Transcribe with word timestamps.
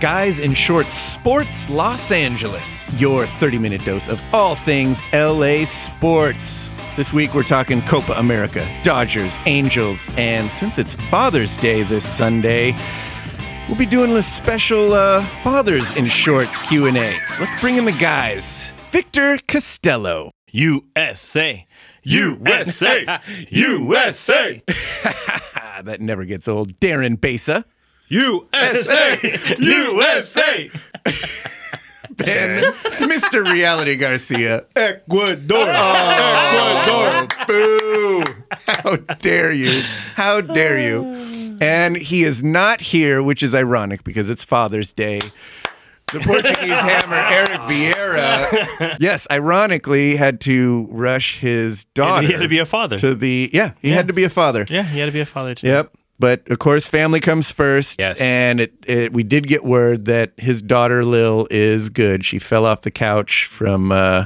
Guys 0.00 0.38
in 0.38 0.52
Shorts 0.52 0.92
Sports 0.92 1.70
Los 1.70 2.10
Angeles, 2.10 3.00
your 3.00 3.26
30 3.26 3.58
minute 3.58 3.84
dose 3.84 4.08
of 4.08 4.22
all 4.34 4.54
things 4.54 5.00
LA 5.12 5.64
sports. 5.64 6.68
This 6.96 7.12
week 7.12 7.34
we're 7.34 7.42
talking 7.42 7.80
Copa 7.82 8.12
America, 8.12 8.68
Dodgers, 8.82 9.34
Angels, 9.46 10.06
and 10.18 10.50
since 10.50 10.78
it's 10.78 10.94
Father's 10.94 11.56
Day 11.58 11.82
this 11.82 12.06
Sunday, 12.06 12.76
we'll 13.68 13.78
be 13.78 13.86
doing 13.86 14.12
a 14.12 14.22
special 14.22 14.92
uh, 14.92 15.24
Fathers 15.42 15.94
in 15.96 16.06
Shorts 16.06 16.56
Q&A. 16.68 17.16
Let's 17.40 17.60
bring 17.60 17.76
in 17.76 17.84
the 17.86 17.92
guys. 17.92 18.62
Victor 18.92 19.38
Costello. 19.48 20.30
USA. 20.52 21.66
USA. 22.02 23.20
USA. 23.50 24.62
that 25.82 26.00
never 26.00 26.24
gets 26.24 26.48
old. 26.48 26.78
Darren 26.80 27.20
Besa. 27.20 27.64
USA. 28.08 29.18
USA. 29.58 30.70
And 32.18 32.64
Mr. 33.10 33.50
Reality 33.50 33.96
Garcia. 33.96 34.64
Ecuador. 34.76 35.66
Oh, 35.68 37.26
boo. 37.46 38.24
How 38.66 38.96
dare 39.20 39.52
you? 39.52 39.82
How 40.14 40.40
dare 40.40 40.78
you? 40.78 41.58
And 41.60 41.96
he 41.96 42.24
is 42.24 42.42
not 42.42 42.80
here, 42.80 43.22
which 43.22 43.42
is 43.42 43.54
ironic 43.54 44.04
because 44.04 44.30
it's 44.30 44.44
Father's 44.44 44.92
Day. 44.92 45.20
The 46.12 46.20
Portuguese 46.20 46.54
hammer, 46.80 47.16
Eric 47.16 47.60
Vieira, 47.62 48.96
yes, 49.00 49.26
ironically, 49.28 50.14
had 50.14 50.40
to 50.42 50.86
rush 50.90 51.40
his 51.40 51.84
daughter. 51.86 52.26
he 52.28 52.32
had 52.32 52.42
to 52.42 52.48
be 52.48 52.60
a 52.60 52.64
father. 52.66 52.96
To 52.98 53.14
the 53.16 53.50
yeah, 53.52 53.72
he 53.82 53.90
had 53.90 54.06
to 54.06 54.14
be 54.14 54.22
a 54.22 54.30
father. 54.30 54.64
Yeah, 54.70 54.84
he 54.84 55.00
had 55.00 55.06
to 55.06 55.12
be 55.12 55.18
a 55.20 55.26
father 55.26 55.56
too. 55.56 55.66
Yep. 55.66 55.92
But 56.18 56.48
of 56.50 56.58
course, 56.58 56.88
family 56.88 57.20
comes 57.20 57.50
first. 57.52 58.00
Yes. 58.00 58.20
And 58.20 58.60
it, 58.60 58.72
it, 58.86 59.12
we 59.12 59.22
did 59.22 59.46
get 59.46 59.64
word 59.64 60.06
that 60.06 60.32
his 60.38 60.62
daughter 60.62 61.04
Lil 61.04 61.46
is 61.50 61.90
good. 61.90 62.24
She 62.24 62.38
fell 62.38 62.64
off 62.64 62.80
the 62.82 62.90
couch 62.90 63.44
from 63.44 63.92
uh, 63.92 64.24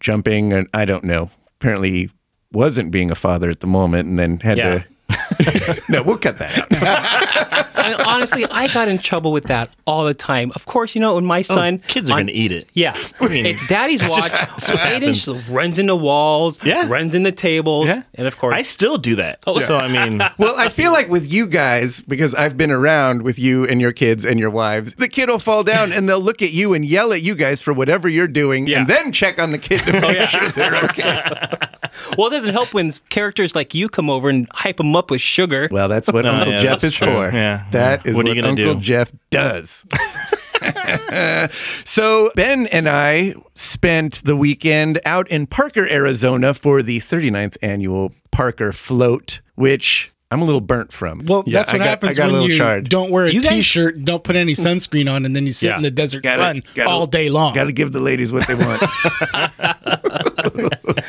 jumping, 0.00 0.52
and 0.52 0.66
I 0.72 0.84
don't 0.86 1.04
know. 1.04 1.30
Apparently, 1.60 2.10
wasn't 2.52 2.90
being 2.90 3.10
a 3.10 3.14
father 3.14 3.50
at 3.50 3.60
the 3.60 3.66
moment, 3.66 4.08
and 4.08 4.18
then 4.18 4.40
had 4.40 4.58
Yeah. 4.58 4.78
to. 4.78 4.84
no, 5.88 6.02
we'll 6.02 6.18
cut 6.18 6.38
that 6.38 6.58
out. 6.58 6.68
I 7.80 7.90
mean, 7.90 8.00
honestly, 8.06 8.44
I 8.46 8.68
got 8.72 8.88
in 8.88 8.98
trouble 8.98 9.32
with 9.32 9.44
that 9.44 9.70
all 9.86 10.04
the 10.04 10.14
time. 10.14 10.52
Of 10.54 10.66
course, 10.66 10.94
you 10.94 11.00
know, 11.00 11.14
when 11.14 11.24
my 11.24 11.40
oh, 11.40 11.42
son 11.42 11.78
Kids 11.88 12.10
are 12.10 12.14
going 12.14 12.26
to 12.26 12.32
eat 12.32 12.52
it. 12.52 12.68
Yeah, 12.74 12.94
it's 13.20 13.66
daddy's 13.66 14.02
watch. 14.08 14.30
So 14.60 14.74
Aiden 14.74 15.14
just 15.14 15.48
runs 15.48 15.78
into 15.78 15.96
walls, 15.96 16.62
Yeah. 16.64 16.86
runs 16.88 17.14
into 17.14 17.32
tables, 17.32 17.88
Yeah. 17.88 18.02
and 18.14 18.26
of 18.26 18.36
course, 18.38 18.54
I 18.54 18.62
still 18.62 18.98
do 18.98 19.16
that. 19.16 19.40
Oh, 19.46 19.58
so 19.60 19.76
I 19.76 19.88
mean, 19.88 20.22
Well, 20.38 20.54
I 20.56 20.68
feel 20.68 20.92
like 20.92 21.08
with 21.08 21.30
you 21.32 21.46
guys, 21.46 22.00
because 22.02 22.34
I've 22.34 22.56
been 22.56 22.70
around 22.70 23.22
with 23.22 23.38
you 23.38 23.64
and 23.66 23.80
your 23.80 23.92
kids 23.92 24.24
and 24.24 24.38
your 24.38 24.50
wives, 24.50 24.94
the 24.96 25.08
kid 25.08 25.28
will 25.28 25.38
fall 25.38 25.64
down 25.64 25.92
and 25.92 26.08
they'll 26.08 26.20
look 26.20 26.42
at 26.42 26.52
you 26.52 26.74
and 26.74 26.84
yell 26.84 27.12
at 27.12 27.22
you 27.22 27.34
guys 27.34 27.60
for 27.60 27.72
whatever 27.72 28.08
you're 28.08 28.28
doing 28.28 28.66
Yeah. 28.66 28.80
and 28.80 28.88
then 28.88 29.12
check 29.12 29.38
on 29.38 29.52
the 29.52 29.58
kid 29.58 29.80
to 29.82 29.96
oh, 29.96 30.00
make 30.12 30.28
sure 30.28 30.48
they're 30.50 30.76
okay. 30.84 31.22
well, 32.18 32.28
it 32.28 32.30
doesn't 32.30 32.50
help 32.50 32.72
when 32.74 32.92
characters 33.08 33.54
like 33.54 33.74
you 33.74 33.88
come 33.88 34.08
over 34.10 34.28
and 34.28 34.46
hype 34.52 34.76
them 34.78 34.94
up 34.96 35.10
with 35.10 35.20
sugar. 35.20 35.68
Well, 35.70 35.88
that's 35.88 36.08
what 36.08 36.24
oh, 36.26 36.30
Uncle 36.30 36.52
yeah, 36.52 36.62
Jeff 36.62 36.84
is 36.84 36.94
true. 36.94 37.06
for. 37.06 37.30
Yeah, 37.32 37.64
That 37.72 38.02
yeah. 38.04 38.10
is 38.10 38.16
What 38.16 38.24
what, 38.26 38.32
are 38.32 38.34
you 38.34 38.42
gonna 38.42 38.52
Uncle 38.60 38.74
do? 38.74 38.80
Jeff 38.80 39.12
does. 39.30 39.84
so, 41.84 42.30
Ben 42.34 42.66
and 42.68 42.88
I 42.88 43.34
spent 43.54 44.22
the 44.24 44.36
weekend 44.36 45.00
out 45.04 45.28
in 45.28 45.46
Parker, 45.46 45.88
Arizona 45.88 46.54
for 46.54 46.82
the 46.82 47.00
39th 47.00 47.56
annual 47.62 48.12
Parker 48.30 48.72
Float, 48.72 49.40
which 49.54 50.12
I'm 50.30 50.42
a 50.42 50.44
little 50.44 50.60
burnt 50.60 50.92
from. 50.92 51.24
Well, 51.26 51.42
Yeah, 51.46 51.58
that's 51.58 51.72
what 51.72 51.80
I 51.80 51.84
got- 51.84 51.88
happens 51.90 52.18
I 52.18 52.22
got 52.22 52.22
a 52.22 52.26
when 52.26 52.32
little 52.34 52.50
you 52.50 52.56
shard. 52.56 52.88
don't 52.88 53.10
wear 53.10 53.26
a 53.26 53.32
You 53.32 53.42
guys- 53.42 53.64
shirt 53.64 54.00
don't 54.04 54.22
put 54.22 54.36
any 54.36 54.54
sunscreen 54.54 55.10
on, 55.10 55.24
and 55.24 55.34
then 55.34 55.46
you 55.46 55.52
sit 55.52 55.68
Yeah. 55.70 55.76
in 55.76 55.82
the 55.82 55.90
desert 55.90 56.22
Gotta- 56.22 56.36
sun 56.36 56.62
gotta- 56.74 56.88
all 56.90 57.06
day 57.06 57.28
long. 57.30 57.52
Got 57.54 57.64
to 57.64 57.72
give 57.72 57.90
the 57.92 58.00
ladies 58.00 58.32
what 58.32 58.46
they 58.46 58.54
want. 58.54 58.82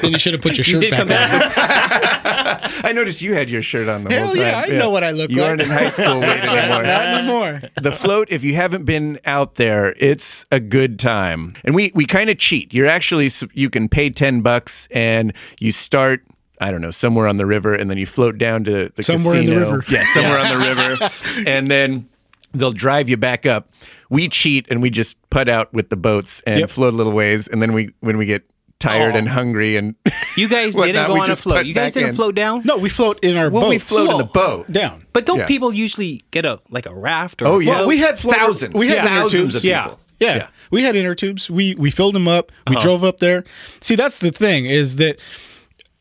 Then 0.02 0.12
you 0.12 0.18
should 0.20 0.34
have 0.34 0.42
put 0.42 0.54
your 0.54 0.58
You 0.60 0.64
shirt 0.64 0.82
did 0.82 0.92
back 0.92 1.00
come 1.00 1.10
on. 1.12 1.18
back. 1.18 2.72
I 2.86 2.92
noticed 2.94 3.22
you 3.22 3.34
had 3.34 3.50
your 3.50 3.62
shirt 3.62 3.88
on 3.88 4.04
the 4.04 4.12
Hell 4.14 4.26
whole 4.28 4.34
time. 4.36 4.42
yeah, 4.44 4.64
I 4.66 4.70
know 4.70 4.90
what 4.90 5.04
I 5.04 5.12
look 5.12 5.32
you 5.32 5.42
like. 5.42 5.50
aren't 5.50 5.62
in 5.62 5.70
high 5.70 5.90
school 5.90 6.16
weight 6.20 6.28
That's 6.28 6.48
right, 6.48 6.58
anymore. 6.60 6.84
not 6.84 7.08
anymore. 7.08 7.62
the 7.82 7.92
float 7.92 8.28
if 8.32 8.44
you 8.44 8.56
haven't 8.56 8.86
been 8.86 9.20
out 9.26 9.56
there 9.56 9.94
it's 9.98 10.46
a 10.52 10.60
good 10.60 11.00
time 11.00 11.54
and 11.64 11.76
we 11.76 11.92
we 11.96 12.06
kind 12.06 12.30
of 12.30 12.38
cheat 12.38 12.74
you're 12.74 12.88
actually 12.88 13.30
you 13.54 13.70
can 13.70 13.88
pay 13.90 14.10
10 14.10 14.42
bucks 14.42 14.88
and 14.92 15.34
you 15.60 15.72
start 15.72 16.24
I 16.64 16.70
don't 16.70 16.82
know, 16.82 16.92
somewhere 16.92 17.26
on 17.26 17.38
the 17.38 17.48
river, 17.48 17.74
and 17.74 17.90
then 17.90 17.98
you 17.98 18.06
float 18.06 18.38
down 18.38 18.64
to 18.66 18.90
the 18.94 19.02
Somewhere 19.02 19.36
in 19.36 19.48
the 19.48 19.54
casino. 19.54 19.72
river. 19.72 19.84
Yeah, 19.90 20.04
somewhere 20.14 20.38
on 20.38 20.50
the 20.50 20.58
river. 20.60 21.10
And 21.50 21.72
then 21.72 22.08
they'll 22.52 22.72
drive 22.72 23.10
you 23.10 23.18
back 23.18 23.48
up. 23.48 23.70
We 24.12 24.30
cheat 24.30 24.68
and 24.70 24.80
we 24.80 24.92
just 24.92 25.16
put 25.32 25.50
out 25.50 25.74
with 25.74 25.90
the 25.90 25.96
boats 25.98 26.44
and 26.46 26.60
Yep. 26.60 26.70
float 26.70 26.94
a 26.94 26.98
little 26.98 27.14
ways. 27.14 27.48
And 27.48 27.64
then 27.64 27.74
we 27.74 27.96
when 28.02 28.16
we 28.20 28.28
get 28.28 28.44
tired 28.82 29.16
Oh. 29.16 29.20
and 29.20 29.30
hungry 29.30 29.78
and 29.78 29.96
You 30.36 30.50
guys 30.50 30.76
whatnot, 30.76 30.94
didn't 30.94 31.08
go 31.08 31.14
we 31.14 31.20
on 31.22 31.32
a 31.32 31.36
float. 31.36 31.66
You 31.66 31.74
guys 31.74 31.94
didn't 31.94 32.10
in. 32.10 32.16
float 32.16 32.36
down. 32.36 32.64
No, 32.66 32.78
we 32.78 32.90
float 32.90 33.24
in 33.24 33.38
our 33.38 33.50
Well, 33.50 33.62
boat. 33.64 33.70
we 33.70 33.78
float 33.78 34.10
in 34.10 34.18
the 34.18 34.24
boat. 34.26 34.70
down. 34.72 35.04
But 35.14 35.26
don't 35.26 35.40
Yeah. 35.40 35.46
people 35.46 35.74
usually 35.74 36.24
get 36.32 36.46
a 36.46 36.60
like 36.70 36.86
a 36.86 36.94
raft 36.94 37.42
or? 37.42 37.48
Oh 37.48 37.60
a 37.60 37.64
yeah, 37.64 37.76
float? 37.76 37.88
we 37.88 37.98
had 38.00 38.20
float- 38.20 38.36
thousands. 38.36 38.74
we 38.74 38.88
had 38.88 38.96
yeah, 38.98 39.02
inner 39.06 39.10
thousands 39.22 39.32
tubes. 39.54 39.56
of 39.56 39.64
Yeah. 39.64 39.84
people. 39.84 40.00
Yeah. 40.20 40.36
Yeah. 40.36 40.48
We 40.72 40.84
had 40.84 40.96
inner 40.96 41.16
tubes. 41.16 41.50
We 41.50 41.76
we 41.76 41.90
filled 41.92 42.16
them 42.16 42.28
up. 42.28 42.52
We 42.68 42.76
Uh-huh. 42.76 42.84
drove 42.84 43.04
up 43.04 43.20
there. 43.20 43.44
See, 43.82 43.96
that's 43.96 44.18
the 44.20 44.32
thing 44.32 44.66
is 44.66 44.98
that 44.98 45.18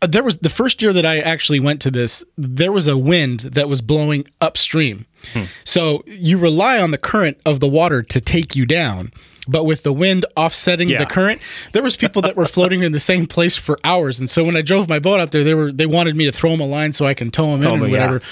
uh, 0.03 0.07
there 0.07 0.23
was 0.23 0.39
the 0.39 0.49
first 0.51 0.81
year 0.81 0.93
that 0.95 1.05
I 1.05 1.19
actually 1.21 1.61
went 1.61 1.81
to 1.83 1.91
this, 1.91 2.25
there 2.39 2.73
was 2.73 2.87
a 2.89 2.97
wind 2.97 3.41
that 3.41 3.69
was 3.69 3.83
blowing 3.83 4.25
upstream. 4.41 5.05
Hmm. 5.35 5.43
So 5.65 6.03
you 6.07 6.39
rely 6.39 6.79
on 6.81 6.91
the 6.91 6.97
current 6.99 7.39
of 7.45 7.61
the 7.61 7.69
water 7.69 8.03
to 8.05 8.21
take 8.21 8.57
you 8.57 8.65
down. 8.65 9.13
But 9.51 9.65
with 9.65 9.83
the 9.83 9.93
wind 9.93 10.25
offsetting 10.37 10.89
Yeah. 10.89 10.99
the 11.01 11.07
current, 11.07 11.41
there 11.73 11.83
was 11.83 11.97
people 11.97 12.23
that 12.23 12.37
were 12.37 12.47
floating 12.57 12.83
in 12.83 12.93
the 12.93 13.01
same 13.01 13.27
place 13.27 13.57
for 13.57 13.79
hours. 13.83 14.21
And 14.21 14.31
so 14.31 14.45
when 14.45 14.57
I 14.57 14.63
drove 14.63 14.89
my 14.89 14.99
boat 15.01 15.19
out 15.21 15.33
there, 15.33 15.43
they 15.43 15.55
were 15.55 15.73
they 15.73 15.87
wanted 15.87 16.15
me 16.17 16.25
to 16.27 16.33
throw 16.33 16.51
them 16.51 16.61
a 16.61 16.67
line 16.67 16.93
so 16.93 17.07
I 17.07 17.15
can 17.15 17.31
tow 17.31 17.51
them 17.51 17.57
in 17.57 17.61
them, 17.63 17.83
or 17.83 17.87
yeah. 17.87 17.93
whatever. 17.93 18.23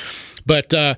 But 0.46 0.72
uh, 0.72 0.94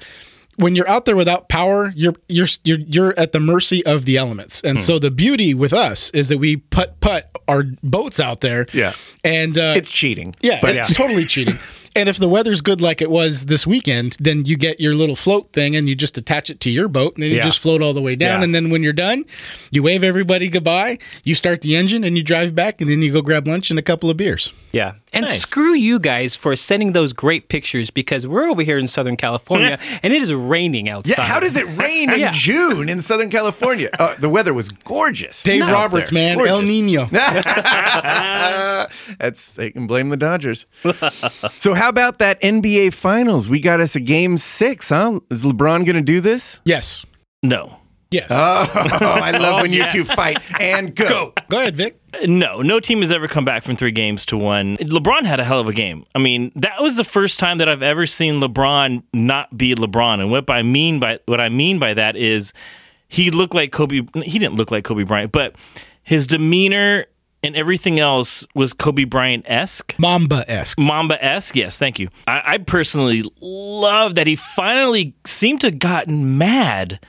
when 0.57 0.77
you're 0.77 0.89
out 0.89 1.07
there 1.07 1.17
without 1.17 1.49
power, 1.49 1.91
you're 1.97 2.15
you're 2.29 2.49
you're 2.65 2.79
you're 2.81 3.19
at 3.19 3.33
the 3.33 3.41
mercy 3.41 3.85
of 3.87 4.05
the 4.05 4.19
elements. 4.19 4.61
And 4.61 4.79
so 4.81 4.99
the 4.99 5.11
beauty 5.11 5.55
with 5.55 5.73
us 5.73 6.11
is 6.11 6.29
that 6.29 6.37
we 6.39 6.57
put 6.59 7.01
put 7.01 7.25
our 7.49 7.65
boats 7.83 8.21
out 8.21 8.43
there. 8.43 8.67
Yeah. 8.73 8.93
and 9.25 9.57
uh, 9.57 9.73
It's 9.75 9.91
cheating. 9.91 10.37
yeah, 10.43 10.59
but 10.61 10.77
it's 10.77 10.93
totally 10.93 11.25
cheating. 11.35 11.57
And 11.97 12.09
if 12.09 12.19
the 12.19 12.29
weather's 12.29 12.61
good 12.61 12.81
like 12.81 13.03
it 13.03 13.11
was 13.11 13.47
this 13.47 13.67
weekend, 13.67 14.17
then 14.21 14.45
you 14.45 14.57
get 14.57 14.79
your 14.81 14.95
little 14.95 15.17
float 15.17 15.53
thing 15.53 15.75
and 15.75 15.89
you 15.89 15.95
just 15.97 16.17
attach 16.17 16.49
it 16.49 16.61
to 16.61 16.71
your 16.71 16.87
boat 16.89 17.15
and 17.15 17.23
then 17.25 17.31
you 17.31 17.37
Yeah. 17.37 17.43
just 17.45 17.59
float 17.59 17.83
all 17.83 17.93
the 17.93 18.01
way 18.03 18.15
down. 18.17 18.41
Yeah. 18.41 18.45
And 18.45 18.55
then 18.55 18.71
when 18.71 18.83
you're 18.83 18.93
done, 18.93 19.25
you 19.73 19.83
wave 19.83 20.05
everybody 20.05 20.49
goodbye, 20.49 20.99
you 21.25 21.35
start 21.35 21.63
the 21.63 21.75
engine 21.77 22.05
and 22.05 22.17
you 22.17 22.23
drive 22.23 22.55
back 22.55 22.81
and 22.81 22.89
then 22.89 23.03
you 23.03 23.13
go 23.13 23.23
grab 23.23 23.47
lunch 23.49 23.71
and 23.71 23.79
a 23.79 23.83
couple 23.83 24.09
of 24.09 24.17
beers. 24.17 24.53
Yeah. 24.73 24.93
And 25.13 25.27
Nice. 25.27 25.41
screw 25.43 25.75
you 25.75 25.99
guys 25.99 26.37
for 26.37 26.55
sending 26.55 26.93
those 26.93 27.13
great 27.13 27.49
pictures 27.49 27.91
because 27.91 28.25
we're 28.25 28.49
over 28.49 28.63
here 28.63 28.79
in 28.79 28.87
Southern 28.87 29.17
California 29.17 29.77
and 30.05 30.13
it 30.13 30.23
is 30.23 30.33
raining 30.33 30.89
outside. 30.89 31.17
Yeah, 31.19 31.25
how 31.27 31.41
does 31.41 31.57
it 31.57 31.67
rain 31.77 32.09
in 32.13 32.21
Yeah. 32.21 32.31
June 32.33 32.89
in 32.89 33.01
Southern 33.03 33.31
California? 33.31 33.91
Uh, 33.99 34.15
the 34.21 34.29
weather 34.29 34.55
was 34.55 34.69
gorgeous. 34.71 35.43
Dave 35.43 35.63
out 35.63 35.73
Roberts, 35.73 36.11
there. 36.11 36.37
man, 36.37 36.47
El 36.47 36.63
Nino. 36.63 37.07
That's 39.19 39.53
they 39.55 39.71
can 39.71 39.87
blame 39.89 40.09
the 40.11 40.17
Dodgers. 40.17 40.67
so 41.57 41.75
how 41.81 41.89
about 41.89 42.19
that 42.19 42.39
NBA 42.43 42.93
Finals? 42.93 43.49
We 43.49 43.59
got 43.59 43.81
us 43.81 43.97
a 43.97 44.01
game 44.01 44.37
six, 44.37 44.91
huh? 44.91 45.21
Is 45.31 45.45
LeBron 45.45 45.87
going 45.87 45.97
to 45.97 46.03
do 46.03 46.21
this? 46.21 46.61
Yes. 46.67 47.07
no. 47.43 47.79
Yes. 48.11 48.27
Oh, 48.29 48.37
I 48.75 49.31
love 49.31 49.63
when 49.63 49.73
you 49.73 49.79
yes. 49.79 49.93
two 49.93 50.05
fight 50.05 50.43
and 50.61 50.95
go. 50.97 51.33
go 51.49 51.61
ahead, 51.61 51.77
Vic. 51.77 51.99
No, 52.25 52.61
no 52.61 52.81
team 52.81 52.99
has 52.99 53.13
ever 53.13 53.29
come 53.29 53.45
back 53.45 53.63
from 53.63 53.77
three 53.77 53.93
games 53.93 54.27
to 54.27 54.37
one. 54.37 54.77
LeBron 54.79 55.25
had 55.25 55.39
a 55.39 55.45
hell 55.45 55.61
of 55.61 55.69
a 55.69 55.73
game. 55.73 56.05
I 56.15 56.19
mean, 56.19 56.51
that 56.57 56.83
was 56.83 56.97
the 56.97 57.05
first 57.05 57.39
time 57.39 57.59
that 57.59 57.69
I've 57.69 57.85
ever 57.85 58.07
seen 58.07 58.41
LeBron 58.41 59.05
not 59.15 59.57
be 59.57 59.77
LeBron. 59.77 60.21
And 60.21 60.31
what 60.31 60.51
I 60.51 60.63
mean 60.63 60.99
by 60.99 61.21
what 61.27 61.41
I 61.41 61.49
mean 61.51 61.79
by 61.79 61.95
that 61.95 62.17
is 62.17 62.53
he 63.09 63.31
looked 63.31 63.55
like 63.55 63.71
Kobe. 63.71 64.01
He 64.25 64.39
didn't 64.41 64.57
look 64.57 64.73
like 64.73 64.83
Kobe 64.83 65.05
Bryant, 65.05 65.31
but 65.31 65.55
his 66.03 66.27
demeanor 66.27 67.07
and 67.43 67.57
everything 67.57 67.99
else 67.99 68.45
was 68.55 68.73
Kobe 68.73 69.05
Bryant 69.05 69.45
esque. 69.49 69.95
Mamba 69.99 70.45
esque. 70.49 70.79
Mamba 70.79 71.23
esque, 71.25 71.57
yes, 71.57 71.79
thank 71.79 71.99
you. 71.99 72.09
I, 72.27 72.43
I 72.47 72.59
personally 72.59 73.25
love 73.41 74.15
that 74.17 74.27
he 74.27 74.37
finally 74.37 75.15
seemed 75.27 75.63
to 75.63 75.69
have 75.69 75.79
gotten 75.79 76.39
mad 76.39 77.01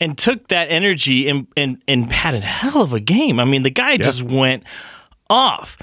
and 0.00 0.16
took 0.16 0.48
that 0.48 0.68
energy 0.70 1.28
and, 1.28 1.46
and, 1.56 1.82
and 1.86 2.12
had 2.12 2.34
a 2.34 2.40
hell 2.40 2.82
of 2.82 2.92
a 2.92 3.00
game. 3.00 3.38
I 3.38 3.44
mean, 3.44 3.62
the 3.62 3.70
guy 3.70 3.96
just 3.96 4.22
went 4.22 4.64
off. 5.30 5.76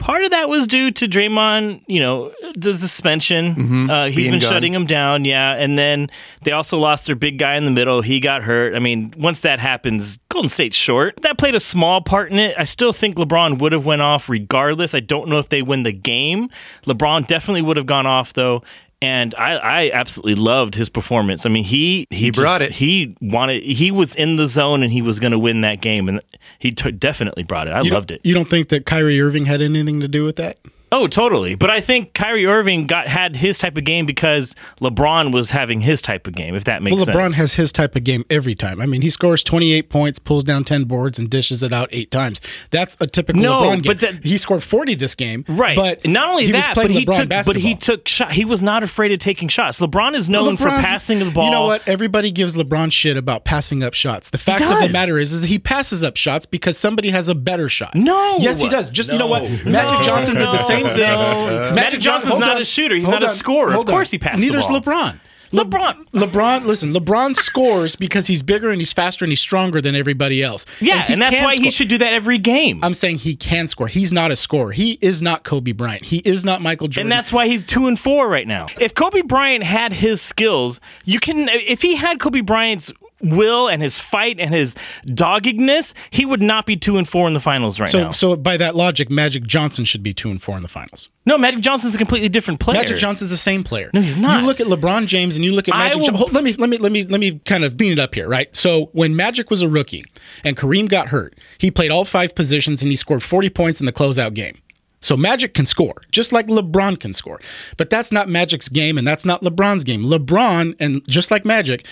Part 0.00 0.24
of 0.24 0.30
that 0.30 0.48
was 0.48 0.66
due 0.66 0.90
to 0.90 1.06
Draymond, 1.06 1.82
you 1.86 2.00
know, 2.00 2.32
the 2.56 2.72
suspension. 2.72 3.88
Uh, 3.90 4.06
he's 4.06 4.16
Being 4.16 4.30
been 4.32 4.40
gone. 4.40 4.50
shutting 4.50 4.74
him 4.74 4.86
down, 4.86 5.24
yeah. 5.24 5.52
And 5.54 5.78
then 5.78 6.08
they 6.42 6.52
also 6.52 6.78
lost 6.78 7.06
their 7.06 7.14
big 7.14 7.38
guy 7.38 7.54
in 7.56 7.66
the 7.66 7.70
middle. 7.70 8.00
He 8.00 8.18
got 8.18 8.42
hurt. 8.42 8.74
I 8.74 8.78
mean, 8.78 9.12
once 9.18 9.40
that 9.40 9.60
happens, 9.60 10.18
Golden 10.30 10.48
State's 10.48 10.76
short. 10.76 11.20
That 11.22 11.38
played 11.38 11.54
a 11.54 11.60
small 11.60 12.00
part 12.00 12.32
in 12.32 12.38
it. 12.38 12.54
I 12.58 12.64
still 12.64 12.92
think 12.92 13.16
LeBron 13.16 13.60
would 13.60 13.72
have 13.72 13.84
went 13.84 14.00
off 14.02 14.28
regardless. 14.28 14.94
I 14.94 15.00
don't 15.00 15.28
know 15.28 15.38
if 15.38 15.50
they 15.50 15.62
win 15.62 15.82
the 15.82 15.92
game. 15.92 16.48
LeBron 16.86 17.26
definitely 17.26 17.62
would 17.62 17.76
have 17.76 17.86
gone 17.86 18.06
off 18.06 18.32
though. 18.32 18.62
And 19.02 19.34
I, 19.36 19.56
I 19.56 19.90
absolutely 19.92 20.34
loved 20.34 20.74
his 20.74 20.88
performance. 20.88 21.46
I 21.46 21.48
mean, 21.48 21.64
he 21.64 22.06
he, 22.10 22.16
He 22.26 22.30
brought 22.30 22.60
it. 22.60 22.72
He 22.72 23.16
wanted. 23.20 23.62
He 23.62 23.90
was 23.90 24.14
in 24.14 24.36
the 24.36 24.46
zone, 24.46 24.82
and 24.82 24.92
he 24.92 25.02
was 25.02 25.18
going 25.18 25.32
to 25.32 25.38
win 25.38 25.62
that 25.62 25.80
game, 25.80 26.08
and 26.08 26.20
he 26.58 26.72
t- 26.72 26.90
definitely 26.92 27.44
brought 27.44 27.66
it. 27.66 27.70
I 27.72 27.80
You 27.80 27.92
loved 27.92 28.10
it. 28.10 28.20
You 28.24 28.34
don't 28.34 28.48
think 28.50 28.68
that 28.68 28.86
Kyrie 28.86 29.20
Irving 29.20 29.46
had 29.46 29.62
anything 29.62 30.00
to 30.00 30.08
do 30.08 30.24
with 30.24 30.36
that? 30.36 30.58
Oh, 30.92 31.06
totally. 31.06 31.54
But 31.54 31.70
I 31.70 31.80
think 31.80 32.14
Kyrie 32.14 32.46
Irving 32.46 32.86
got 32.86 33.06
had 33.06 33.36
his 33.36 33.58
type 33.58 33.76
of 33.76 33.84
game 33.84 34.06
because 34.06 34.54
LeBron 34.80 35.32
was 35.32 35.50
having 35.50 35.80
his 35.80 36.02
type 36.02 36.26
of 36.26 36.34
game. 36.34 36.54
If 36.54 36.64
that 36.64 36.82
makes 36.82 36.96
sense. 36.96 37.06
Well, 37.08 37.16
sense. 37.16 37.34
LeBron 37.34 37.36
has 37.36 37.54
his 37.54 37.70
type 37.72 37.94
of 37.94 38.02
game 38.04 38.24
every 38.28 38.54
time. 38.56 38.80
I 38.80 38.86
mean, 38.86 39.02
he 39.02 39.10
scores 39.10 39.44
28 39.44 39.88
points, 39.88 40.18
pulls 40.18 40.42
down 40.42 40.64
10 40.64 40.84
boards, 40.84 41.18
and 41.18 41.30
dishes 41.30 41.62
it 41.62 41.72
out 41.72 41.88
eight 41.92 42.10
times. 42.10 42.40
That's 42.70 42.96
a 43.00 43.06
typical 43.06 43.40
No, 43.40 43.62
LeBron 43.62 43.82
game. 43.82 43.90
but 43.92 44.00
that- 44.00 44.24
he 44.24 44.36
scored 44.36 44.62
40 44.64 44.94
this 44.94 45.14
game, 45.14 45.44
Right, 45.48 45.76
But 45.76 46.06
not 46.06 46.28
only 46.30 46.46
he 46.46 46.52
was 46.52 46.64
that, 46.64 46.74
playing 46.74 46.88
but 46.88 46.96
he 46.98 47.06
LeBron 47.06 47.16
took, 47.20 47.28
basketball. 47.28 47.54
but 47.54 47.60
he 47.68 47.74
took 47.76 48.08
shot. 48.08 48.32
He 48.32 48.44
was 48.44 48.60
not 48.60 48.82
afraid 48.82 49.12
of 49.12 49.18
taking 49.20 49.48
shots. 49.48 49.78
LeBron 49.80 50.14
is 50.14 50.28
known 50.28 50.56
for 50.56 50.68
passing 50.68 51.18
the 51.20 51.30
ball. 51.30 51.44
You 51.44 51.50
know 51.52 51.62
what? 51.64 51.86
Everybody 51.86 52.30
gives 52.32 52.54
LeBron 52.54 52.92
shit 52.92 53.16
about 53.16 53.44
passing 53.44 53.82
up 53.84 53.94
shots. 53.94 54.30
The 54.30 54.38
fact 54.38 54.60
of 54.62 54.68
the 54.80 54.88
matter 54.88 55.18
is, 55.18 55.30
is 55.32 55.44
he 55.44 55.58
passes 55.60 56.02
up 56.02 56.16
shots 56.16 56.46
because 56.46 56.76
somebody 56.76 57.10
has 57.10 57.28
a 57.28 57.34
better 57.34 57.68
shot. 57.68 57.94
No. 57.94 58.38
Yes, 58.40 58.60
he 58.60 58.68
does. 58.68 58.90
Just 58.90 59.12
you 59.12 59.18
know 59.18 59.28
what? 59.28 59.42
No. 59.64 59.70
Magic 59.70 60.04
Johnson 60.04 60.34
did 60.34 60.42
the 60.42 60.58
same 60.58 60.79
thing. 60.88 60.98
No. 60.98 61.72
Magic 61.74 62.00
Johnson's 62.00 62.30
hold 62.32 62.40
not 62.40 62.56
on. 62.56 62.62
a 62.62 62.64
shooter. 62.64 62.94
He's 62.96 63.04
Hold 63.06 63.20
not 63.20 63.24
a 63.24 63.30
on. 63.30 63.34
scorer. 63.36 63.68
Of 63.68 63.74
Hold 63.74 63.88
on. 63.88 63.92
course 63.94 64.10
he 64.10 64.18
passed 64.18 64.40
the 64.40 64.46
Neither's 64.46 64.66
ball. 64.66 64.80
LeBron. 64.80 65.20
LeBron. 65.52 66.08
LeBron, 66.12 66.64
listen, 66.64 66.92
LeBron 66.92 67.34
scores 67.34 67.96
because 67.96 68.28
he's 68.28 68.40
bigger 68.40 68.70
and 68.70 68.80
he's 68.80 68.92
faster 68.92 69.24
and 69.24 69.32
he's 69.32 69.40
stronger 69.40 69.80
than 69.80 69.96
everybody 69.96 70.44
else. 70.44 70.64
Yeah, 70.78 71.02
he 71.02 71.14
and, 71.14 71.22
that's 71.22 71.34
can 71.34 71.44
why 71.44 71.56
he 71.56 71.72
should 71.72 71.88
do 71.88 71.98
that 71.98 72.12
every 72.12 72.38
game. 72.38 72.78
I'm 72.84 72.94
saying 72.94 73.18
he 73.18 73.34
can 73.34 73.66
score. 73.66 73.88
He's 73.88 74.12
not 74.12 74.30
a 74.30 74.36
scorer. 74.36 74.70
He 74.70 74.92
is 75.00 75.22
not 75.22 75.42
Kobe 75.42 75.72
Bryant. 75.72 76.04
He 76.04 76.18
is 76.18 76.44
not 76.44 76.62
Michael 76.62 76.86
Jordan. 76.86 77.10
and 77.10 77.12
that's 77.12 77.32
why 77.32 77.48
he's 77.48 77.64
two 77.64 77.88
and 77.88 77.98
four 77.98 78.28
right 78.28 78.46
now. 78.46 78.66
If 78.78 78.94
Kobe 78.94 79.22
Bryant 79.22 79.64
had 79.64 79.92
his 79.92 80.22
skills, 80.22 80.78
you 81.04 81.18
can. 81.18 81.48
If 81.48 81.82
he 81.82 81.96
had 81.96 82.20
Kobe 82.20 82.42
Bryant's 82.42 82.92
will 83.20 83.68
and 83.68 83.82
his 83.82 83.98
fight 83.98 84.38
and 84.40 84.54
his 84.54 84.74
doggedness, 85.06 85.94
he 86.10 86.24
would 86.24 86.42
not 86.42 86.66
be 86.66 86.76
two 86.76 86.96
and 86.96 87.08
four 87.08 87.26
in 87.26 87.34
the 87.34 87.40
finals 87.40 87.78
right 87.78 87.88
so. 87.88 88.02
now. 88.04 88.10
So 88.10 88.36
by 88.36 88.56
that 88.56 88.74
logic, 88.74 89.10
Magic 89.10 89.44
Johnson 89.44 89.84
should 89.84 90.02
be 90.02 90.12
two 90.12 90.30
and 90.30 90.40
four 90.40 90.56
in 90.56 90.62
the 90.62 90.68
finals. 90.68 91.08
no, 91.26 91.36
Magic 91.38 91.60
Johnson's 91.60 91.94
a 91.94 91.98
completely 91.98 92.28
different 92.28 92.60
player. 92.60 92.78
Magic 92.78 92.96
Johnson's 92.98 93.30
the 93.30 93.36
same 93.36 93.62
player. 93.62 93.90
No, 93.92 94.00
he's 94.00 94.16
not. 94.16 94.40
You 94.40 94.46
look 94.46 94.60
at 94.60 94.66
LeBron 94.66 95.06
James 95.06 95.36
and 95.36 95.44
you 95.44 95.52
look 95.52 95.68
at 95.68 95.74
Magic. 95.74 95.98
will- 95.98 96.06
Jo- 96.06 96.12
hold- 96.12 96.32
let 96.32 96.44
me 96.44 96.52
let 96.54 96.68
me 96.70 96.78
let 96.78 96.92
me 96.92 97.04
let 97.04 97.20
me 97.20 97.38
kind 97.44 97.64
of 97.64 97.76
clean 97.76 97.92
it 97.92 97.98
up 97.98 98.14
here, 98.14 98.28
right? 98.28 98.54
So 98.56 98.90
when 98.92 99.14
Magic 99.16 99.50
was 99.50 99.62
a 99.62 99.68
rookie 99.68 100.04
and 100.44 100.56
Kareem 100.56 100.88
got 100.88 101.08
hurt, 101.08 101.38
he 101.58 101.70
played 101.70 101.90
all 101.90 102.04
five 102.04 102.34
positions 102.34 102.82
and 102.82 102.90
he 102.90 102.96
scored 102.96 103.22
40 103.22 103.50
points 103.50 103.80
in 103.80 103.86
the 103.86 103.92
closeout 103.92 104.34
game. 104.34 104.58
So 105.02 105.16
Magic 105.16 105.54
can 105.54 105.64
score, 105.64 106.02
just 106.10 106.30
like 106.30 106.46
LeBron 106.48 107.00
can 107.00 107.14
score. 107.14 107.40
But 107.78 107.88
that's 107.88 108.12
not 108.12 108.28
Magic's 108.28 108.68
game 108.68 108.98
and 108.98 109.06
that's 109.06 109.24
not 109.24 109.42
LeBron's 109.42 109.82
game. 109.82 110.04
LeBron 110.04 110.76
and 110.78 111.06
just 111.08 111.30
like 111.30 111.44
Magic 111.46 111.86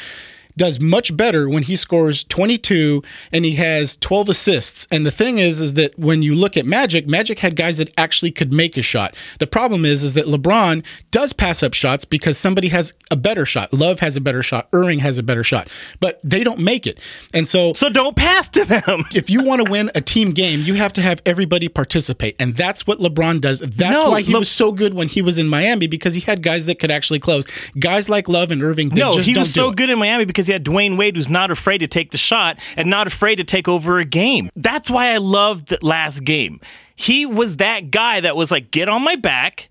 does 0.58 0.78
much 0.81 1.16
better 1.16 1.49
when 1.49 1.62
he 1.62 1.76
scores 1.76 2.25
22 2.25 3.02
and 3.32 3.44
he 3.44 3.52
has 3.52 3.96
12 3.96 4.28
assists. 4.28 4.87
And 4.90 5.06
the 5.06 5.10
thing 5.10 5.38
is 5.38 5.60
is 5.60 5.75
that 5.75 5.99
when 5.99 6.22
you 6.22 6.34
look 6.34 6.56
at 6.56 6.66
Magic, 6.66 7.06
Magic 7.06 7.38
had 7.38 7.56
guys 7.56 7.78
that 7.78 7.90
actually 7.96 8.31
could 8.31 8.52
make 8.52 8.76
a 8.76 8.82
shot. 8.82 9.16
The 9.38 9.46
problem 9.46 9.84
is 9.87 10.02
is 10.02 10.14
that 10.14 10.26
LeBron 10.26 10.84
does 11.10 11.32
pass 11.32 11.62
up 11.62 11.72
shots 11.72 12.05
because 12.05 12.37
somebody 12.37 12.69
has 12.69 12.93
a 13.10 13.16
better 13.16 13.46
shot. 13.46 13.72
Love 13.72 14.00
has 14.00 14.16
a 14.16 14.20
better 14.20 14.43
shot, 14.43 14.69
Irving 14.72 14.99
has 14.99 15.16
a 15.16 15.22
better 15.22 15.44
shot, 15.44 15.69
but 16.00 16.20
they 16.22 16.44
don't 16.44 16.58
make 16.58 16.87
it. 16.87 17.00
And 17.32 17.46
so 17.49 17.72
So 17.72 17.88
don't 17.88 18.16
pass 18.16 18.49
to 18.50 18.64
them. 18.64 19.05
if 19.14 19.31
you 19.31 19.43
want 19.43 19.64
to 19.64 19.70
win 19.70 19.90
a 19.94 20.00
team 20.00 20.32
game, 20.32 20.60
you 20.60 20.75
have 20.75 20.93
to 20.94 21.00
have 21.00 21.22
everybody 21.25 21.69
participate. 21.69 22.37
And 22.38 22.56
that's 22.56 22.87
what 22.87 22.99
LeBron 22.99 23.40
does. 23.40 23.60
That's 23.60 24.02
No, 24.02 24.10
why 24.10 24.22
he 24.22 24.32
Le- 24.32 24.40
was 24.40 24.50
so 24.50 24.72
good 24.72 24.94
when 24.94 25.08
he 25.08 25.22
was 25.22 25.38
in 25.38 25.49
Miami 25.49 25.87
because 25.87 26.14
he 26.14 26.20
had 26.20 26.43
guys 26.43 26.66
that 26.66 26.78
could 26.81 26.90
actually 26.90 27.20
close. 27.20 27.46
Guys 27.78 28.08
like 28.08 28.28
Love 28.28 28.50
and 28.50 28.62
Irving, 28.62 28.88
they 28.90 29.00
No, 29.00 29.19
he 29.19 29.38
was 29.38 29.55
so 29.55 29.70
good 29.70 29.88
in 29.88 29.99
Miami 29.99 30.25
because 30.25 30.47
he 30.48 30.52
had 30.52 30.64
Dwyane 30.64 30.96
Wade, 30.96 31.14
who's 31.14 31.28
not 31.28 31.52
afraid 31.52 31.78
to 31.78 31.86
take 31.86 32.10
the 32.10 32.18
shot 32.18 32.58
and 32.76 32.90
not 32.90 33.06
afraid 33.06 33.36
to 33.36 33.44
take 33.44 33.68
over 33.68 34.00
a 34.00 34.04
game. 34.04 34.50
That's 34.56 34.90
why 34.90 35.12
I 35.12 35.18
loved 35.18 35.68
the 35.68 35.78
last 35.80 36.24
game. 36.24 36.60
He 36.96 37.24
was 37.24 37.58
that 37.58 37.92
guy 37.92 38.20
that 38.20 38.34
was 38.34 38.50
like, 38.50 38.72
get 38.72 38.88
on 38.88 39.02
my 39.02 39.14
back. 39.14 39.70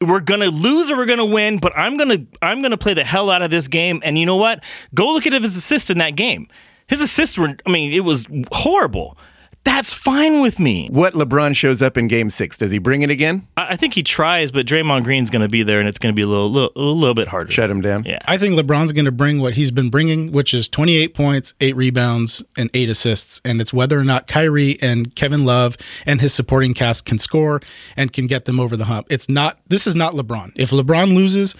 We're 0.00 0.20
gonna 0.20 0.46
lose 0.46 0.90
or 0.90 0.96
we're 0.96 1.06
gonna 1.06 1.24
win, 1.26 1.58
but 1.58 1.76
I'm 1.76 1.96
gonna 1.96 2.24
I'm 2.40 2.62
gonna 2.62 2.78
play 2.78 2.94
the 2.94 3.04
hell 3.04 3.30
out 3.30 3.42
of 3.42 3.50
this 3.50 3.68
game. 3.68 4.00
And 4.02 4.18
you 4.18 4.26
know 4.26 4.36
what? 4.36 4.64
Go 4.94 5.12
look 5.12 5.26
at 5.26 5.32
his 5.32 5.56
assists 5.56 5.90
in 5.90 5.98
that 5.98 6.16
game. 6.16 6.48
His 6.88 7.00
assists 7.00 7.38
were, 7.38 7.56
I 7.64 7.70
mean, 7.70 7.92
it 7.92 8.00
was 8.00 8.26
horrible. 8.50 9.16
That's 9.64 9.92
fine 9.92 10.40
with 10.40 10.58
me. 10.58 10.88
What 10.90 11.14
LeBron 11.14 11.54
shows 11.54 11.82
up 11.82 11.96
in 11.96 12.08
game 12.08 12.30
six? 12.30 12.58
Does 12.58 12.70
he 12.70 12.78
bring 12.78 13.02
it 13.02 13.10
again? 13.10 13.46
I 13.56 13.72
I 13.72 13.76
think 13.76 13.94
he 13.94 14.02
tries, 14.02 14.50
but 14.50 14.66
Draymond 14.66 15.04
Green's 15.04 15.30
gonna 15.30 15.48
be 15.48 15.62
there, 15.62 15.80
and 15.80 15.88
it's 15.88 15.98
gonna 15.98 16.12
be 16.12 16.22
a 16.22 16.26
little, 16.26 16.50
little, 16.50 16.72
a 16.76 16.80
little 16.80 17.14
bit 17.14 17.26
harder. 17.28 17.50
Shut 17.50 17.70
him 17.70 17.80
down. 17.80 18.04
Yeah. 18.04 18.18
I 18.26 18.36
think 18.38 18.54
LeBron's 18.58 18.92
going 18.92 19.06
to 19.06 19.12
bring 19.12 19.40
what 19.40 19.54
he's 19.54 19.70
been 19.70 19.88
bringing, 19.90 20.30
which 20.32 20.52
is 20.52 20.68
28 20.68 21.14
points, 21.14 21.54
eight 21.60 21.74
rebounds, 21.76 22.42
and 22.56 22.70
eight 22.74 22.88
assists. 22.88 23.40
And 23.44 23.60
it's 23.60 23.72
whether 23.72 23.98
or 23.98 24.04
not 24.04 24.26
Kyrie 24.26 24.78
and 24.82 25.14
Kevin 25.14 25.44
Love 25.44 25.76
and 26.06 26.20
his 26.20 26.34
supporting 26.34 26.74
cast 26.74 27.04
can 27.04 27.18
score 27.18 27.60
and 27.96 28.12
can 28.12 28.26
get 28.26 28.44
them 28.44 28.60
over 28.60 28.76
the 28.76 28.84
hump. 28.86 29.06
It's 29.10 29.28
not, 29.28 29.58
this 29.68 29.86
is 29.86 29.96
not 29.96 30.14
LeBron. 30.14 30.52
If 30.56 30.70
LeBron 30.70 31.14
loses, 31.14 31.54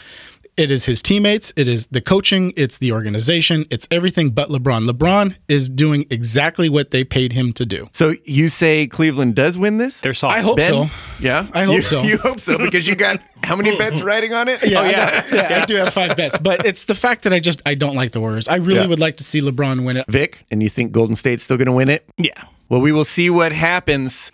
it 0.57 0.71
is 0.71 0.85
his 0.85 1.01
teammates, 1.01 1.53
it 1.57 1.67
is 1.69 1.87
the 1.89 2.01
coaching, 2.01 2.53
it's 2.57 2.79
the 2.79 2.93
organization, 2.93 3.65
it's 3.71 3.89
everything 3.91 4.31
but 4.31 4.49
LeBron. 4.51 4.89
LeBron 4.91 5.35
is 5.49 5.69
doing 5.69 6.05
exactly 6.11 6.69
what 6.69 6.91
they 6.91 7.05
paid 7.05 7.33
him 7.33 7.53
to 7.55 7.65
do. 7.65 7.89
So 7.93 8.15
you 8.25 8.49
say 8.49 8.87
Cleveland 8.87 9.35
does 9.35 9.57
win 9.59 9.79
this? 9.79 10.01
They're 10.01 10.13
soft. 10.15 10.37
I 10.37 10.41
hope 10.41 10.57
Ben? 10.59 10.69
so. 10.71 10.87
Yeah, 11.21 11.47
I 11.55 11.65
hope 11.65 11.77
You- 11.77 11.83
so. 11.83 12.03
You 12.13 12.19
hope 12.19 12.41
so 12.41 12.59
because 12.59 12.87
you 12.87 12.95
got 12.95 13.21
how 13.43 13.57
many 13.57 13.77
bets 13.79 14.03
riding 14.13 14.35
on 14.35 14.49
it? 14.49 14.63
Yeah, 14.67 14.81
oh, 14.81 14.83
I 14.85 14.93
got- 14.93 15.33
yeah, 15.33 15.63
I 15.63 15.65
do 15.65 15.75
have 15.77 15.95
five 15.95 16.17
bets, 16.17 16.37
but 16.39 16.67
it's 16.67 16.85
the 16.85 16.95
fact 16.95 17.23
that 17.23 17.33
I 17.33 17.41
just 17.41 17.63
I 17.65 17.75
don't 17.75 17.95
like 17.97 18.13
the 18.13 18.21
Warriors. 18.21 18.47
I 18.49 18.57
really 18.57 18.81
Yeah. 18.81 18.87
would 18.89 19.01
like 19.01 19.17
to 19.19 19.25
see 19.25 19.41
LeBron 19.41 19.85
win 19.87 19.97
it. 19.97 20.07
Vic, 20.09 20.45
and 20.51 20.63
you 20.63 20.69
think 20.69 20.93
Golden 20.93 21.17
State's 21.17 21.43
still 21.43 21.57
going 21.57 21.67
to 21.67 21.73
win 21.73 21.89
it? 21.89 22.05
yeah. 22.19 22.45
Well, 22.69 22.81
we 22.81 22.91
will 22.93 23.05
see 23.05 23.29
what 23.29 23.53
happens. 23.53 24.31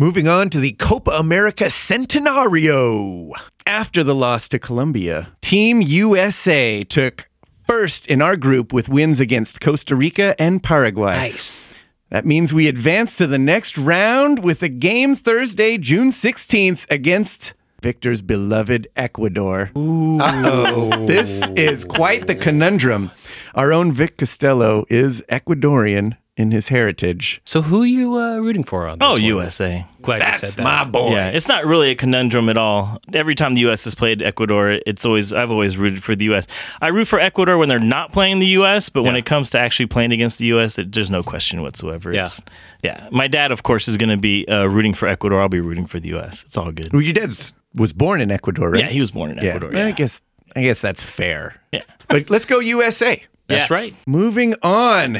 Moving 0.00 0.28
on 0.28 0.48
to 0.48 0.60
the 0.60 0.72
Copa 0.72 1.10
America 1.10 1.64
Centenario. 1.64 3.32
After 3.66 4.02
the 4.02 4.14
loss 4.14 4.48
to 4.48 4.58
Colombia, 4.58 5.30
Team 5.42 5.82
USA 5.82 6.84
took 6.84 7.28
first 7.66 8.06
in 8.06 8.22
our 8.22 8.34
group 8.34 8.72
with 8.72 8.88
wins 8.88 9.20
against 9.20 9.60
Costa 9.60 9.94
Rica 9.94 10.34
and 10.40 10.62
Paraguay. 10.62 11.16
Nice. 11.16 11.74
That 12.08 12.24
means 12.24 12.54
we 12.54 12.66
advance 12.66 13.18
to 13.18 13.26
the 13.26 13.38
next 13.38 13.76
round 13.76 14.42
with 14.42 14.62
a 14.62 14.70
game 14.70 15.14
Thursday, 15.14 15.76
June 15.76 16.08
16th 16.08 16.86
against 16.88 17.52
Victor's 17.82 18.22
beloved 18.22 18.88
Ecuador. 18.96 19.70
Uh-oh. 19.76 21.06
this 21.08 21.46
is 21.50 21.84
quite 21.84 22.26
the 22.26 22.34
conundrum. 22.34 23.10
Our 23.54 23.70
own 23.70 23.92
Vic 23.92 24.16
Costello 24.16 24.86
is 24.88 25.22
Ecuadorian 25.28 26.16
in 26.40 26.50
his 26.50 26.66
heritage. 26.68 27.40
So 27.44 27.62
who 27.62 27.82
are 27.82 27.86
you 27.86 28.16
uh, 28.18 28.38
rooting 28.38 28.64
for 28.64 28.88
on 28.88 28.98
this 28.98 29.06
Oh, 29.06 29.12
one? 29.12 29.22
USA. 29.22 29.86
Glad 30.02 30.14
you 30.16 30.18
That's 30.20 30.40
said 30.40 30.50
that. 30.52 30.62
my 30.62 30.84
boy. 30.84 31.12
Yeah, 31.12 31.28
it's 31.28 31.46
not 31.46 31.66
really 31.66 31.90
a 31.90 31.94
conundrum 31.94 32.48
at 32.48 32.56
all. 32.56 32.98
Every 33.12 33.34
time 33.34 33.52
the 33.54 33.60
U.S. 33.60 33.84
has 33.84 33.94
played 33.94 34.22
Ecuador, 34.22 34.80
it's 34.86 35.04
always 35.04 35.32
I've 35.32 35.50
always 35.50 35.76
rooted 35.76 36.02
for 36.02 36.16
the 36.16 36.24
U.S. 36.26 36.46
I 36.80 36.88
root 36.88 37.06
for 37.06 37.20
Ecuador 37.20 37.58
when 37.58 37.68
they're 37.68 37.78
not 37.78 38.12
playing 38.12 38.38
the 38.38 38.46
U.S., 38.48 38.88
but 38.88 39.02
when 39.02 39.14
it 39.14 39.26
comes 39.26 39.50
to 39.50 39.58
actually 39.58 39.86
playing 39.86 40.12
against 40.12 40.38
the 40.38 40.46
U.S., 40.46 40.78
it, 40.78 40.90
there's 40.92 41.10
no 41.10 41.22
question 41.22 41.60
whatsoever. 41.62 42.12
Yeah. 42.12 42.22
It's- 42.24 42.40
yeah. 42.82 43.08
My 43.12 43.28
dad, 43.28 43.52
of 43.52 43.62
course, 43.62 43.86
is 43.88 43.98
going 43.98 44.08
to 44.08 44.16
be 44.16 44.48
uh, 44.48 44.64
rooting 44.64 44.94
for 44.94 45.06
Ecuador. 45.06 45.42
I'll 45.42 45.50
be 45.50 45.60
rooting 45.60 45.86
for 45.86 46.00
the 46.00 46.08
U.S. 46.10 46.44
It's 46.46 46.56
all 46.56 46.72
good. 46.72 46.90
Well, 46.92 47.02
your 47.02 47.12
dad 47.12 47.30
was 47.74 47.92
born 47.92 48.22
in 48.22 48.30
Ecuador, 48.30 48.70
right? 48.70 48.80
Yeah, 48.84 48.88
he 48.88 49.00
was 49.00 49.10
born 49.10 49.30
in 49.32 49.36
Yeah. 49.36 49.50
Ecuador. 49.50 49.74
Yeah, 49.74 49.86
I 49.86 49.90
guess 49.92 50.20
I 50.56 50.62
guess 50.62 50.80
that's 50.80 51.02
fair. 51.02 51.56
yeah. 51.72 51.82
But 52.08 52.30
let's 52.30 52.46
go 52.46 52.58
USA. 52.60 53.22
that's 53.48 53.60
Yes. 53.62 53.70
right. 53.70 53.94
Moving 54.06 54.54
on. 54.62 55.18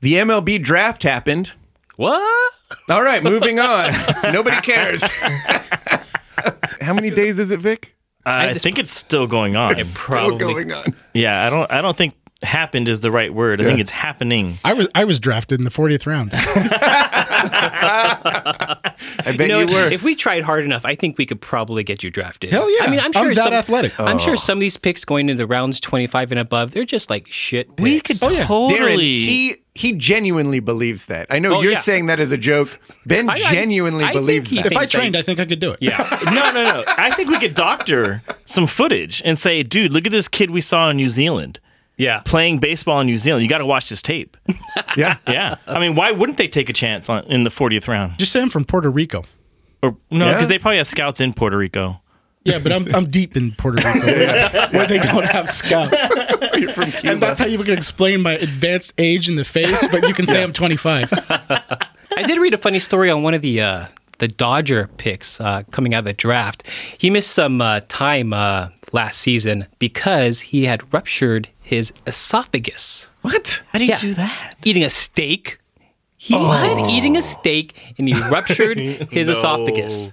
The 0.00 0.14
MLB 0.14 0.62
draft 0.62 1.02
happened. 1.02 1.52
What? 1.96 2.52
All 2.88 3.02
right, 3.02 3.22
moving 3.22 3.58
on. 3.60 3.92
Nobody 4.32 4.60
cares. 4.62 5.02
How 6.80 6.94
many 6.94 7.10
days 7.10 7.38
is 7.38 7.50
it, 7.50 7.60
Vic? 7.60 7.94
Uh, 8.24 8.32
I 8.36 8.54
think 8.58 8.78
it's 8.78 8.94
still 8.94 9.26
going 9.26 9.56
on. 9.56 9.78
It's 9.78 9.90
still 9.90 10.36
going 10.36 10.72
on. 10.72 10.94
Yeah, 11.14 11.46
I 11.46 11.50
don't. 11.50 11.70
I 11.70 11.80
don't 11.82 11.96
think 11.96 12.14
happened 12.42 12.88
is 12.88 13.02
the 13.02 13.10
right 13.10 13.34
word. 13.34 13.60
I 13.60 13.64
think 13.64 13.80
it's 13.80 13.90
happening. 13.90 14.58
I 14.64 14.72
was 14.72 14.88
I 14.94 15.04
was 15.04 15.18
drafted 15.20 15.58
in 15.60 15.64
the 15.64 15.70
40th 15.70 16.06
round. 16.06 16.30
I 18.10 19.34
bet 19.36 19.48
You 19.48 19.58
you, 19.60 19.66
were. 19.66 19.88
if 19.88 20.02
we 20.02 20.14
tried 20.14 20.42
hard 20.44 20.64
enough, 20.64 20.84
I 20.84 20.94
think 20.94 21.18
we 21.18 21.26
could 21.26 21.40
probably 21.40 21.82
get 21.84 22.02
you 22.02 22.10
drafted. 22.10 22.52
Hell 22.52 22.70
yeah. 22.78 22.84
I 22.86 22.90
mean, 22.90 23.00
I'm 23.00 23.06
I'm 23.06 23.12
sure 23.12 23.34
that 23.34 23.44
some, 23.44 23.52
athletic. 23.52 23.98
I'm 24.00 24.18
sure 24.18 24.36
some 24.36 24.58
of 24.58 24.60
these 24.60 24.76
picks 24.76 25.04
going 25.04 25.28
into 25.28 25.42
the 25.42 25.46
rounds 25.46 25.80
25 25.80 26.32
and 26.32 26.38
above, 26.40 26.70
they're 26.72 26.84
just 26.84 27.10
like 27.10 27.26
shit. 27.30 27.68
Picks. 27.76 27.82
We 27.82 28.00
could 28.00 28.18
Oh, 28.22 28.30
yeah. 28.30 28.46
totally. 28.46 28.78
Darren, 28.78 28.98
he 28.98 29.56
he 29.80 29.92
genuinely 29.92 30.60
believes 30.60 31.06
that. 31.06 31.26
I 31.30 31.38
know 31.38 31.56
Oh, 31.56 31.62
you're 31.62 31.72
yeah. 31.72 31.78
saying 31.80 32.06
that 32.06 32.20
as 32.20 32.32
a 32.32 32.36
joke. 32.36 32.78
Ben 33.06 33.30
I- 33.30 33.34
I- 33.34 33.38
genuinely 33.52 34.04
I 34.04 34.08
think 34.12 34.20
believes 34.20 34.50
that. 34.50 34.66
if 34.66 34.66
I 34.66 34.80
thinks 34.80 34.94
I- 34.94 34.98
trained, 34.98 35.16
I 35.16 35.22
think 35.22 35.40
I 35.40 35.46
could 35.46 35.58
do 35.60 35.70
it. 35.72 35.78
Yeah. 35.80 35.96
no, 36.26 36.50
no, 36.52 36.64
no. 36.64 36.84
I 36.86 37.10
think 37.14 37.30
we 37.30 37.38
could 37.38 37.54
doctor 37.54 38.22
some 38.44 38.66
footage 38.66 39.22
and 39.24 39.38
say, 39.38 39.62
dude, 39.62 39.92
look 39.92 40.04
at 40.06 40.12
this 40.12 40.28
kid 40.28 40.50
we 40.50 40.60
saw 40.60 40.90
in 40.90 40.96
New 40.96 41.08
Zealand 41.08 41.60
yeah. 41.96 42.20
playing 42.20 42.58
baseball 42.58 43.00
in 43.00 43.06
New 43.06 43.16
Zealand. 43.18 43.42
You 43.42 43.48
got 43.48 43.58
to 43.58 43.66
watch 43.66 43.88
this 43.88 44.02
tape. 44.02 44.36
yeah. 44.96 45.16
Yeah. 45.26 45.56
I 45.66 45.78
mean, 45.78 45.94
why 45.94 46.10
wouldn't 46.10 46.36
they 46.38 46.48
take 46.48 46.68
a 46.68 46.74
chance 46.74 47.08
on, 47.08 47.24
in 47.24 47.44
the 47.44 47.50
40th 47.50 47.88
round? 47.88 48.18
Just 48.18 48.32
say 48.32 48.40
I'm 48.42 48.50
from 48.50 48.64
Puerto 48.66 48.90
Rico. 48.90 49.24
Or 49.82 49.96
no, 50.10 50.26
Yeah. 50.26 50.34
because 50.34 50.48
they 50.48 50.58
probably 50.58 50.76
have 50.76 50.86
scouts 50.88 51.20
in 51.20 51.32
Puerto 51.32 51.56
Rico. 51.56 52.00
Yeah, 52.44 52.58
but 52.58 52.72
I'm 52.72 52.94
I'm 52.94 53.06
deep 53.06 53.36
in 53.36 53.52
Puerto 53.52 53.76
Rico 53.86 54.06
where, 54.06 54.68
where 54.70 54.86
they 54.86 54.98
don't 54.98 55.26
have 55.26 55.48
scouts, 55.48 55.94
You're 56.56 56.72
from 56.72 56.90
Cuba. 56.92 57.10
and 57.12 57.22
that's 57.22 57.38
how 57.38 57.46
you 57.46 57.58
can 57.58 57.76
explain 57.76 58.22
my 58.22 58.32
advanced 58.32 58.94
age 58.96 59.28
in 59.28 59.36
the 59.36 59.44
face. 59.44 59.86
But 59.88 60.08
you 60.08 60.14
can 60.14 60.26
say 60.26 60.42
I'm 60.42 60.52
25. 60.54 61.12
I 62.16 62.22
did 62.24 62.38
read 62.38 62.54
a 62.54 62.58
funny 62.58 62.78
story 62.78 63.10
on 63.10 63.22
one 63.22 63.34
of 63.34 63.42
the 63.42 63.60
uh, 63.60 63.86
the 64.18 64.28
Dodger 64.28 64.88
picks 64.96 65.38
uh, 65.40 65.64
coming 65.70 65.92
out 65.94 66.00
of 66.00 66.04
the 66.06 66.12
draft. 66.14 66.62
He 66.96 67.10
missed 67.10 67.30
some 67.32 67.60
uh, 67.60 67.80
time 67.88 68.32
uh, 68.32 68.68
last 68.92 69.18
season 69.18 69.66
because 69.78 70.40
he 70.40 70.64
had 70.64 70.92
ruptured 70.94 71.50
his 71.60 71.92
esophagus. 72.06 73.06
what? 73.20 73.62
How 73.68 73.78
do 73.78 73.84
you 73.84 73.90
Yeah. 73.90 74.00
do 74.00 74.14
that? 74.14 74.56
Eating 74.64 74.84
a 74.84 74.90
steak. 74.90 75.58
He 76.16 76.34
was 76.34 76.90
eating 76.90 77.16
a 77.16 77.22
steak 77.22 77.94
and 77.98 78.08
he 78.08 78.14
ruptured 78.30 78.76
his 78.78 79.28
No. 79.28 79.32
esophagus. 79.34 80.10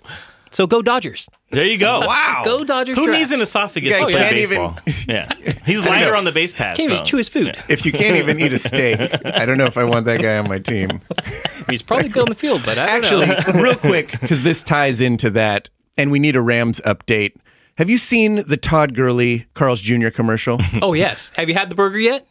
So 0.51 0.67
go 0.67 0.81
Dodgers. 0.81 1.29
There 1.51 1.65
you 1.65 1.77
go. 1.77 1.99
Wow. 2.07 2.41
Go 2.45 2.63
Dodgers. 2.63 2.97
Who 2.97 3.05
draft. 3.05 3.19
needs 3.19 3.31
an 3.31 3.41
esophagus 3.41 3.89
You 3.89 4.05
to 4.05 4.11
play 4.11 4.13
can't 4.13 4.35
baseball? 4.35 4.77
yeah, 5.07 5.55
he's 5.65 5.83
lighter 5.83 6.15
on 6.15 6.23
the 6.23 6.31
base 6.31 6.53
pass. 6.53 6.77
Can't 6.77 6.91
even 6.91 7.05
chew 7.05 7.17
his 7.17 7.27
food. 7.29 7.57
If 7.69 7.85
you 7.85 7.91
can't 7.91 8.15
even 8.17 8.39
eat 8.39 8.53
a 8.53 8.57
steak, 8.57 8.99
I 9.25 9.45
don't 9.45 9.57
know 9.57 9.65
if 9.65 9.77
I 9.77 9.83
want 9.83 10.05
that 10.05 10.21
guy 10.21 10.37
on 10.37 10.47
my 10.47 10.59
team. 10.59 11.01
He's 11.69 11.81
probably 11.81 12.09
good 12.09 12.23
on 12.23 12.29
the 12.29 12.35
field, 12.35 12.61
but 12.65 12.77
I 12.77 12.99
don't 12.99 13.27
know. 13.27 13.33
Actually, 13.33 13.61
real 13.61 13.75
quick, 13.75 14.11
because 14.11 14.43
this 14.43 14.63
ties 14.63 14.99
into 15.01 15.29
that, 15.31 15.69
and 15.97 16.11
we 16.11 16.19
need 16.19 16.35
a 16.37 16.41
Rams 16.41 16.79
update. 16.85 17.33
Have 17.77 17.89
you 17.89 17.97
seen 17.97 18.43
the 18.47 18.57
Todd 18.57 18.93
Gurley 18.95 19.47
Carl's 19.53 19.81
Jr. 19.81 20.09
commercial? 20.09 20.59
Oh 20.81 20.93
yes. 20.93 21.31
Have 21.35 21.49
you 21.49 21.55
had 21.55 21.69
the 21.69 21.75
burger 21.75 21.99
yet? 21.99 22.25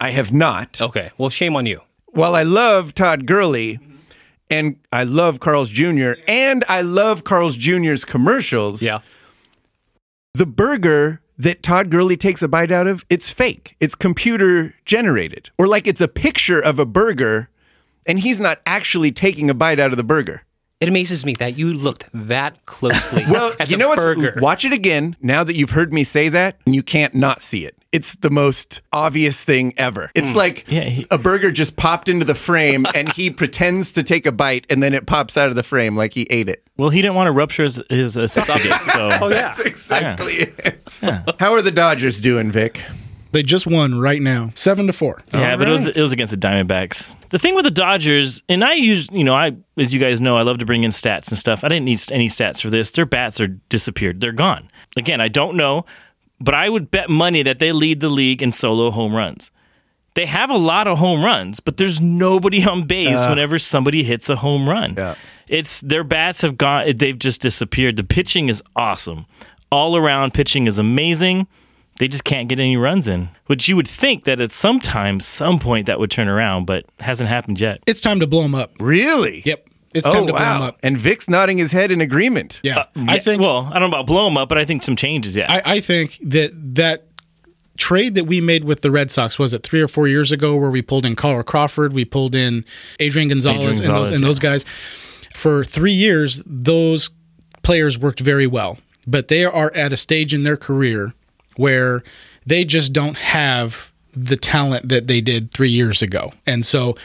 I 0.00 0.10
have 0.10 0.32
not. 0.32 0.80
Okay. 0.80 1.10
Well, 1.18 1.30
shame 1.30 1.54
on 1.56 1.66
you. 1.66 1.80
While 2.06 2.34
I 2.34 2.42
love 2.44 2.94
Todd 2.94 3.26
Gurley 3.26 3.78
and 4.50 4.76
I 4.92 5.04
love 5.04 5.40
Carl's 5.40 5.70
Jr. 5.70 6.12
and 6.26 6.64
I 6.68 6.80
love 6.82 7.24
Carl's 7.24 7.56
Jr.'s 7.56 8.04
commercials, 8.04 8.82
Yeah. 8.82 9.00
the 10.34 10.46
burger 10.46 11.20
that 11.38 11.62
Todd 11.62 11.90
Gurley 11.90 12.16
takes 12.16 12.42
a 12.42 12.48
bite 12.48 12.72
out 12.72 12.86
of, 12.86 13.04
it's 13.08 13.30
fake. 13.30 13.76
It's 13.80 13.94
computer 13.94 14.74
generated. 14.84 15.50
Or 15.58 15.66
like 15.68 15.86
it's 15.86 16.00
a 16.00 16.08
picture 16.08 16.58
of 16.60 16.78
a 16.78 16.84
burger 16.86 17.48
and 18.06 18.18
he's 18.20 18.40
not 18.40 18.60
actually 18.66 19.12
taking 19.12 19.48
a 19.50 19.54
bite 19.54 19.78
out 19.78 19.90
of 19.92 19.96
the 19.96 20.04
burger. 20.04 20.42
It 20.80 20.88
amazes 20.88 21.24
me 21.24 21.34
that 21.34 21.56
you 21.58 21.72
looked 21.72 22.06
that 22.12 22.64
closely 22.66 23.24
Well, 23.30 23.52
you 23.66 23.76
know 23.76 23.88
what's 23.88 24.40
watch 24.40 24.64
it 24.64 24.72
again 24.72 25.16
now 25.20 25.44
that 25.44 25.54
you've 25.54 25.70
heard 25.70 25.92
me 25.92 26.04
say 26.04 26.28
that, 26.28 26.56
and 26.66 26.74
you 26.74 26.82
can't 26.82 27.14
not 27.14 27.40
see 27.40 27.64
it. 27.64 27.76
It's 27.90 28.14
the 28.16 28.30
most 28.30 28.82
obvious 28.92 29.42
thing 29.42 29.72
ever. 29.78 30.10
It's 30.14 30.32
hmm. 30.32 30.36
like 30.36 30.64
Yeah, 30.68 30.84
he- 30.84 31.06
a 31.10 31.16
burger 31.16 31.50
just 31.50 31.76
popped 31.76 32.08
into 32.08 32.24
the 32.24 32.34
frame 32.34 32.86
and 32.94 33.10
he 33.12 33.30
pretends 33.42 33.92
to 33.92 34.02
take 34.02 34.26
a 34.26 34.32
bite 34.32 34.66
and 34.68 34.82
then 34.82 34.92
it 34.92 35.06
pops 35.06 35.36
out 35.36 35.48
of 35.48 35.56
the 35.56 35.62
frame 35.62 35.96
like 35.96 36.12
he 36.12 36.26
ate 36.28 36.48
it. 36.48 36.62
Well, 36.76 36.90
he 36.90 37.00
didn't 37.00 37.14
want 37.14 37.28
to 37.28 37.32
rupture 37.32 37.64
his, 37.64 37.80
his 37.88 38.16
uh, 38.16 38.22
esophagus, 38.22 38.82
so 38.92 39.10
Oh 39.20 39.28
yeah. 39.28 39.48
That's 39.48 39.60
exactly 39.60 40.34
it. 40.34 40.82
How 41.40 41.52
are 41.54 41.62
the 41.62 41.70
Dodgers 41.70 42.20
doing, 42.20 42.52
Vic? 42.52 42.80
They 43.32 43.42
just 43.42 43.66
won 43.66 43.98
right 43.98 44.22
now, 44.22 44.52
seven 44.54 44.86
to 44.86 44.92
four. 44.92 45.20
Yeah, 45.34 45.56
but 45.56 45.68
it 45.68 45.70
was 45.70 45.86
it 45.86 46.00
was 46.00 46.12
against 46.12 46.30
the 46.30 46.38
Diamondbacks. 46.38 47.14
The 47.28 47.38
thing 47.38 47.54
with 47.54 47.64
the 47.64 47.70
Dodgers, 47.70 48.42
and 48.48 48.64
I 48.64 48.72
use, 48.72 49.06
you 49.12 49.22
know, 49.22 49.34
I 49.34 49.54
as 49.76 49.92
you 49.92 50.00
guys 50.00 50.20
know, 50.20 50.38
I 50.38 50.42
love 50.42 50.58
to 50.58 50.64
bring 50.64 50.82
in 50.82 50.90
stats 50.90 51.28
and 51.28 51.36
stuff. 51.36 51.62
I 51.62 51.68
didn't 51.68 51.84
need 51.84 52.00
any 52.10 52.28
stats 52.28 52.62
for 52.62 52.70
this. 52.70 52.92
Their 52.92 53.04
bats 53.04 53.38
are 53.38 53.48
disappeared. 53.48 54.22
They're 54.22 54.32
gone. 54.32 54.70
Again, 54.96 55.20
I 55.20 55.28
don't 55.28 55.56
know, 55.56 55.84
but 56.40 56.54
I 56.54 56.68
would 56.68 56.90
bet 56.90 57.10
money 57.10 57.42
that 57.42 57.58
they 57.58 57.72
lead 57.72 58.00
the 58.00 58.08
league 58.08 58.42
in 58.42 58.52
solo 58.52 58.90
home 58.90 59.14
runs. 59.14 59.50
They 60.14 60.26
have 60.26 60.50
a 60.50 60.56
lot 60.56 60.88
of 60.88 60.98
home 60.98 61.24
runs, 61.24 61.60
but 61.60 61.76
there's 61.76 62.00
nobody 62.00 62.64
on 62.64 62.86
base 62.86 63.18
uh. 63.18 63.28
whenever 63.28 63.58
somebody 63.58 64.02
hits 64.02 64.28
a 64.28 64.36
home 64.36 64.68
run. 64.68 64.94
Yeah. 64.96 65.14
It's 65.46 65.80
their 65.80 66.04
bats 66.04 66.40
have 66.42 66.58
gone 66.58 66.96
they've 66.96 67.18
just 67.18 67.40
disappeared. 67.40 67.96
The 67.96 68.04
pitching 68.04 68.48
is 68.48 68.62
awesome. 68.76 69.26
All 69.70 69.96
around 69.96 70.34
pitching 70.34 70.66
is 70.66 70.78
amazing. 70.78 71.46
They 71.98 72.08
just 72.08 72.24
can't 72.24 72.48
get 72.48 72.60
any 72.60 72.76
runs 72.76 73.08
in. 73.08 73.28
Which 73.46 73.68
you 73.68 73.76
would 73.76 73.88
think 73.88 74.24
that 74.24 74.40
at 74.40 74.52
some 74.52 74.78
time, 74.78 75.20
some 75.20 75.58
point 75.58 75.86
that 75.86 75.98
would 75.98 76.10
turn 76.10 76.28
around, 76.28 76.66
but 76.66 76.84
hasn't 77.00 77.28
happened 77.28 77.60
yet. 77.60 77.80
It's 77.86 78.00
time 78.00 78.20
to 78.20 78.26
blow 78.26 78.42
them 78.42 78.54
up. 78.54 78.72
Really? 78.78 79.42
Yep, 79.44 79.67
it's 79.94 80.06
oh, 80.06 80.10
time 80.10 80.22
Oh, 80.24 80.26
to 80.26 80.32
blow 80.32 80.38
them 80.40 80.60
wow. 80.60 80.66
up. 80.68 80.78
And 80.82 80.98
Vic's 80.98 81.28
nodding 81.28 81.58
his 81.58 81.72
head 81.72 81.90
in 81.90 82.00
agreement. 82.00 82.60
Yeah, 82.62 82.78
uh, 82.78 82.84
I 83.08 83.18
think. 83.18 83.42
Well, 83.42 83.70
I 83.72 83.78
don't 83.78 83.90
know 83.90 83.96
about 83.96 84.06
blow 84.06 84.24
them 84.26 84.36
up, 84.36 84.48
but 84.48 84.58
I 84.58 84.64
think 84.64 84.82
some 84.82 84.96
changes. 84.96 85.34
Yeah. 85.34 85.50
I, 85.50 85.74
I 85.76 85.80
think 85.80 86.18
that 86.22 86.50
that 86.74 87.04
trade 87.78 88.14
that 88.16 88.24
we 88.24 88.40
made 88.40 88.64
with 88.64 88.80
the 88.80 88.90
Red 88.90 89.10
Sox 89.10 89.38
was 89.38 89.52
it 89.52 89.62
three 89.62 89.80
or 89.80 89.88
four 89.88 90.08
years 90.08 90.32
ago, 90.32 90.56
where 90.56 90.70
we 90.70 90.82
pulled 90.82 91.06
in 91.06 91.16
Carl 91.16 91.42
Crawford, 91.42 91.92
we 91.92 92.04
pulled 92.04 92.34
in 92.34 92.64
Adrian 93.00 93.28
Gonzalez, 93.28 93.78
and 93.78 93.88
Gonzalez, 93.88 94.08
those 94.08 94.16
and 94.16 94.26
those 94.26 94.38
guys. 94.38 94.64
For 95.34 95.64
three 95.64 95.92
years, 95.92 96.42
those 96.44 97.10
players 97.62 97.96
worked 97.96 98.20
very 98.20 98.46
well, 98.46 98.78
but 99.06 99.28
they 99.28 99.44
are 99.44 99.72
at 99.74 99.92
a 99.92 99.96
stage 99.96 100.34
in 100.34 100.42
their 100.42 100.56
career 100.56 101.14
where 101.56 102.02
they 102.44 102.64
just 102.64 102.92
don't 102.92 103.16
have 103.16 103.92
the 104.12 104.36
talent 104.36 104.88
that 104.88 105.06
they 105.06 105.20
did 105.20 105.52
three 105.52 105.70
years 105.70 106.02
ago, 106.02 106.32
and 106.46 106.66
so 106.66 106.96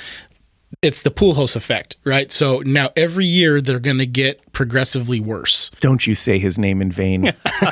it's 0.82 1.02
the 1.02 1.12
Pujols 1.12 1.56
effect, 1.56 1.98
right? 2.04 2.32
So 2.32 2.60
now 2.60 2.90
every 2.96 3.26
year 3.26 3.62
they're 3.62 3.80
going 3.80 3.98
to 4.00 4.06
get 4.06 4.40
progressively 4.54 5.20
worse 5.20 5.72
Don't 5.80 6.06
you 6.06 6.14
say 6.14 6.38
his 6.38 6.60
name 6.60 6.82
in 6.82 6.92
vain. 6.92 7.34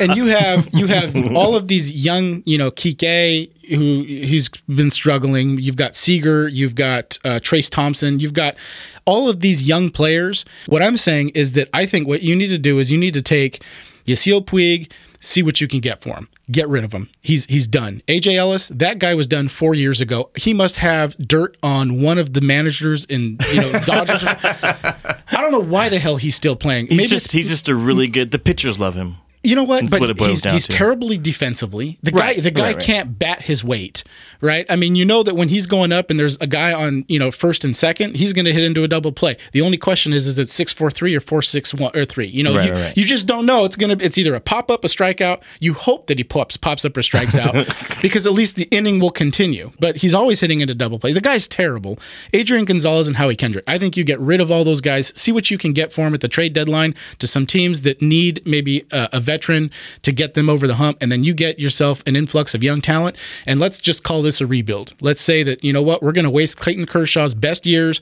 and 0.00 0.14
you 0.14 0.26
have 0.26 0.68
you 0.72 0.86
have 0.86 1.16
all 1.34 1.56
of 1.56 1.68
these 1.68 1.90
young, 1.90 2.42
you 2.44 2.58
know, 2.58 2.70
Kike, 2.70 3.50
who 3.68 4.04
he's 4.04 4.48
been 4.68 4.90
struggling. 4.90 5.58
You've 5.58 5.76
got 5.76 5.94
Seager, 5.94 6.48
you've 6.48 6.74
got 6.74 7.18
uh, 7.24 7.40
Trayce 7.40 7.70
Thompson, 7.70 8.20
you've 8.20 8.34
got 8.34 8.56
all 9.04 9.28
of 9.28 9.40
these 9.40 9.62
young 9.62 9.90
players. 9.90 10.44
What 10.66 10.82
I'm 10.82 10.96
saying 10.96 11.30
is 11.30 11.52
that 11.52 11.68
I 11.72 11.86
think 11.86 12.06
what 12.06 12.22
you 12.22 12.36
need 12.36 12.48
to 12.48 12.58
do 12.58 12.78
is 12.78 12.90
you 12.90 12.98
need 12.98 13.14
to 13.14 13.22
take 13.22 13.62
Yasiel 14.06 14.44
Puig, 14.44 14.90
see 15.20 15.42
what 15.42 15.60
you 15.60 15.68
can 15.68 15.80
get 15.80 16.00
for 16.02 16.10
him. 16.14 16.28
Get 16.50 16.68
rid 16.68 16.84
of 16.84 16.92
him. 16.92 17.10
He's 17.20 17.44
he's 17.46 17.66
done. 17.66 18.02
AJ 18.08 18.36
Ellis, 18.36 18.68
that 18.68 18.98
guy 18.98 19.14
was 19.14 19.26
done 19.26 19.48
four 19.48 19.74
years 19.74 20.00
ago. 20.00 20.30
He 20.36 20.54
must 20.54 20.76
have 20.76 21.16
dirt 21.18 21.56
on 21.62 22.00
one 22.00 22.18
of 22.18 22.32
the 22.32 22.40
managers 22.40 23.04
in 23.04 23.38
you 23.52 23.60
know 23.60 23.72
Dodgers. 23.84 24.22
I 24.24 25.16
don't 25.32 25.52
know 25.52 25.60
why 25.60 25.88
the 25.88 25.98
hell 25.98 26.16
he's 26.16 26.34
still 26.34 26.56
playing. 26.56 26.86
he's 26.88 26.96
Maybe 26.96 27.08
just 27.08 27.32
he's 27.32 27.48
just 27.48 27.68
a 27.68 27.74
really 27.74 28.06
good. 28.06 28.30
The 28.30 28.38
pitchers 28.38 28.78
love 28.78 28.94
him. 28.94 29.16
You 29.42 29.54
know 29.54 29.64
what? 29.64 29.80
That's 29.82 29.90
but 29.90 30.00
what 30.00 30.10
it 30.10 30.16
boils 30.16 30.30
he's, 30.30 30.40
down 30.42 30.52
he's 30.54 30.66
to. 30.66 30.72
terribly 30.76 31.16
defensively. 31.18 31.98
The 32.02 32.10
Right, 32.10 32.36
guy, 32.36 32.42
the 32.42 32.50
guy 32.50 32.62
right, 32.64 32.74
right. 32.76 32.82
can't 32.84 33.18
bat 33.18 33.42
his 33.42 33.62
weight, 33.62 34.02
right? 34.40 34.66
I 34.68 34.76
mean, 34.76 34.94
you 34.94 35.04
know 35.04 35.22
that 35.22 35.36
when 35.36 35.48
he's 35.48 35.66
going 35.66 35.92
up 35.92 36.10
and 36.10 36.18
there's 36.18 36.36
a 36.38 36.46
guy 36.46 36.72
on, 36.72 37.04
you 37.08 37.18
know, 37.18 37.30
first 37.30 37.64
and 37.64 37.76
second, 37.76 38.16
he's 38.16 38.32
going 38.32 38.44
to 38.46 38.52
hit 38.52 38.64
into 38.64 38.82
a 38.82 38.88
double 38.88 39.12
play. 39.12 39.36
The 39.52 39.60
only 39.60 39.76
question 39.76 40.12
is, 40.12 40.26
is 40.26 40.38
it 40.38 40.48
six 40.48 40.72
four 40.72 40.90
three 40.90 41.14
or 41.14 41.20
four 41.20 41.42
six 41.42 41.72
one 41.72 41.96
or 41.96 42.04
three? 42.04 42.26
You 42.26 42.42
know, 42.42 42.56
Right, 42.56 42.66
you, 42.66 42.72
right, 42.72 42.80
right. 42.86 42.96
you 42.96 43.04
just 43.04 43.26
don't 43.26 43.46
know. 43.46 43.64
It's 43.64 43.76
gonna, 43.76 43.96
it's 44.00 44.18
either 44.18 44.34
a 44.34 44.40
pop 44.40 44.70
up, 44.70 44.84
a 44.84 44.88
strikeout. 44.88 45.40
You 45.60 45.74
hope 45.74 46.08
that 46.08 46.18
he 46.18 46.24
pops 46.24 46.56
pops 46.56 46.84
up 46.84 46.96
or 46.96 47.02
strikes 47.02 47.36
out 47.38 47.54
because 48.02 48.26
at 48.26 48.32
least 48.32 48.56
the 48.56 48.64
inning 48.70 48.98
will 48.98 49.10
continue. 49.10 49.70
But 49.78 49.96
he's 49.96 50.14
always 50.14 50.40
hitting 50.40 50.60
into 50.60 50.74
double 50.74 50.98
play. 50.98 51.12
The 51.12 51.20
guy's 51.20 51.46
terrible. 51.46 51.98
Adrian 52.32 52.64
Gonzalez 52.64 53.06
and 53.06 53.16
Howie 53.16 53.36
Kendrick. 53.36 53.64
I 53.68 53.78
think 53.78 53.96
you 53.96 54.04
get 54.04 54.18
rid 54.20 54.40
of 54.40 54.50
all 54.50 54.64
those 54.64 54.80
guys. 54.80 55.12
See 55.14 55.32
what 55.32 55.50
you 55.50 55.58
can 55.58 55.72
get 55.72 55.92
for 55.92 56.06
him 56.06 56.14
at 56.14 56.20
the 56.20 56.28
trade 56.28 56.52
deadline 56.52 56.94
to 57.20 57.26
some 57.26 57.46
teams 57.46 57.82
that 57.82 58.02
need 58.02 58.42
maybe 58.44 58.86
a, 58.90 59.08
a 59.14 59.20
veteran 59.28 59.70
to 60.02 60.10
get 60.10 60.32
them 60.32 60.48
over 60.48 60.66
the 60.66 60.76
hump, 60.76 60.96
and 61.02 61.12
then 61.12 61.22
you 61.22 61.34
get 61.34 61.58
yourself 61.58 62.02
an 62.06 62.16
influx 62.16 62.54
of 62.54 62.62
young 62.62 62.80
talent. 62.80 63.14
And 63.46 63.60
let's 63.60 63.78
just 63.78 64.02
call 64.02 64.22
this 64.22 64.40
a 64.40 64.46
rebuild. 64.46 64.94
Let's 65.02 65.20
say 65.20 65.42
that 65.42 65.62
you 65.62 65.72
know 65.72 65.82
what 65.82 66.02
we're 66.02 66.12
going 66.12 66.24
to 66.24 66.30
waste 66.30 66.56
Clayton 66.56 66.86
Kershaw's 66.86 67.34
best 67.34 67.66
years. 67.66 68.00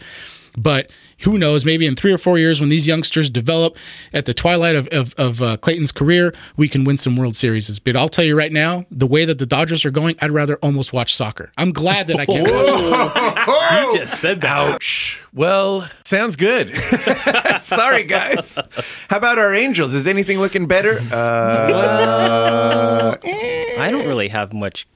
But 0.56 0.90
who 1.20 1.38
knows? 1.38 1.64
Maybe 1.64 1.86
in 1.86 1.96
three 1.96 2.12
or 2.12 2.18
four 2.18 2.38
years, 2.38 2.60
when 2.60 2.68
these 2.68 2.86
youngsters 2.86 3.30
develop 3.30 3.76
at 4.12 4.24
the 4.24 4.34
twilight 4.34 4.76
of, 4.76 4.88
of, 4.88 5.14
of 5.18 5.42
uh, 5.42 5.56
Clayton's 5.58 5.92
career, 5.92 6.34
we 6.56 6.68
can 6.68 6.84
win 6.84 6.96
some 6.96 7.16
World 7.16 7.36
Series. 7.36 7.78
But 7.78 7.96
I'll 7.96 8.08
tell 8.08 8.24
you 8.24 8.36
right 8.36 8.52
now, 8.52 8.86
the 8.90 9.06
way 9.06 9.24
that 9.24 9.38
the 9.38 9.46
Dodgers 9.46 9.84
are 9.84 9.90
going, 9.90 10.16
I'd 10.20 10.30
rather 10.30 10.56
almost 10.56 10.92
watch 10.92 11.14
soccer. 11.14 11.52
I'm 11.56 11.72
glad 11.72 12.06
that 12.08 12.18
I 12.18 12.26
can't 12.26 12.42
watch 12.42 13.92
You 13.92 13.98
just 14.00 14.20
said 14.20 14.40
that. 14.40 14.56
Ouch. 14.56 15.22
Well, 15.32 15.88
sounds 16.04 16.36
good. 16.36 16.74
Sorry, 17.60 18.04
guys. 18.04 18.58
How 19.10 19.18
about 19.18 19.38
our 19.38 19.54
Angels? 19.54 19.92
Is 19.92 20.06
anything 20.06 20.38
looking 20.38 20.66
better? 20.66 20.98
Uh, 21.12 23.16
I 23.78 23.90
don't 23.90 24.08
really 24.08 24.28
have 24.28 24.54
much 24.54 24.86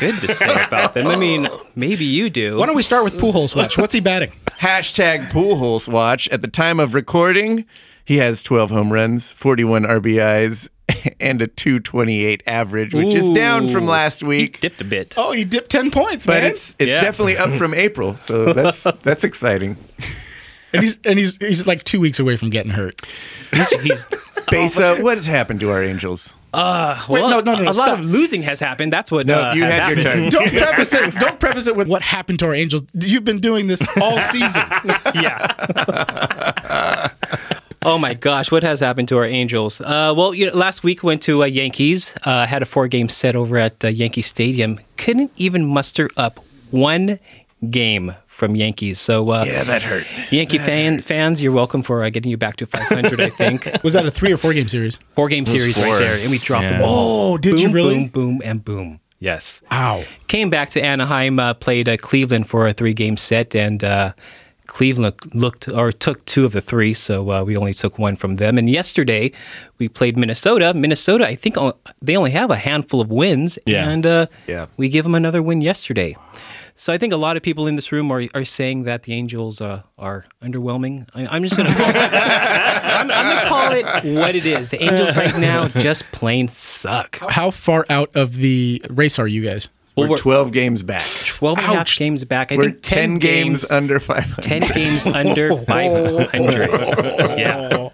good 0.00 0.20
to 0.20 0.34
say 0.34 0.64
about 0.64 0.94
them. 0.94 1.06
I 1.06 1.16
mean, 1.16 1.48
maybe 1.74 2.04
you 2.04 2.30
do. 2.30 2.56
Why 2.58 2.66
don't 2.66 2.76
we 2.76 2.82
start 2.82 3.04
with 3.04 3.14
Pujols? 3.14 3.54
Watch. 3.54 3.76
What's 3.78 3.92
he 3.92 4.00
batting? 4.00 4.32
hashtag 4.58 5.30
Poolholes 5.30 5.88
Watch. 5.88 6.28
At 6.28 6.40
the 6.42 6.48
time 6.48 6.80
of 6.80 6.94
recording, 6.94 7.64
he 8.04 8.16
has 8.18 8.42
12 8.42 8.70
home 8.70 8.92
runs, 8.92 9.32
41 9.32 9.82
RBIs, 9.84 10.68
and 11.20 11.42
a 11.42 11.46
228 11.46 12.42
average, 12.46 12.94
which 12.94 13.14
is 13.14 13.28
down 13.30 13.68
from 13.68 13.84
Ooh. 13.84 13.88
last 13.88 14.20
He 14.20 14.26
week. 14.26 14.60
dipped 14.60 14.80
a 14.80 14.84
bit. 14.84 15.14
Oh, 15.16 15.32
he 15.32 15.44
dipped 15.44 15.70
ten 15.70 15.90
points, 15.90 16.26
But 16.26 16.42
man. 16.42 16.52
it's 16.52 16.76
it's 16.78 16.92
Yeah. 16.94 17.00
definitely 17.00 17.36
up 17.38 17.52
from 17.54 17.72
April, 17.86 18.16
so 18.16 18.52
that's 18.52 18.82
that's 19.02 19.24
exciting. 19.24 19.76
and 20.74 20.82
he's 20.82 20.98
and 21.04 21.18
he's 21.18 21.36
he's 21.38 21.66
like 21.66 21.84
two 21.84 22.00
weeks 22.00 22.18
away 22.20 22.36
from 22.36 22.50
getting 22.50 22.72
hurt. 22.72 23.00
He's, 23.52 23.68
he's 23.82 24.06
Besa, 24.54 24.96
what 25.02 25.16
has 25.18 25.26
happened 25.26 25.60
to 25.60 25.70
our 25.70 25.82
Angels? 25.82 26.34
uh, 26.52 27.04
Wait, 27.08 27.20
well, 27.20 27.30
no, 27.30 27.40
no, 27.40 27.54
no, 27.56 27.64
no, 27.64 27.70
a 27.70 27.74
stop. 27.74 27.88
lot 27.88 27.98
of 28.00 28.06
losing 28.06 28.42
has 28.42 28.60
happened. 28.60 28.92
That's 28.92 29.10
what. 29.10 29.26
No, 29.26 29.40
uh, 29.50 29.54
you 29.54 29.64
has 29.64 29.74
had 29.74 29.88
your 29.90 30.00
turn. 30.00 30.28
Don't 30.28 30.50
preface 30.52 30.92
it. 30.94 31.14
Don't 31.18 31.40
preface 31.40 31.66
it 31.66 31.74
with 31.76 31.88
what 31.88 32.02
happened 32.02 32.38
to 32.40 32.46
our 32.46 32.54
Angels. 32.54 32.82
You've 32.94 33.24
been 33.24 33.40
doing 33.40 33.66
this 33.66 33.82
all 34.00 34.20
season. 34.32 34.62
yeah. 35.14 37.08
Oh 37.86 37.98
my 37.98 38.14
gosh, 38.14 38.50
what 38.50 38.62
has 38.62 38.80
happened 38.80 39.08
to 39.08 39.18
our 39.18 39.26
Angels? 39.26 39.78
Uh, 39.80 40.14
well, 40.16 40.32
you 40.32 40.46
know, 40.46 40.54
last 40.56 40.82
week 40.82 41.02
went 41.02 41.20
to 41.22 41.42
uh, 41.42 41.46
Yankees. 41.46 42.14
Uh, 42.24 42.46
had 42.46 42.62
a 42.62 42.64
four-game 42.64 43.10
set 43.10 43.36
over 43.36 43.58
at 43.58 43.84
uh, 43.84 43.88
Yankee 43.88 44.22
Stadium. 44.22 44.80
Couldn't 44.96 45.30
even 45.36 45.66
muster 45.66 46.08
up 46.16 46.40
one 46.70 47.18
game 47.70 48.14
from 48.34 48.56
Yankees. 48.56 49.00
So 49.00 49.30
uh, 49.30 49.44
Yeah, 49.46 49.64
that 49.64 49.82
hurt. 49.82 50.06
Yankee 50.30 50.58
fan 50.58 51.00
fans, 51.00 51.40
you're 51.42 51.52
welcome 51.52 51.82
for 51.82 52.02
uh, 52.02 52.10
getting 52.10 52.30
you 52.30 52.36
back 52.36 52.56
to 52.56 52.66
500. 52.66 53.20
I 53.20 53.30
think 53.30 53.68
Was 53.84 53.92
that 53.94 54.04
a 54.04 54.10
three 54.10 54.32
or 54.32 54.36
four 54.36 54.52
game 54.52 54.68
series? 54.68 54.98
four-game 55.14 55.46
series 55.46 55.76
four. 55.76 55.84
right 55.84 55.98
there, 56.00 56.20
and 56.20 56.30
we 56.30 56.38
dropped 56.38 56.70
Yeah. 56.70 56.78
the 56.78 56.84
ball. 56.84 57.32
Oh, 57.32 57.38
did 57.38 57.52
boom, 57.56 57.60
you 57.60 57.68
really? 57.72 57.94
Boom, 58.08 58.38
boom, 58.38 58.42
and 58.44 58.64
boom. 58.64 59.00
Yes. 59.20 59.62
Ow. 59.72 60.04
Came 60.28 60.50
back 60.50 60.70
to 60.70 60.82
Anaheim, 60.82 61.38
uh, 61.38 61.54
played 61.54 61.88
uh, 61.88 61.96
Cleveland 61.96 62.46
for 62.48 62.66
a 62.66 62.72
three-game 62.72 63.16
set, 63.16 63.54
and 63.54 63.82
uh, 63.82 64.12
Cleveland 64.66 65.14
looked 65.34 65.68
or 65.68 65.92
took 65.92 66.24
two 66.24 66.44
of 66.44 66.52
the 66.52 66.60
three, 66.60 66.92
so 66.94 67.30
uh, 67.30 67.44
we 67.44 67.56
only 67.56 67.72
took 67.72 67.98
one 67.98 68.16
from 68.16 68.36
them. 68.36 68.58
And 68.58 68.68
yesterday 68.68 69.30
we 69.78 69.88
played 69.88 70.16
Minnesota. 70.18 70.74
Minnesota, 70.74 71.26
I 71.26 71.36
think 71.36 71.56
they 72.02 72.16
only 72.16 72.32
have 72.32 72.50
a 72.50 72.56
handful 72.56 73.00
of 73.00 73.10
wins, 73.10 73.58
Yeah. 73.66 73.88
and 73.88 74.04
uh, 74.04 74.26
Yeah. 74.46 74.66
we 74.76 74.88
give 74.88 75.04
them 75.04 75.14
another 75.14 75.42
win 75.42 75.60
yesterday. 75.62 76.16
So 76.76 76.92
I 76.92 76.98
think 76.98 77.12
a 77.12 77.16
lot 77.16 77.36
of 77.36 77.42
people 77.42 77.66
in 77.68 77.76
this 77.76 77.92
room 77.92 78.10
are, 78.10 78.24
are 78.34 78.44
saying 78.44 78.82
that 78.84 79.04
the 79.04 79.12
Angels 79.12 79.60
uh, 79.60 79.82
are 79.96 80.24
underwhelming. 80.42 81.08
I, 81.14 81.26
I'm 81.26 81.42
just 81.44 81.56
going 81.56 81.68
to 81.70 81.74
call 81.76 81.88
it. 81.88 81.96
I'm, 81.96 83.10
I'm 83.10 83.26
going 83.26 83.42
to 83.42 83.48
call 83.48 83.72
it 83.72 84.14
what 84.18 84.34
it 84.34 84.44
is. 84.44 84.70
The 84.70 84.82
Angels 84.82 85.16
right 85.16 85.36
now 85.38 85.68
just 85.68 86.04
plain 86.10 86.48
suck. 86.48 87.18
How 87.20 87.50
far 87.52 87.86
out 87.88 88.10
of 88.16 88.34
the 88.34 88.82
race 88.90 89.18
are 89.20 89.28
you 89.28 89.42
guys? 89.42 89.68
Well, 89.96 90.08
We're 90.08 90.14
we're 90.14 90.18
12 90.18 90.52
games 90.52 90.82
back. 90.82 91.06
12 91.24 91.58
and 91.58 91.66
a 91.66 91.70
half 91.76 91.96
games 91.96 92.24
back. 92.24 92.50
I 92.50 92.56
We're 92.56 92.70
think 92.70 92.82
10, 92.82 92.98
10 93.10 93.18
games 93.20 93.70
under 93.70 94.00
500. 94.00 94.42
10 94.42 94.72
games 94.74 95.06
under 95.06 95.56
500. 95.66 96.70
Yeah. 97.38 97.90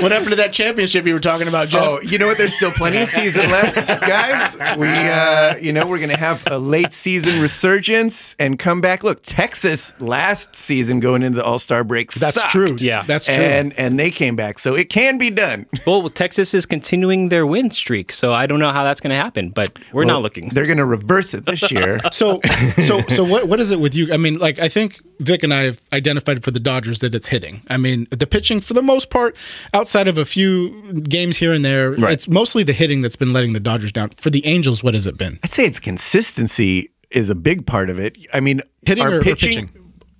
What 0.00 0.10
happened 0.12 0.30
to 0.30 0.36
that 0.36 0.52
championship 0.52 1.06
you 1.06 1.14
were 1.14 1.20
talking 1.20 1.48
about, 1.48 1.68
Jeff? 1.68 1.82
Oh, 1.82 2.00
you 2.00 2.18
know 2.18 2.26
what? 2.26 2.36
There's 2.36 2.54
still 2.54 2.70
plenty 2.72 2.98
of 2.98 3.08
season 3.08 3.48
left, 3.50 3.88
guys. 4.00 4.56
We, 4.76 4.88
uh, 4.88 5.56
you 5.56 5.72
know, 5.72 5.86
we're 5.86 5.98
going 5.98 6.10
to 6.10 6.16
have 6.16 6.42
a 6.46 6.58
late 6.58 6.92
season 6.92 7.40
resurgence 7.40 8.34
and 8.38 8.58
come 8.58 8.80
back. 8.80 9.02
Look, 9.04 9.22
Texas 9.22 9.92
last 10.00 10.54
season 10.56 11.00
going 11.00 11.22
into 11.22 11.36
the 11.36 11.44
All 11.44 11.58
Star 11.58 11.84
break. 11.84 12.12
That's 12.12 12.34
sucked. 12.34 12.50
true. 12.50 12.76
Yeah. 12.78 13.02
that's 13.04 13.26
true. 13.26 13.34
And 13.34 13.72
and 13.78 13.98
they 13.98 14.10
came 14.10 14.36
back, 14.36 14.58
so 14.58 14.74
it 14.74 14.88
can 14.90 15.16
be 15.18 15.30
done. 15.30 15.66
Well, 15.86 16.08
Texas 16.10 16.54
is 16.54 16.66
continuing 16.66 17.28
their 17.28 17.46
win 17.46 17.70
streak, 17.70 18.12
so 18.12 18.32
I 18.32 18.46
don't 18.46 18.58
know 18.60 18.72
how 18.72 18.84
that's 18.84 19.00
going 19.00 19.10
to 19.10 19.16
happen, 19.16 19.50
but 19.50 19.78
we're 19.92 20.04
Well, 20.04 20.16
not 20.16 20.22
looking. 20.22 20.48
They're 20.50 20.66
going 20.66 20.78
to 20.78 20.84
reverse 20.86 21.34
it 21.34 21.46
this 21.46 21.70
year. 21.70 22.00
so, 22.12 22.40
so, 22.82 23.00
so, 23.08 23.24
what? 23.24 23.48
What 23.48 23.60
is 23.60 23.70
it 23.70 23.80
with 23.80 23.94
you? 23.94 24.12
I 24.12 24.16
mean, 24.16 24.38
like, 24.38 24.58
I 24.58 24.68
think 24.68 25.00
Vic 25.20 25.42
and 25.42 25.52
I 25.52 25.62
have 25.64 25.80
identified 25.92 26.44
for 26.44 26.50
the 26.50 26.60
Dodgers 26.60 27.00
that 27.00 27.14
it's 27.14 27.28
hitting. 27.28 27.62
I 27.68 27.76
mean, 27.76 28.06
the 28.10 28.26
pitching 28.26 28.60
for 28.60 28.74
the 28.74 28.82
most 28.82 29.10
part, 29.10 29.34
outside 29.74 30.06
of 30.08 30.16
a 30.18 30.24
few 30.24 30.92
games 31.02 31.36
here 31.36 31.52
and 31.52 31.64
there, 31.64 31.92
Right. 31.92 32.12
it's 32.12 32.28
mostly 32.28 32.62
the 32.62 32.72
hitting 32.72 33.02
that's 33.02 33.16
been 33.16 33.32
letting 33.32 33.52
the 33.52 33.60
Dodgers 33.60 33.92
down. 33.92 34.10
For 34.10 34.30
the 34.30 34.44
Angels, 34.46 34.82
what 34.82 34.94
has 34.94 35.06
it 35.06 35.16
been? 35.18 35.38
I'd 35.42 35.50
say 35.50 35.64
it's 35.66 35.80
consistency 35.80 36.90
is 37.10 37.30
a 37.30 37.34
big 37.34 37.66
part 37.66 37.90
of 37.90 37.98
it. 37.98 38.16
I 38.34 38.40
mean, 38.40 38.60
Hitting 38.84 39.02
our 39.04 39.12
or- 39.14 39.16
or 39.18 39.22
pitching, 39.22 39.48
pitching? 39.68 39.70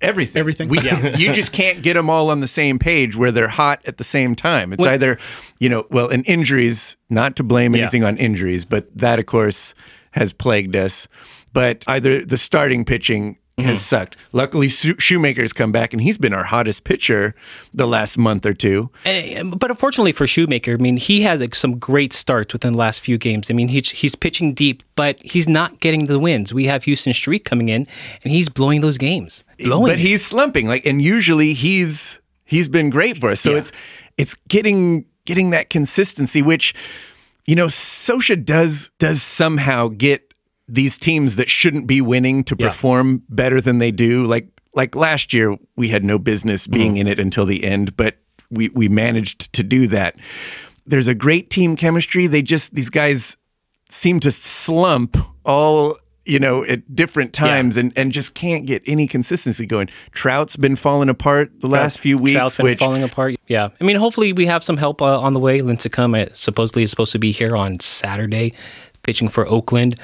everything, 0.01 0.39
Everything? 0.39 0.69
We, 0.69 0.79
you 1.17 1.33
just 1.33 1.51
can't 1.61 1.81
get 1.81 1.93
them 1.95 2.09
all 2.09 2.29
on 2.29 2.39
the 2.39 2.47
same 2.47 2.79
page 2.79 3.15
where 3.15 3.31
they're 3.31 3.47
hot 3.49 3.81
at 3.85 3.97
the 3.97 4.03
same 4.03 4.33
time. 4.35 4.73
It's 4.73 4.83
either, 4.85 5.17
you 5.59 5.69
know, 5.69 5.85
well, 5.91 6.09
and 6.09 6.23
injuries. 6.27 6.95
Not 7.09 7.35
to 7.37 7.43
blame 7.43 7.75
Yeah. 7.75 7.83
anything 7.83 8.03
on 8.03 8.17
injuries, 8.17 8.65
but 8.65 8.87
that, 8.97 9.19
of 9.19 9.25
course, 9.25 9.73
has 10.11 10.31
plagued 10.33 10.75
us. 10.75 11.07
But 11.53 11.83
either 11.87 12.23
the 12.25 12.37
starting 12.37 12.85
pitching. 12.85 13.37
Has 13.59 13.77
mm-hmm. 13.77 13.83
sucked. 13.83 14.17
Luckily, 14.31 14.67
Shoemaker's 14.69 15.53
come 15.53 15.71
back, 15.71 15.93
and 15.93 16.01
he's 16.01 16.17
been 16.17 16.33
our 16.33 16.43
hottest 16.43 16.83
pitcher 16.83 17.35
the 17.73 17.87
last 17.87 18.17
month 18.17 18.45
or 18.45 18.53
two. 18.53 18.89
And- 19.05 19.59
but 19.59 19.69
unfortunately 19.69 20.11
for 20.11 20.27
Shoemaker, 20.27 20.73
I 20.73 20.77
mean, 20.77 20.97
he 20.97 21.21
had 21.21 21.39
like, 21.39 21.55
some 21.55 21.77
great 21.77 22.13
starts 22.13 22.53
within 22.53 22.73
the 22.73 22.77
last 22.79 23.01
few 23.01 23.17
games. 23.17 23.49
I 23.49 23.53
mean, 23.53 23.67
he's, 23.67 23.89
he's 23.89 24.15
pitching 24.15 24.53
deep, 24.53 24.83
but 24.95 25.19
he's 25.23 25.47
not 25.47 25.79
getting 25.79 26.05
the 26.05 26.19
wins. 26.19 26.53
We 26.53 26.65
have 26.65 26.85
Huston 26.85 27.13
Street 27.13 27.45
coming 27.45 27.69
in, 27.69 27.87
and 28.23 28.33
he's 28.33 28.49
blowing 28.49 28.81
those 28.81 28.97
games. 28.97 29.43
Blowing. 29.59 29.91
but 29.91 29.99
he's 29.99 30.25
slumping 30.25 30.67
like 30.67 30.85
and 30.85 31.01
usually 31.01 31.53
he's 31.53 32.17
he's 32.45 32.69
been 32.69 32.89
great 32.89 33.17
for 33.17 33.29
us 33.31 33.41
so 33.41 33.51
Yeah. 33.51 33.57
it's 33.57 33.71
it's 34.17 34.35
getting 34.47 35.05
getting 35.25 35.49
that 35.49 35.69
consistency 35.69 36.41
which 36.41 36.73
you 37.45 37.55
know 37.55 37.65
Scioscia 37.65 38.43
does 38.43 38.89
does 38.99 39.21
somehow 39.21 39.89
get 39.89 40.28
these 40.71 40.97
teams 40.97 41.35
that 41.35 41.49
shouldn't 41.49 41.87
be 41.87 41.99
winning 42.01 42.43
to 42.45 42.55
Yeah. 42.57 42.67
perform 42.67 43.23
better 43.29 43.59
than 43.59 43.79
they 43.79 43.91
do 43.91 44.25
like 44.25 44.47
like 44.75 44.95
last 44.95 45.33
year 45.33 45.57
we 45.75 45.87
had 45.89 46.03
no 46.03 46.19
business 46.19 46.67
being 46.67 46.97
in 46.97 47.07
it 47.07 47.17
until 47.19 47.45
the 47.45 47.63
end 47.63 47.97
but 47.97 48.17
we 48.51 48.69
we 48.69 48.87
managed 48.87 49.51
to 49.53 49.63
do 49.63 49.87
that 49.87 50.15
there's 50.85 51.07
a 51.07 51.15
great 51.15 51.49
team 51.49 51.75
chemistry 51.75 52.27
they 52.27 52.41
just 52.41 52.73
these 52.75 52.89
guys 52.89 53.35
seem 53.89 54.19
to 54.19 54.29
slump 54.31 55.17
all 55.43 55.97
you 56.25 56.37
know 56.37 56.63
at 56.65 56.93
different 56.95 57.33
times 57.33 57.75
and 57.77 57.91
and 57.97 58.11
just 58.11 58.35
can't 58.35 58.67
get 58.67 58.83
any 58.85 59.07
consistency 59.07 59.65
going 59.65 59.89
trout's 60.11 60.55
been 60.55 60.75
falling 60.75 61.09
apart 61.09 61.49
the 61.61 61.67
last 61.67 61.97
few 61.99 62.17
weeks 62.17 62.37
Trout's 62.37 62.57
been 62.57 62.65
which 62.65 62.79
falling 62.79 63.01
apart. 63.01 63.35
Yeah, 63.47 63.69
I 63.81 63.83
mean, 63.83 63.95
hopefully 63.95 64.31
we 64.33 64.45
have 64.45 64.63
some 64.63 64.77
help 64.77 65.01
uh, 65.01 65.19
on 65.19 65.33
the 65.33 65.39
way. 65.39 65.59
Lincecum 65.59 66.35
supposedly 66.35 66.83
is 66.83 66.91
supposed 66.91 67.11
to 67.13 67.17
be 67.19 67.31
here 67.31 67.55
on 67.55 67.79
Saturday, 67.79 68.53
pitching 69.01 69.27
for 69.27 69.47
Oakland. 69.47 69.99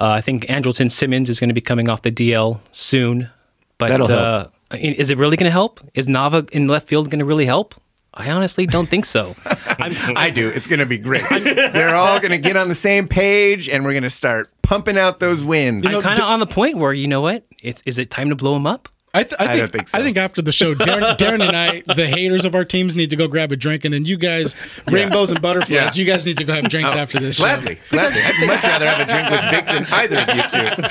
Uh, 0.00 0.10
I 0.10 0.20
think 0.20 0.46
Andrelton 0.46 0.90
Simmons 0.90 1.28
is 1.30 1.38
going 1.40 1.48
to 1.48 1.54
be 1.54 1.60
coming 1.60 1.88
off 1.88 2.02
the 2.02 2.10
DL 2.12 2.60
soon. 2.72 3.30
But 3.78 3.88
That'll 3.88 4.10
uh, 4.10 4.48
i- 4.70 4.76
is 4.76 5.10
it 5.10 5.18
really 5.18 5.36
going 5.36 5.46
to 5.46 5.50
help? 5.52 5.80
Is 5.94 6.06
Nava 6.06 6.48
in 6.50 6.66
left 6.68 6.88
field 6.88 7.10
going 7.10 7.18
to 7.20 7.24
really 7.24 7.46
help? 7.46 7.74
I 8.16 8.30
honestly 8.30 8.64
don't 8.66 8.88
think 8.88 9.06
so. 9.06 9.34
I'm, 9.44 9.92
I 10.16 10.30
do. 10.30 10.48
It's 10.48 10.66
going 10.68 10.78
to 10.78 10.86
be 10.86 10.98
great. 10.98 11.24
They're 11.30 11.94
all 11.94 12.20
going 12.20 12.30
to 12.30 12.38
get 12.38 12.56
on 12.56 12.68
the 12.68 12.74
same 12.74 13.08
page, 13.08 13.68
and 13.68 13.84
we're 13.84 13.92
going 13.92 14.04
to 14.04 14.10
start 14.10 14.50
pumping 14.62 14.96
out 14.96 15.18
those 15.20 15.42
wins. 15.42 15.84
I'm 15.86 16.00
kind 16.00 16.18
of 16.20 16.24
on 16.26 16.38
the 16.38 16.46
point 16.46 16.78
where 16.78 16.92
you 16.92 17.08
know 17.08 17.20
what? 17.20 17.44
It's, 17.62 17.82
is 17.86 17.98
it 17.98 18.10
time 18.10 18.28
to 18.30 18.36
blow 18.36 18.54
him 18.56 18.66
up? 18.68 18.88
I, 19.14 19.22
th- 19.22 19.34
I, 19.40 19.44
I 19.44 19.46
think, 19.46 19.58
don't 19.60 19.72
think 19.72 19.88
so. 19.88 19.98
I 19.98 20.02
think 20.02 20.16
after 20.16 20.42
the 20.42 20.52
show, 20.52 20.74
Darren, 20.74 21.16
Darren 21.18 21.46
and 21.46 21.56
I, 21.56 21.82
the 21.94 22.06
haters 22.08 22.44
of 22.44 22.54
our 22.54 22.64
teams, 22.64 22.96
need 22.96 23.10
to 23.10 23.16
go 23.16 23.28
grab 23.28 23.52
a 23.52 23.56
drink, 23.56 23.84
and 23.84 23.94
then 23.94 24.04
you 24.04 24.16
guys, 24.16 24.54
rainbows 24.88 25.30
and 25.30 25.40
butterflies, 25.40 25.70
Yeah. 25.70 25.92
you 25.94 26.04
guys 26.04 26.26
need 26.26 26.36
to 26.38 26.44
go 26.44 26.52
have 26.54 26.68
drinks 26.68 26.94
oh, 26.94 26.98
after 26.98 27.20
this. 27.20 27.36
show. 27.36 27.44
Gladly, 27.44 27.78
gladly. 27.90 28.20
I'd 28.22 28.46
much 28.46 28.62
rather 28.64 28.86
have 28.86 29.00
a 29.00 29.10
drink 29.10 29.30
with 29.30 29.50
Vic 29.50 29.64
than 29.66 29.86
either 29.92 30.18
of 30.18 30.36
you 30.36 30.42
two. 30.42 30.82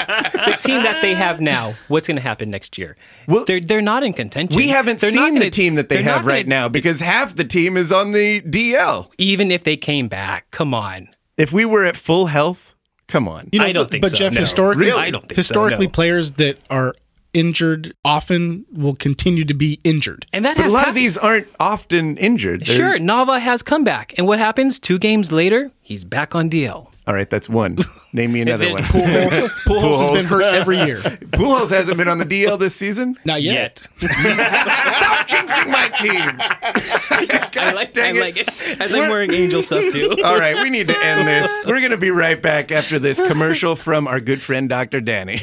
The 0.53 0.57
team 0.59 0.83
that 0.83 1.01
they 1.01 1.13
have 1.15 1.41
now, 1.41 1.73
what's 1.87 2.05
going 2.07 2.17
to 2.17 2.21
happen 2.21 2.49
next 2.49 2.77
year? 2.77 2.95
Well, 3.27 3.45
they're 3.45 3.59
they're 3.59 3.81
not 3.81 4.03
in 4.03 4.13
contention. 4.13 4.55
We 4.55 4.67
haven't 4.69 4.99
They're 4.99 5.11
not 5.11 5.25
seen 5.25 5.33
gonna- 5.35 5.45
the 5.45 5.49
team 5.51 5.75
that 5.75 5.89
they 5.89 6.03
have 6.03 6.25
right 6.25 6.45
gonna- 6.45 6.55
now 6.63 6.69
because 6.69 6.99
half 6.99 7.35
the 7.35 7.43
team 7.45 7.77
is 7.77 7.91
on 7.91 8.11
the 8.11 8.41
DL. 8.41 9.09
even 9.17 9.51
if 9.51 9.63
they 9.63 9.75
came 9.77 10.07
back, 10.07 10.49
come 10.51 10.73
on. 10.73 11.09
If 11.37 11.51
we 11.53 11.65
were 11.65 11.83
at 11.85 11.95
full 11.95 12.27
health, 12.27 12.75
come 13.07 13.27
on. 13.27 13.49
You 13.51 13.59
know, 13.59 13.65
I 13.65 13.71
don't 13.71 13.85
but- 13.85 13.91
think 13.91 14.01
but 14.03 14.11
so, 14.11 14.17
Jeff, 14.17 14.33
no. 14.33 14.39
historically, 14.41 14.85
Really? 14.87 15.01
I 15.01 15.09
don't 15.11 15.21
think 15.21 15.31
so, 15.31 15.35
historically, 15.37 15.87
no. 15.87 15.91
players 15.91 16.33
that 16.33 16.57
are 16.69 16.93
injured 17.33 17.93
often 18.05 18.65
will 18.71 18.95
continue 18.95 19.45
to 19.45 19.53
be 19.53 19.79
injured. 19.83 20.25
And 20.33 20.45
that 20.45 20.55
But 20.57 20.61
a 20.61 20.63
has 20.65 20.73
lot 20.73 20.87
of 20.87 20.95
these 20.95 21.17
aren't 21.17 21.47
often 21.59 22.17
injured. 22.17 22.65
They're- 22.65 22.75
Sure, 22.75 22.97
Nava 22.99 23.39
has 23.39 23.61
come 23.61 23.83
back, 23.83 24.13
and 24.17 24.27
what 24.27 24.39
happens? 24.39 24.79
Two 24.79 24.97
games 24.99 25.31
later, 25.31 25.71
he's 25.81 26.03
back 26.03 26.35
on 26.35 26.49
DL. 26.49 26.87
All 27.05 27.13
right, 27.13 27.29
that's 27.29 27.49
one. 27.49 27.77
Name 28.13 28.31
me 28.31 28.39
another 28.43 28.69
one. 28.71 28.79
Pujols, 28.83 29.47
Pujols 29.67 29.99
has 29.99 30.09
been 30.11 30.25
hurt 30.39 30.53
every 30.55 30.77
year. 30.77 30.97
Pujols 31.01 31.69
hasn't 31.69 31.97
been 31.97 32.07
on 32.07 32.17
the 32.17 32.25
DL 32.25 32.57
this 32.57 32.73
season. 32.75 33.19
Not 33.25 33.41
yet. 33.41 33.79
Stop 33.99 35.27
jinxing 35.27 35.69
my 35.69 35.89
team. 35.99 36.31
I 36.39 37.73
like, 37.75 37.89
I 37.89 37.91
dang 37.91 38.15
it. 38.15 38.19
like 38.21 38.37
it. 38.37 38.47
As 38.79 38.93
I'm 38.93 39.09
wearing 39.09 39.33
angel 39.33 39.61
stuff 39.63 39.91
too. 39.91 40.15
All 40.23 40.37
right, 40.39 40.55
we 40.63 40.69
need 40.69 40.87
to 40.87 40.97
end 41.05 41.27
this. 41.27 41.51
We're 41.65 41.79
going 41.79 41.91
to 41.91 41.97
be 41.97 42.09
right 42.11 42.41
back 42.41 42.71
after 42.71 42.99
this 42.99 43.17
commercial 43.19 43.75
from 43.75 44.07
our 44.07 44.21
good 44.21 44.41
friend 44.41 44.69
Dr. 44.69 45.01
Danny. 45.01 45.41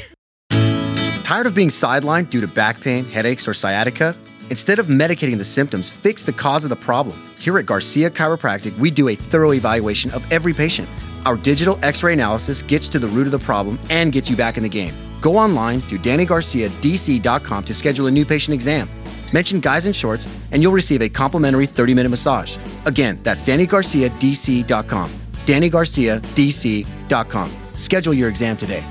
Tired 1.31 1.47
of 1.47 1.55
being 1.55 1.69
sidelined 1.69 2.29
due 2.29 2.41
to 2.41 2.49
back 2.49 2.81
pain, 2.81 3.05
headaches, 3.05 3.47
or 3.47 3.55
sciatica? 3.55 4.17
Instead 4.51 4.81
of 4.81 4.89
medicating 4.89 5.39
the 5.39 5.45
symptoms, 5.45 5.89
fix 5.89 6.25
the 6.25 6.33
cause 6.33 6.65
of 6.65 6.71
the 6.71 6.75
problem. 6.75 7.25
Here 7.39 7.57
at 7.57 7.67
Garcia 7.67 8.11
Chiropractic, 8.11 8.77
we 8.79 8.91
do 8.91 9.07
a 9.07 9.15
thorough 9.15 9.53
evaluation 9.53 10.11
of 10.11 10.27
every 10.33 10.53
patient. 10.53 10.89
Our 11.27 11.37
digital 11.37 11.79
x 11.85 12.03
ray 12.03 12.15
analysis 12.15 12.63
gets 12.63 12.89
to 12.89 12.99
the 12.99 13.07
root 13.07 13.27
of 13.27 13.31
the 13.31 13.39
problem 13.39 13.79
and 13.91 14.11
gets 14.11 14.29
you 14.29 14.35
back 14.35 14.57
in 14.57 14.65
the 14.65 14.69
game. 14.69 14.93
Go 15.21 15.37
online 15.37 15.83
to 15.83 16.01
DannyGarciaDC.com 16.01 17.65
to 17.65 17.75
schedule 17.75 18.09
a 18.09 18.11
new 18.11 18.25
patient 18.25 18.53
exam. 18.53 18.91
Mention 19.33 19.61
Guys 19.61 19.87
in 19.87 19.93
Shorts, 19.93 20.27
and 20.51 20.61
you'll 20.61 20.73
receive 20.73 21.01
a 21.01 21.09
complimentary 21.09 21.67
30 21.67 21.95
minute 21.95 22.09
massage. 22.09 22.57
Again, 22.87 23.21
that's 23.23 23.43
DannyGarciaDC.com. 23.43 25.11
DannyGarciaDC.com. 25.47 27.53
Schedule 27.77 28.15
your 28.15 28.29
exam 28.29 28.57
today. 28.57 28.85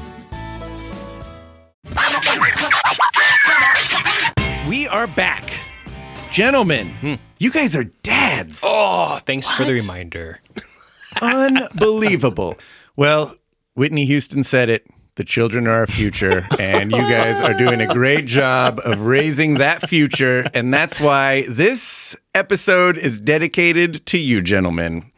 Are 4.89 5.07
back. 5.07 5.51
Gentlemen, 6.31 6.89
hmm. 7.01 7.13
you 7.37 7.51
guys 7.51 7.75
are 7.75 7.85
dads. 8.03 8.61
Oh, 8.63 9.19
thanks 9.25 9.49
for 9.49 9.63
the 9.63 9.73
reminder. 9.73 10.39
Unbelievable. 11.21 12.57
Well, 12.95 13.35
Whitney 13.75 14.05
Houston 14.05 14.43
said 14.43 14.69
it. 14.69 14.87
The 15.15 15.23
children 15.25 15.67
are 15.67 15.71
our 15.71 15.87
future, 15.87 16.47
and 16.59 16.91
you 16.91 17.01
guys 17.01 17.41
are 17.41 17.53
doing 17.53 17.81
a 17.81 17.93
great 17.93 18.25
job 18.25 18.79
of 18.85 19.01
raising 19.01 19.55
that 19.55 19.89
future. 19.89 20.49
And 20.53 20.73
that's 20.73 20.97
why 20.97 21.45
this 21.49 22.15
episode 22.35 22.97
is 22.97 23.19
dedicated 23.19 24.05
to 24.07 24.17
you, 24.17 24.41
gentlemen. 24.41 25.11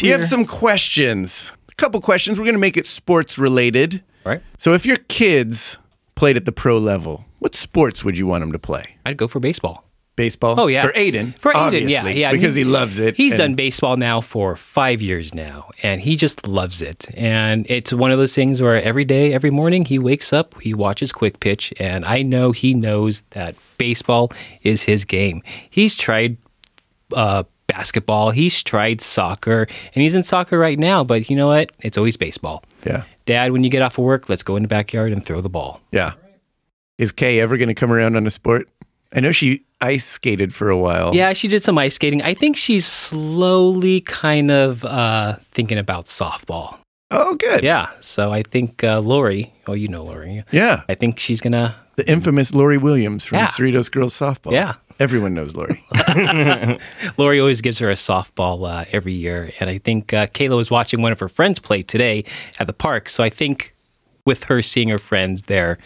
We 0.00 0.10
have 0.10 0.24
some 0.24 0.44
questions. 0.44 1.50
A 1.68 1.74
couple 1.74 2.00
questions. 2.00 2.38
We're 2.38 2.44
going 2.44 2.54
to 2.54 2.60
make 2.60 2.76
it 2.76 2.86
sports 2.86 3.36
related. 3.36 4.04
Right. 4.24 4.42
So, 4.58 4.74
if 4.74 4.86
your 4.86 4.98
kids 4.98 5.76
played 6.14 6.36
at 6.36 6.44
the 6.44 6.52
pro 6.52 6.78
level, 6.78 7.24
what 7.38 7.54
sports 7.54 8.04
would 8.04 8.16
you 8.18 8.26
want 8.26 8.42
him 8.44 8.52
to 8.52 8.58
play? 8.58 8.96
I'd 9.04 9.16
go 9.16 9.28
for 9.28 9.40
baseball. 9.40 9.84
Baseball? 10.16 10.58
Oh 10.58 10.66
yeah, 10.66 10.80
For 10.80 10.92
Aiden. 10.92 11.38
For 11.38 11.52
Aiden, 11.52 11.90
yeah, 11.90 12.08
yeah, 12.08 12.32
Because 12.32 12.54
he, 12.54 12.64
loves 12.64 12.98
it. 12.98 13.16
He's 13.16 13.34
and- 13.34 13.38
done 13.38 13.54
baseball 13.54 13.98
now 13.98 14.22
for 14.22 14.56
five 14.56 15.02
years 15.02 15.34
now, 15.34 15.68
and 15.82 16.00
he 16.00 16.16
just 16.16 16.48
loves 16.48 16.80
it. 16.80 17.04
And 17.14 17.66
it's 17.68 17.92
one 17.92 18.10
of 18.10 18.16
those 18.18 18.34
things 18.34 18.62
where 18.62 18.80
every 18.82 19.04
day, 19.04 19.34
every 19.34 19.50
morning, 19.50 19.84
he 19.84 19.98
wakes 19.98 20.32
up, 20.32 20.58
he 20.62 20.72
watches 20.72 21.12
Quick 21.12 21.38
Pitch, 21.40 21.70
and 21.78 22.06
I 22.06 22.22
know 22.22 22.52
he 22.52 22.72
knows 22.72 23.22
that 23.30 23.56
baseball 23.76 24.32
is 24.62 24.82
his 24.84 25.04
game. 25.04 25.42
He's 25.68 25.94
tried 25.94 26.38
uh, 27.12 27.42
basketball, 27.66 28.30
he's 28.30 28.62
tried 28.62 29.02
soccer, 29.02 29.64
and 29.94 30.02
he's 30.02 30.14
in 30.14 30.22
soccer 30.22 30.58
right 30.58 30.78
now. 30.78 31.04
But 31.04 31.28
you 31.28 31.36
know 31.36 31.48
what? 31.48 31.72
It's 31.80 31.98
always 31.98 32.16
baseball. 32.16 32.64
Yeah. 32.86 33.04
Dad, 33.26 33.52
when 33.52 33.64
you 33.64 33.68
get 33.70 33.82
off 33.82 33.98
of 33.98 34.04
work, 34.04 34.30
let's 34.30 34.42
go 34.42 34.56
in 34.56 34.62
the 34.62 34.68
backyard 34.68 35.12
and 35.12 35.26
throw 35.26 35.42
the 35.42 35.50
ball. 35.50 35.82
Yeah. 35.92 36.12
Is 36.98 37.12
Kay 37.12 37.40
ever 37.40 37.56
going 37.56 37.68
to 37.68 37.74
come 37.74 37.92
around 37.92 38.16
on 38.16 38.26
a 38.26 38.30
sport? 38.30 38.68
I 39.12 39.20
know 39.20 39.32
she 39.32 39.64
ice 39.80 40.04
skated 40.04 40.54
for 40.54 40.68
a 40.70 40.76
while. 40.78 41.14
Yeah, 41.14 41.32
she 41.32 41.48
did 41.48 41.62
some 41.62 41.78
ice 41.78 41.94
skating. 41.94 42.22
I 42.22 42.34
think 42.34 42.56
she's 42.56 42.86
slowly 42.86 44.00
kind 44.00 44.50
of 44.50 44.84
uh, 44.84 45.36
thinking 45.50 45.78
about 45.78 46.06
softball. 46.06 46.78
Oh, 47.10 47.34
good. 47.34 47.62
Yeah, 47.62 47.90
so 48.00 48.32
I 48.32 48.42
think 48.42 48.82
uh, 48.82 48.98
Lori, 49.00 49.52
oh, 49.68 49.74
you 49.74 49.88
know 49.88 50.02
Lori. 50.04 50.42
Yeah. 50.50 50.82
I 50.88 50.94
think 50.94 51.18
she's 51.20 51.40
gonna. 51.40 51.76
The 51.96 52.08
infamous 52.10 52.52
Lori 52.52 52.78
Williams 52.78 53.24
from 53.24 53.38
Yeah. 53.38 53.46
Cerritos 53.46 53.90
Girls 53.90 54.18
Softball. 54.18 54.52
Yeah. 54.52 54.74
Everyone 54.98 55.34
knows 55.34 55.54
Lori. 55.54 55.82
Lori 57.18 57.38
always 57.38 57.60
gives 57.60 57.78
her 57.78 57.90
a 57.90 57.94
softball 57.94 58.68
uh, 58.68 58.86
every 58.92 59.12
year, 59.12 59.50
and 59.60 59.68
I 59.70 59.78
think 59.78 60.12
uh, 60.12 60.26
Kayla 60.28 60.56
was 60.56 60.70
watching 60.70 61.00
one 61.02 61.12
of 61.12 61.20
her 61.20 61.28
friends 61.28 61.58
play 61.58 61.82
today 61.82 62.24
at 62.58 62.66
the 62.66 62.72
park. 62.72 63.08
So 63.08 63.22
I 63.22 63.28
think 63.30 63.74
with 64.24 64.44
her 64.44 64.60
seeing 64.62 64.88
her 64.88 64.98
friends 64.98 65.42
there, 65.42 65.78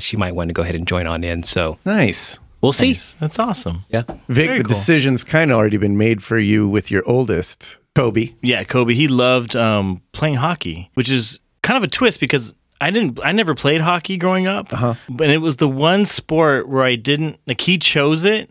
she 0.00 0.16
might 0.16 0.34
want 0.34 0.48
to 0.48 0.54
go 0.54 0.62
ahead 0.62 0.74
and 0.74 0.86
join 0.86 1.06
on 1.06 1.24
in. 1.24 1.42
So 1.42 1.78
nice. 1.84 2.38
we'll 2.60 2.72
see. 2.72 2.98
That's 3.18 3.38
awesome. 3.38 3.84
Yeah. 3.90 4.02
Vic, 4.28 4.46
Very 4.46 4.58
the 4.58 4.64
cool. 4.64 4.76
decision's 4.76 5.24
kind 5.24 5.50
of 5.50 5.58
already 5.58 5.76
been 5.76 5.98
made 5.98 6.22
for 6.22 6.38
you 6.38 6.68
with 6.68 6.90
your 6.90 7.02
oldest, 7.06 7.76
Kobe. 7.94 8.34
Yeah, 8.42 8.64
Kobe. 8.64 8.94
He 8.94 9.08
loved 9.08 9.54
um, 9.54 10.00
playing 10.12 10.36
hockey, 10.36 10.90
which 10.94 11.10
is 11.10 11.38
kind 11.62 11.76
of 11.76 11.82
a 11.82 11.88
twist 11.88 12.20
because 12.20 12.54
I 12.80 12.90
didn't. 12.90 13.20
I 13.22 13.32
never 13.32 13.54
played 13.54 13.80
hockey 13.80 14.16
growing 14.16 14.46
up, 14.46 14.72
uh-huh. 14.72 14.94
but 15.08 15.28
it 15.30 15.38
was 15.38 15.58
the 15.58 15.68
one 15.68 16.04
sport 16.04 16.68
where 16.68 16.82
I 16.82 16.96
didn't. 16.96 17.38
Like 17.46 17.60
he 17.60 17.78
chose 17.78 18.24
it 18.24 18.50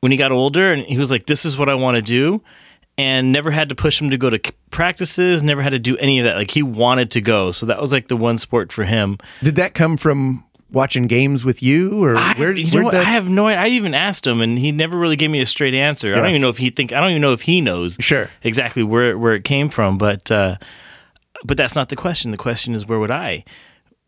when 0.00 0.12
he 0.12 0.18
got 0.18 0.32
older, 0.32 0.72
and 0.72 0.84
he 0.84 0.98
was 0.98 1.10
like, 1.10 1.26
"This 1.26 1.44
is 1.44 1.56
what 1.56 1.68
I 1.68 1.74
want 1.74 1.96
to 1.96 2.02
do." 2.02 2.42
And 2.96 3.32
never 3.32 3.50
had 3.50 3.70
to 3.70 3.74
push 3.74 4.00
him 4.00 4.10
to 4.10 4.16
go 4.16 4.30
to 4.30 4.38
practices. 4.70 5.42
Never 5.42 5.62
had 5.62 5.70
to 5.70 5.80
do 5.80 5.96
any 5.96 6.20
of 6.20 6.26
that. 6.26 6.36
Like 6.36 6.50
he 6.50 6.62
wanted 6.62 7.10
to 7.12 7.20
go, 7.20 7.52
so 7.52 7.66
that 7.66 7.80
was 7.80 7.90
like 7.90 8.08
the 8.08 8.16
one 8.16 8.38
sport 8.38 8.72
for 8.72 8.84
him. 8.84 9.18
Did 9.42 9.56
that 9.56 9.74
come 9.74 9.96
from 9.96 10.44
watching 10.74 11.06
games 11.06 11.44
with 11.44 11.62
you, 11.62 12.02
or 12.04 12.16
I, 12.16 12.34
where? 12.34 12.54
you 12.56 12.70
know 12.70 12.84
what? 12.84 12.92
that- 12.92 13.06
I 13.06 13.10
have 13.10 13.28
no. 13.28 13.46
I 13.46 13.68
even 13.68 13.94
asked 13.94 14.26
him, 14.26 14.40
and 14.40 14.58
he 14.58 14.72
never 14.72 14.98
really 14.98 15.16
gave 15.16 15.30
me 15.30 15.40
a 15.40 15.46
straight 15.46 15.74
answer. 15.74 16.12
I 16.12 16.18
don't 16.18 16.28
even 16.28 16.42
know 16.42 16.48
if 16.50 16.58
he 16.58 16.70
think. 16.70 16.92
I 16.92 17.00
don't 17.00 17.10
even 17.10 17.22
know 17.22 17.32
if 17.32 17.42
he 17.42 17.60
knows. 17.60 17.96
Sure. 18.00 18.28
Exactly 18.42 18.82
where 18.82 19.16
where 19.16 19.34
it 19.34 19.44
came 19.44 19.70
from, 19.70 19.96
but 19.96 20.30
uh, 20.30 20.56
but 21.44 21.56
that's 21.56 21.74
not 21.74 21.88
the 21.88 21.96
question. 21.96 22.30
The 22.30 22.36
question 22.36 22.74
is 22.74 22.86
where 22.86 22.98
would 22.98 23.10
I 23.10 23.44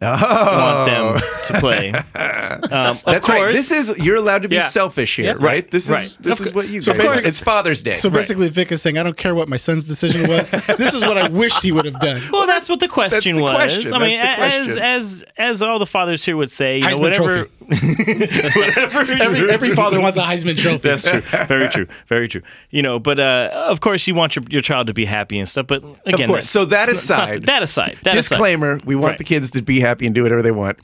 want 0.00 0.87
them 0.87 1.22
to 1.44 1.61
play? 1.61 1.92
Um, 2.16 2.62
of 2.96 3.02
Oh. 3.06 3.12
That's 3.12 3.26
course, 3.26 3.40
right. 3.40 3.54
This 3.54 3.70
is 3.70 3.96
you're 3.98 4.16
allowed 4.16 4.42
to 4.42 4.48
be 4.48 4.56
Yeah. 4.56 4.68
selfish 4.68 5.16
here, 5.16 5.26
Yeah, 5.26 5.32
right? 5.32 5.42
right, 5.42 5.70
This 5.70 5.85
is 5.85 5.90
right. 5.90 6.16
this 6.20 6.40
Of 6.40 6.46
is 6.46 6.54
what 6.54 6.68
you. 6.68 6.80
so 6.80 6.92
basically- 6.92 7.28
it's 7.28 7.40
Father's 7.40 7.82
Day. 7.82 7.96
So 7.96 8.11
basically, 8.11 8.48
Vic 8.48 8.72
is 8.72 8.82
saying, 8.82 8.98
I 8.98 9.02
don't 9.02 9.16
care 9.16 9.35
what 9.35 9.48
my 9.48 9.56
son's 9.56 9.85
decision 9.85 10.28
was. 10.28 10.48
this 10.50 10.94
is 10.94 11.02
what 11.02 11.16
I 11.18 11.28
wished 11.28 11.62
he 11.62 11.72
would 11.72 11.85
have 11.85 12.00
done. 12.00 12.20
Well, 12.32 12.46
that's 12.46 12.68
what 12.68 12.80
the 12.80 12.88
question 12.88 13.37
the 13.37 13.42
was. 13.42 13.54
question. 13.54 13.92
I 13.94 13.98
mean, 13.98 14.18
That's 14.20 14.38
the 14.38 14.44
as 14.44 14.64
question. 14.66 14.82
as 14.82 15.24
as 15.61 15.62
all 15.62 15.78
the 15.78 15.87
fathers 15.87 16.24
here 16.24 16.37
would 16.37 16.50
say, 16.50 16.76
you 16.78 16.82
know, 16.82 16.88
Heisman 16.96 17.00
whatever, 17.00 17.48
whatever. 17.68 19.00
Every, 19.22 19.50
every 19.50 19.74
father 19.74 20.00
wants 20.00 20.18
a 20.18 20.22
Heisman 20.22 20.57
Trophy. 20.57 20.79
That's 20.88 21.02
true. 21.02 21.20
Very 21.46 21.68
true. 21.68 21.87
Very 22.07 22.29
true. 22.29 22.42
You 22.70 22.83
know, 22.83 22.98
but 22.98 23.18
uh, 23.18 23.50
of 23.68 23.81
course, 23.81 24.07
you 24.07 24.14
want 24.14 24.37
your, 24.37 24.44
your 24.50 24.62
child 24.62 24.87
to 24.88 24.94
be 24.94 25.05
happy 25.05 25.38
and 25.38 25.48
stuff. 25.48 25.66
But 25.66 25.83
again, 26.07 26.29
course. 26.29 26.48
So 26.48 26.64
that 26.66 26.88
it's 26.88 27.09
not- 27.09 27.31
aside- 27.31 27.42
that 27.46 27.62
aside, 27.62 27.98
that 28.05 28.16
aside. 28.16 28.29
Disclaimer: 28.31 28.81
We 28.85 28.94
want 28.96 29.12
Right. 29.12 29.18
the 29.18 29.24
kids 29.24 29.50
to 29.52 29.62
be 29.62 29.81
happy 29.81 30.07
and 30.07 30.14
do 30.14 30.22
whatever 30.22 30.42
they 30.42 30.52
want. 30.52 30.79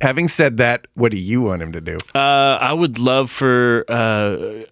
Having 0.00 0.28
said 0.28 0.56
that, 0.56 0.86
what 0.94 1.10
do 1.12 1.18
you 1.18 1.40
want 1.40 1.62
him 1.62 1.72
to 1.72 1.80
do? 1.80 1.96
Uh, 2.14 2.18
I 2.18 2.72
would 2.72 2.98
love 2.98 3.30
for 3.30 3.84
uh, 3.88 4.64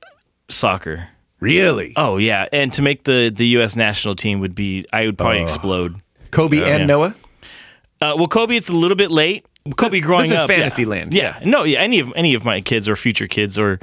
soccer. 0.49 1.09
really, 1.41 1.93
Oh 1.97 2.17
yeah, 2.19 2.47
and 2.53 2.73
to 2.75 2.83
make 2.83 3.05
the 3.05 3.33
the 3.35 3.47
U.S. 3.59 3.77
national 3.77 4.17
team 4.17 4.41
would 4.41 4.55
be 4.55 4.85
I 4.93 5.07
would 5.07 5.17
probably 5.19 5.43
explode. 5.43 6.01
Kobe 6.31 6.59
and 6.59 6.81
yeah. 6.81 6.87
Noah. 6.87 7.15
Uh, 8.01 8.15
well, 8.17 8.27
Kobe, 8.27 8.57
it's 8.57 8.69
a 8.69 8.73
little 8.73 8.97
bit 8.97 9.11
late. 9.13 9.47
Kobe 9.77 10.01
growing 10.01 10.25
this 10.31 10.33
is 10.33 10.45
up, 10.45 10.51
yeah. 10.51 10.57
fantasy 10.57 10.85
land, 10.85 11.15
Yeah. 11.15 11.39
no, 11.45 11.65
yeah, 11.65 11.79
any 11.81 12.01
of 12.01 12.13
any 12.17 12.35
of 12.35 12.45
my 12.45 12.61
kids 12.61 12.89
or 12.89 12.97
future 12.97 13.27
kids 13.29 13.57
or 13.59 13.79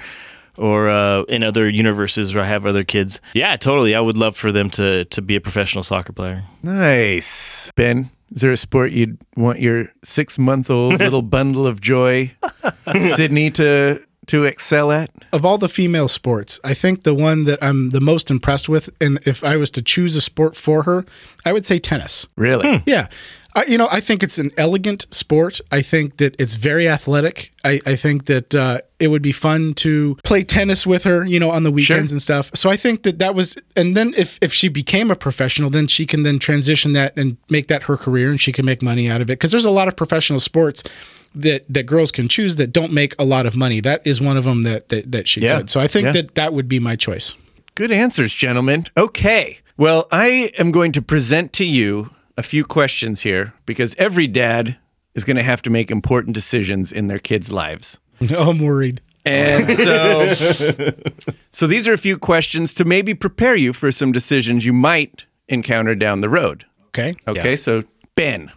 or 0.57 0.89
uh, 0.89 1.21
in 1.29 1.41
other 1.41 1.69
universes 1.69 2.35
where 2.35 2.43
I 2.43 2.47
have 2.47 2.65
other 2.65 2.83
kids. 2.83 3.21
Yeah, 3.33 3.55
totally. 3.55 3.95
I 3.95 4.01
would 4.01 4.17
love 4.17 4.35
for 4.35 4.51
them 4.51 4.69
to 4.71 5.05
to 5.05 5.21
be 5.21 5.35
a 5.35 5.41
professional 5.41 5.83
soccer 5.83 6.11
player. 6.13 6.43
Nice, 6.63 7.71
Ben. 7.75 8.09
Is 8.31 8.41
there 8.41 8.51
a 8.51 8.57
sport 8.57 8.91
you'd 8.91 9.17
want 9.35 9.59
your 9.59 9.91
six-month-old 10.03 10.99
little 10.99 11.23
bundle 11.23 11.65
of 11.65 11.81
joy, 11.81 12.31
Sydney, 13.15 13.49
to 13.51 14.03
to 14.27 14.43
excel 14.45 14.91
at? 14.91 15.09
of 15.33 15.45
all 15.45 15.57
the 15.57 15.69
female 15.69 16.07
sports, 16.07 16.59
I 16.63 16.73
think 16.73 17.03
the 17.03 17.13
one 17.15 17.45
that 17.45 17.57
I'm 17.63 17.89
the 17.89 18.01
most 18.01 18.29
impressed 18.29 18.67
with, 18.69 18.89
and 19.01 19.19
if 19.25 19.43
I 19.43 19.57
was 19.57 19.71
to 19.71 19.81
choose 19.81 20.15
a 20.15 20.21
sport 20.21 20.55
for 20.55 20.83
her, 20.83 21.05
I 21.45 21.53
would 21.53 21.65
say 21.65 21.79
tennis. 21.79 22.27
Really? 22.35 22.83
Yeah. 22.85 23.07
I, 23.59 23.65
you 23.71 23.77
know, 23.77 23.87
I 23.91 23.99
think 23.99 24.23
it's 24.23 24.37
an 24.37 24.51
elegant 24.57 25.05
sport. 25.13 25.59
I 25.71 25.81
think 25.81 26.17
that 26.17 26.35
it's 26.39 26.55
very 26.55 26.87
athletic. 26.87 27.51
I, 27.63 27.79
I 27.85 27.95
think 27.95 28.25
that 28.25 28.55
uh, 28.55 28.79
it 28.99 29.09
would 29.09 29.21
be 29.21 29.31
fun 29.31 29.73
to 29.75 30.17
play 30.23 30.43
tennis 30.43 30.85
with 30.87 31.03
her, 31.03 31.25
you 31.25 31.39
know, 31.39 31.51
on 31.51 31.63
the 31.63 31.71
weekends 31.71 32.09
Sure. 32.11 32.15
and 32.15 32.21
stuff. 32.21 32.51
So 32.53 32.69
I 32.69 32.77
think 32.77 33.03
that 33.03 33.19
that 33.19 33.35
was, 33.35 33.55
and 33.75 33.95
then 33.97 34.13
if, 34.17 34.37
if 34.41 34.53
she 34.53 34.67
became 34.69 35.11
a 35.11 35.15
professional, 35.15 35.69
then 35.69 35.87
she 35.87 36.05
can 36.05 36.23
then 36.23 36.39
transition 36.39 36.93
that 36.93 37.15
and 37.17 37.37
make 37.49 37.67
that 37.67 37.83
her 37.83 37.97
career 37.97 38.29
and 38.31 38.39
she 38.39 38.51
can 38.51 38.65
make 38.65 38.81
money 38.81 39.09
out 39.09 39.21
of 39.21 39.29
it. 39.29 39.33
Because 39.33 39.51
there's 39.51 39.65
a 39.65 39.71
lot 39.71 39.87
of 39.87 39.95
professional 39.95 40.39
sports 40.39 40.83
that, 41.35 41.65
that 41.71 41.83
girls 41.85 42.11
can 42.11 42.27
choose 42.27 42.55
that 42.55 42.71
don't 42.71 42.91
make 42.93 43.13
a 43.19 43.23
lot 43.25 43.45
of 43.45 43.55
money. 43.55 43.79
That 43.81 44.05
is 44.05 44.19
one 44.21 44.37
of 44.37 44.45
them 44.45 44.63
that, 44.63 44.89
that, 44.89 45.11
that 45.11 45.27
she 45.27 45.41
Yeah. 45.41 45.57
could. 45.57 45.69
So 45.69 45.79
I 45.79 45.87
think 45.87 46.05
Yeah. 46.05 46.11
that 46.13 46.35
that 46.35 46.53
would 46.53 46.67
be 46.69 46.79
my 46.79 46.95
choice. 46.95 47.33
Good 47.75 47.91
answers, 47.91 48.33
gentlemen. 48.33 48.85
Okay. 48.97 49.59
Well, 49.77 50.07
I 50.11 50.51
am 50.57 50.71
going 50.71 50.91
to 50.93 51.01
present 51.01 51.53
to 51.53 51.65
you 51.65 52.09
a 52.39 52.41
few 52.41 52.63
questions 52.63 53.19
here 53.19 53.53
because 53.65 53.93
every 53.97 54.25
dad 54.25 54.77
is 55.13 55.25
going 55.25 55.35
to 55.35 55.43
have 55.43 55.61
to 55.61 55.69
make 55.69 55.91
important 55.91 56.33
decisions 56.33 56.89
in 56.89 57.07
their 57.07 57.19
kids' 57.19 57.51
lives. 57.51 57.99
No, 58.21 58.39
I'm 58.49 58.59
worried. 58.59 59.01
And 59.25 59.69
so 59.85 60.93
so 61.51 61.67
these 61.67 61.85
are 61.85 61.93
a 61.93 61.97
few 61.97 62.17
questions 62.17 62.73
to 62.75 62.85
maybe 62.85 63.13
prepare 63.13 63.55
you 63.55 63.73
for 63.73 63.91
some 63.91 64.13
decisions 64.13 64.65
you 64.65 64.71
might 64.71 65.25
encounter 65.49 65.95
down 65.95 66.21
the 66.21 66.29
road. 66.29 66.65
Okay. 66.87 67.17
Okay? 67.27 67.57
So, 67.57 67.83
Ben, 68.15 68.53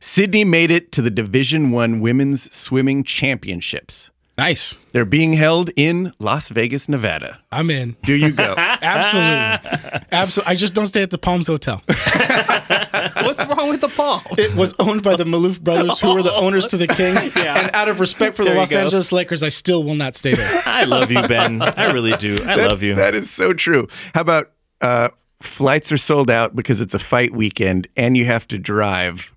Sydney 0.00 0.44
made 0.44 0.72
it 0.72 0.90
to 0.92 1.00
the 1.00 1.10
Division 1.10 1.70
1 1.70 2.00
Women's 2.00 2.54
Swimming 2.54 3.04
Championships. 3.04 4.10
Nice. 4.38 4.76
They're 4.92 5.06
being 5.06 5.32
held 5.32 5.70
in 5.76 6.12
Las 6.18 6.50
Vegas, 6.50 6.88
Nevada. 6.90 7.40
I'm 7.50 7.70
in. 7.70 7.96
Do 8.02 8.14
you 8.14 8.32
go? 8.32 8.54
Absolutely. 8.58 10.00
Absolutely. 10.12 10.52
I 10.52 10.54
just 10.56 10.74
don't 10.74 10.86
stay 10.86 11.02
at 11.02 11.10
the 11.10 11.16
Palms 11.18 11.46
Hotel. 11.46 11.82
What's 11.86 13.38
wrong 13.46 13.70
with 13.70 13.80
the 13.80 13.92
palm? 13.94 14.22
It 14.32 14.54
was 14.54 14.74
owned 14.78 15.02
by 15.02 15.16
the 15.16 15.24
Maloof 15.24 15.60
brothers, 15.62 15.98
who 16.00 16.14
were 16.14 16.22
the 16.22 16.34
owners 16.36 16.66
to 16.66 16.76
the 16.76 16.86
Kings. 16.86 17.34
And 17.34 17.70
out 17.72 17.88
of 17.88 17.98
respect 17.98 18.36
for 18.36 18.44
the 18.44 18.52
Los 18.52 18.70
go. 18.70 18.78
Angeles 18.78 19.10
Lakers, 19.10 19.42
I 19.42 19.48
still 19.48 19.84
will 19.84 19.94
not 19.94 20.14
stay 20.16 20.34
there. 20.34 20.62
I 20.66 20.84
love 20.84 21.10
you, 21.10 21.22
Ben. 21.22 21.62
I 21.62 21.92
really 21.92 22.16
do. 22.16 22.38
I 22.46 22.56
love 22.56 22.82
you. 22.82 22.94
That 22.94 23.14
is 23.14 23.30
so 23.30 23.54
true. 23.54 23.88
How 24.14 24.20
about 24.20 24.52
uh, 24.82 25.08
flights 25.40 25.90
are 25.92 25.98
sold 25.98 26.30
out 26.30 26.54
because 26.54 26.82
it's 26.82 26.94
a 26.94 26.98
fight 26.98 27.32
weekend 27.32 27.88
and 27.96 28.16
you 28.16 28.26
have 28.26 28.46
to 28.48 28.58
drive? 28.58 29.32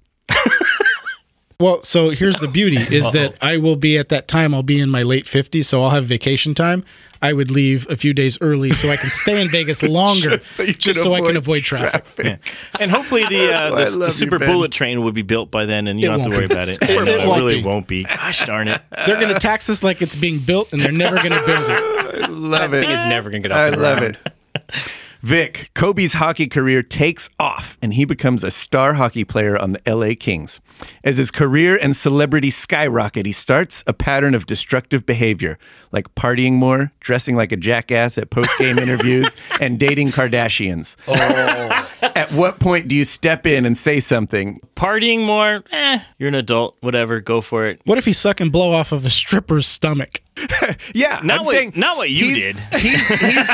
Well, 1.62 1.84
so 1.84 2.12
here's 2.12 2.38
the 2.38 2.48
beauty 2.48 2.78
is 2.96 3.12
that 3.12 3.36
I 3.42 3.58
will 3.58 3.76
be 3.76 3.98
at 3.98 4.08
that 4.10 4.30
time, 4.30 4.54
I'll 4.54 4.64
be 4.64 4.80
in 4.80 4.90
my 4.90 5.02
late 5.04 5.26
50s, 5.26 5.66
so 5.66 5.84
I'll 5.84 5.90
have 5.90 6.06
vacation 6.06 6.56
time. 6.56 6.86
I 7.22 7.34
would 7.34 7.52
leave 7.52 7.86
a 7.90 7.98
few 7.98 8.14
days 8.14 8.38
early 8.40 8.72
so 8.72 8.90
I 8.90 8.96
can 8.96 9.10
stay 9.10 9.42
in 9.42 9.50
Vegas 9.52 9.84
longer 9.84 10.38
Just 10.38 10.52
so 10.52 10.66
just 10.68 11.04
so 11.04 11.14
I 11.14 11.18
can 11.18 11.36
avoid 11.36 11.36
avoid 11.36 11.64
traffic. 11.64 12.26
Yeah. 12.26 12.38
And 12.80 12.90
hopefully 12.90 13.26
the 13.28 13.52
uh, 13.54 13.76
the, 13.90 13.98
the 13.98 14.10
super 14.12 14.40
Ben. 14.40 14.48
bullet 14.50 14.72
train 14.72 15.04
will 15.04 15.12
be 15.12 15.22
built 15.22 15.52
by 15.52 15.66
then, 15.66 15.88
and 15.90 16.00
you 16.00 16.06
It 16.06 16.12
don't 16.12 16.20
have 16.22 16.30
to 16.32 16.38
worry 16.38 16.48
be. 16.48 16.54
about 16.54 16.70
it. 16.70 16.78
It- 16.82 16.90
it 16.92 17.08
it 17.10 17.26
really 17.26 17.58
be. 17.58 17.64
won't 17.66 17.88
be. 17.88 18.06
Gosh 18.06 18.46
darn 18.46 18.70
it! 18.70 18.82
They're 19.06 19.20
going 19.20 19.34
to 19.34 19.40
tax 19.40 19.70
us 19.70 19.84
like 19.84 20.02
it's 20.02 20.16
being 20.16 20.40
built 20.40 20.72
and 20.72 20.80
they're 20.82 20.94
never 20.94 21.18
going 21.18 21.32
to 21.34 21.46
build 21.46 21.70
it. 21.70 22.24
I 22.24 22.28
love 22.28 22.74
it. 22.74 22.84
It's 22.84 22.90
never 22.90 23.30
gonna 23.30 23.42
get 23.42 23.52
off 23.52 23.58
I 23.58 23.70
the 23.72 23.76
love 23.78 23.98
ground. 24.00 24.18
it. 24.26 24.88
Vic, 25.22 25.70
Kobe's 25.76 26.14
hockey 26.14 26.48
career 26.48 26.82
takes 26.82 27.30
off 27.40 27.78
and 27.82 27.94
he 27.94 28.06
becomes 28.06 28.42
a 28.42 28.50
star 28.50 28.94
hockey 28.94 29.26
player 29.26 29.58
on 29.58 29.74
the 29.74 29.82
LA 29.86 30.14
Kings. 30.18 30.62
As 31.04 31.18
his 31.18 31.30
career 31.30 31.78
and 31.82 31.94
celebrity 31.94 32.50
skyrocket, 32.50 33.26
he 33.26 33.34
starts 33.34 33.84
a 33.86 33.94
pattern 33.94 34.34
of 34.34 34.46
destructive 34.46 35.06
behavior, 35.06 35.60
like 35.92 36.14
partying 36.16 36.54
more, 36.54 36.94
dressing 37.02 37.36
like 37.36 37.52
a 37.52 37.58
jackass 37.58 38.18
at 38.18 38.30
post 38.30 38.58
game 38.58 38.80
interviews, 38.80 39.36
and 39.60 39.78
dating 39.78 40.12
Kardashians. 40.12 40.96
Oh. 41.06 41.79
At 42.02 42.32
what 42.32 42.60
point 42.60 42.88
do 42.88 42.96
you 42.96 43.04
step 43.06 43.46
in 43.46 43.66
and 43.66 43.78
say 43.78 44.00
something? 44.00 44.60
Partying 44.76 45.26
more? 45.26 45.64
Eh, 45.72 46.00
you're 46.18 46.30
an 46.30 46.36
adult. 46.36 46.78
Whatever. 46.82 47.20
Go 47.20 47.42
for 47.42 47.66
it. 47.68 47.82
What 47.86 47.98
if 47.98 48.06
he's 48.06 48.18
sucking 48.18 48.50
blow 48.52 48.72
off 48.72 48.92
of 48.92 49.06
a 49.06 49.10
stripper's 49.10 49.66
stomach? 49.68 50.22
Yeah, 50.94 51.20
Not 51.24 51.40
I'm 51.42 51.46
what- 51.46 51.56
saying 51.56 51.74
not 51.76 51.98
what 51.98 52.10
you 52.10 52.34
he's- 52.34 52.56
did. 52.56 52.60
He's, 52.82 53.08
he's, 53.20 53.50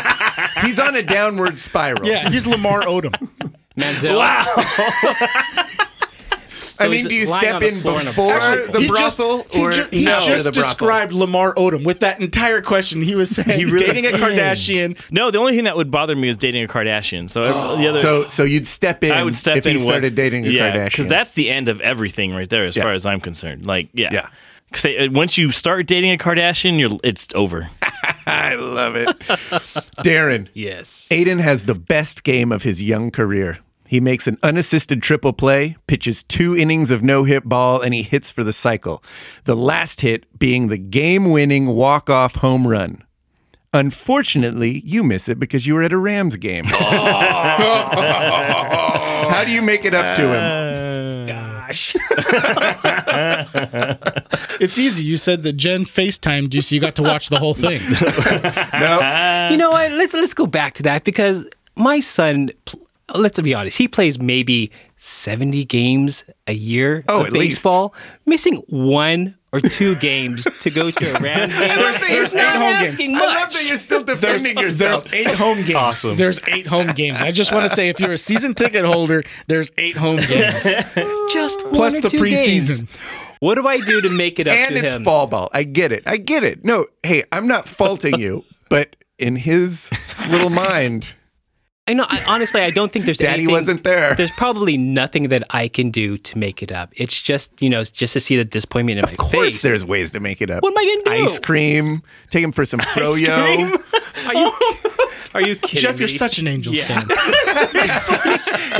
he's 0.62 0.80
on 0.80 0.96
a 0.96 1.02
downward 1.02 1.58
spiral. 1.58 2.06
Yeah, 2.08 2.30
he's 2.30 2.46
Lamar 2.46 2.82
Odom. 2.84 3.14
Manziel. 3.78 4.20
I 4.22 5.65
So 6.76 6.90
mean, 6.90 7.06
do 7.06 7.16
you 7.16 7.26
step 7.26 7.62
in 7.62 7.80
floor 7.80 8.00
in 8.00 8.06
before 8.06 8.34
Actually, 8.34 8.72
the 8.72 8.80
he 8.82 8.88
just, 8.88 9.18
brothel 9.18 9.48
he 9.52 9.62
or 9.62 9.72
ju- 9.72 9.88
he 9.92 10.08
after 10.08 10.28
just 10.32 10.44
the 10.44 10.52
brothel? 10.52 10.70
described 10.70 11.14
Lamar 11.14 11.54
Odom 11.56 11.84
with 11.86 12.02
that 12.02 12.20
entire 12.22 12.62
question. 12.62 13.02
He 13.02 13.16
was 13.16 13.30
saying 13.30 13.58
he 13.58 13.66
really 13.66 13.86
dating 13.86 14.06
a. 14.08 14.10
Kardashian. 14.10 15.00
No, 15.12 15.32
the 15.32 15.38
only 15.40 15.56
thing 15.56 15.66
that 15.66 15.78
would 15.78 15.90
bother 15.92 16.16
me 16.16 16.28
is 16.30 16.38
dating 16.38 16.64
a 16.64 16.68
Kardashian. 16.68 17.30
So 17.30 17.44
every- 17.44 17.84
the 17.84 17.90
other, 17.90 18.00
So, 18.00 18.28
so 18.28 18.44
you'd 18.44 18.68
step 18.68 19.04
in. 19.04 19.12
I 19.12 19.24
would 19.24 19.36
step 19.36 19.58
if 19.58 19.66
in 19.66 19.74
he 19.74 19.78
started 19.78 20.04
once- 20.04 20.14
dating 20.16 20.46
a 20.48 20.50
yeah, 20.50 20.72
Kardashian. 20.72 20.86
because 20.86 21.08
that's 21.08 21.32
the 21.34 21.50
end 21.50 21.70
of 21.70 21.80
everything 21.82 22.34
right 22.34 22.50
there, 22.50 22.66
as 22.66 22.76
Yeah. 22.76 22.84
far 22.84 22.94
as 22.94 23.06
I'm 23.06 23.20
concerned. 23.22 23.66
Like, 23.66 23.90
yeah, 23.94 24.10
Yeah. 24.12 24.28
'Cause 24.72 24.82
they- 24.84 24.98
uh, 24.98 25.12
once 25.12 25.38
you 25.38 25.52
start 25.52 25.88
dating 25.88 26.12
a 26.12 26.18
Kardashian, 26.18 26.80
you're 26.80 27.00
it's 27.04 27.28
over. 27.36 27.70
I 28.28 28.56
love 28.56 28.96
it. 28.96 29.08
Darren, 30.04 30.48
Yes. 30.54 31.08
Aiden 31.12 31.40
has 31.40 31.64
the 31.64 31.76
best 31.76 32.24
game 32.24 32.52
of 32.52 32.64
his 32.64 32.82
young 32.82 33.12
career. 33.12 33.60
He 33.88 34.00
makes 34.00 34.26
an 34.28 34.38
unassisted 34.44 35.02
triple 35.04 35.32
play, 35.34 35.76
pitches 35.88 36.24
two 36.24 36.56
innings 36.58 36.90
of 36.92 37.04
no 37.04 37.24
hit 37.24 37.44
ball, 37.48 37.82
and 37.82 37.94
he 37.94 38.02
hits 38.04 38.32
for 38.32 38.44
the 38.44 38.54
cycle. 38.54 39.04
The 39.44 39.56
last 39.56 40.02
hit 40.02 40.26
being 40.40 40.68
the 40.70 40.78
game 40.78 41.30
winning 41.32 41.68
walk 41.68 42.10
off 42.10 42.36
home 42.36 42.68
run. 42.68 43.04
Unfortunately, 43.74 44.82
you 44.86 45.04
miss 45.04 45.28
it 45.30 45.38
because 45.38 45.68
you 45.68 45.74
were 45.76 45.84
at 45.84 45.92
a 45.92 45.98
Rams 45.98 46.36
game. 46.38 46.64
How 49.36 49.44
do 49.44 49.52
you 49.52 49.62
make 49.62 49.84
it 49.86 49.94
up 49.94 50.16
to 50.18 50.24
him? 50.24 51.28
Gosh. 51.28 51.96
It's 54.62 54.78
easy. 54.80 55.04
You 55.04 55.18
said 55.18 55.44
that 55.44 55.54
Jen 55.54 55.84
FaceTimed 55.86 56.54
you, 56.54 56.62
so 56.62 56.74
you 56.74 56.80
got 56.80 56.96
to 56.96 57.04
watch 57.04 57.28
the 57.30 57.38
whole 57.40 57.54
thing. 57.54 57.82
No. 58.80 59.50
you 59.52 59.58
know 59.58 59.70
what? 59.72 59.92
Let's 59.92 60.14
let's 60.14 60.34
go 60.34 60.48
back 60.48 60.74
to 60.76 60.84
that 60.84 61.04
because 61.04 61.46
my 61.76 62.00
son. 62.00 62.50
pl- 62.66 62.85
Let's 63.14 63.40
be 63.40 63.54
honest. 63.54 63.78
He 63.78 63.88
plays 63.88 64.20
maybe 64.20 64.72
seventy 64.98 65.64
games 65.64 66.24
a 66.48 66.54
year 66.54 67.04
Oh, 67.08 67.22
of 67.22 67.28
at 67.28 67.34
least. 67.34 67.58
baseball, 67.58 67.94
missing 68.26 68.56
one 68.68 69.38
or 69.54 69.62
two 69.62 69.96
games 69.98 70.46
to 70.62 70.70
go 70.72 70.90
to 70.92 71.16
a 71.16 71.20
Rams 71.22 71.56
game. 71.58 71.70
there's 71.70 72.34
He's 72.34 72.34
not 72.36 72.44
eight 72.44 72.58
home 72.58 72.62
games. 72.82 72.94
asking 72.94 73.16
I 73.16 73.20
much. 73.20 73.28
love 73.28 73.54
that 73.54 73.66
you're 73.66 73.78
still 73.78 74.04
There's, 74.04 74.20
defending 74.20 74.58
yourself. 74.60 75.04
there's 75.06 75.14
eight 75.28 75.36
home 75.36 75.58
games. 75.58 75.76
awesome. 75.76 76.18
There's 76.18 76.40
eight 76.48 76.68
home 76.68 76.88
games. 76.88 77.22
I 77.22 77.32
just 77.32 77.52
want 77.54 77.64
to 77.70 77.74
say, 77.74 77.90
if 77.90 78.00
you're 78.00 78.12
a 78.14 78.18
season 78.18 78.54
ticket 78.56 78.84
holder, 78.84 79.24
there's 79.48 79.72
eight 79.78 79.96
home 79.96 80.18
games 80.18 80.64
Just 81.34 81.60
plus 81.70 81.94
one 81.94 81.96
or 81.96 82.02
the 82.02 82.10
two 82.10 82.20
preseason. 82.20 82.78
Games. 82.80 82.90
What 83.40 83.56
do 83.56 83.68
I 83.68 83.80
do 83.80 84.02
to 84.02 84.10
make 84.10 84.40
it 84.40 84.48
up 84.48 84.56
and 84.56 84.76
to 84.76 84.84
it's 84.84 85.04
fall 85.04 85.28
ball. 85.28 85.50
I 85.54 85.64
get 85.64 85.92
it. 85.92 86.04
I 86.08 86.18
get 86.18 86.44
it. 86.44 86.66
No, 86.66 86.88
hey, 87.04 87.24
I'm 87.32 87.48
not 87.48 87.70
faulting 87.70 88.20
you, 88.20 88.44
but 88.70 88.96
in 89.20 89.36
his 89.36 89.90
little 90.30 90.50
mind, 90.50 91.14
I 91.88 91.94
know. 91.94 92.06
I, 92.10 92.24
honestly, 92.28 92.62
I 92.62 92.72
don't 92.72 92.92
think 92.92 93.06
there's 93.06 93.20
Daddy 93.20 93.44
anything, 93.44 93.54
wasn't 93.54 93.84
there. 93.84 94.16
There's 94.16 94.32
probably 94.32 94.76
nothing 94.76 95.30
that 95.30 95.44
I 95.52 95.68
can 95.68 95.92
do 95.92 96.18
to 96.18 96.38
make 96.38 96.64
it 96.64 96.72
up. 96.72 96.92
It's 96.96 97.22
just 97.22 97.62
you 97.62 97.70
know, 97.70 97.84
just 97.84 98.14
to 98.14 98.20
see 98.20 98.38
the 98.38 98.46
disappointment 98.46 98.98
in 98.98 99.04
of 99.04 99.12
my 99.12 99.16
face. 99.16 99.26
Of 99.26 99.32
course, 99.32 99.62
there's 99.62 99.86
ways 99.86 100.12
to 100.12 100.20
make 100.20 100.42
it 100.42 100.50
up. 100.50 100.64
What 100.64 100.72
am 100.72 100.78
I 100.80 101.02
gonna 101.04 101.18
do? 101.18 101.24
Ice 101.26 101.38
cream. 101.38 102.02
Take 102.32 102.44
him 102.44 102.52
for 102.52 102.66
some 102.66 102.80
froyo. 102.80 103.78
Are 104.28 104.34
you? 104.34 104.52
Are 105.36 105.42
you 105.42 105.58
kidding 105.58 105.82
Jeff, 105.82 106.00
you're 106.00 106.08
such 106.08 106.40
an 106.40 106.48
Angels 106.48 106.82
fan. 106.82 107.06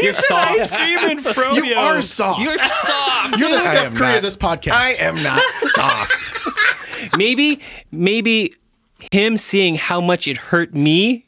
You're 0.02 0.14
soft. 0.14 0.68
Screaming 0.68 1.18
froyo. 1.24 1.66
You 1.66 1.76
are 1.76 2.02
soft. 2.02 2.40
You're 2.40 2.58
soft. 2.58 3.38
You're 3.38 3.50
the 3.50 3.58
I 3.58 3.60
Steph 3.60 3.94
Curry 3.96 4.08
not- 4.08 4.16
of 4.18 4.24
this 4.24 4.38
podcast. 4.38 4.72
I 4.72 4.92
am 5.00 5.22
not 5.22 5.44
soft. 5.74 7.18
maybe, 7.18 7.60
maybe 7.92 8.54
him 9.12 9.36
seeing 9.36 9.76
how 9.76 10.00
much 10.00 10.30
it 10.30 10.38
hurt 10.38 10.74
me 10.74 11.26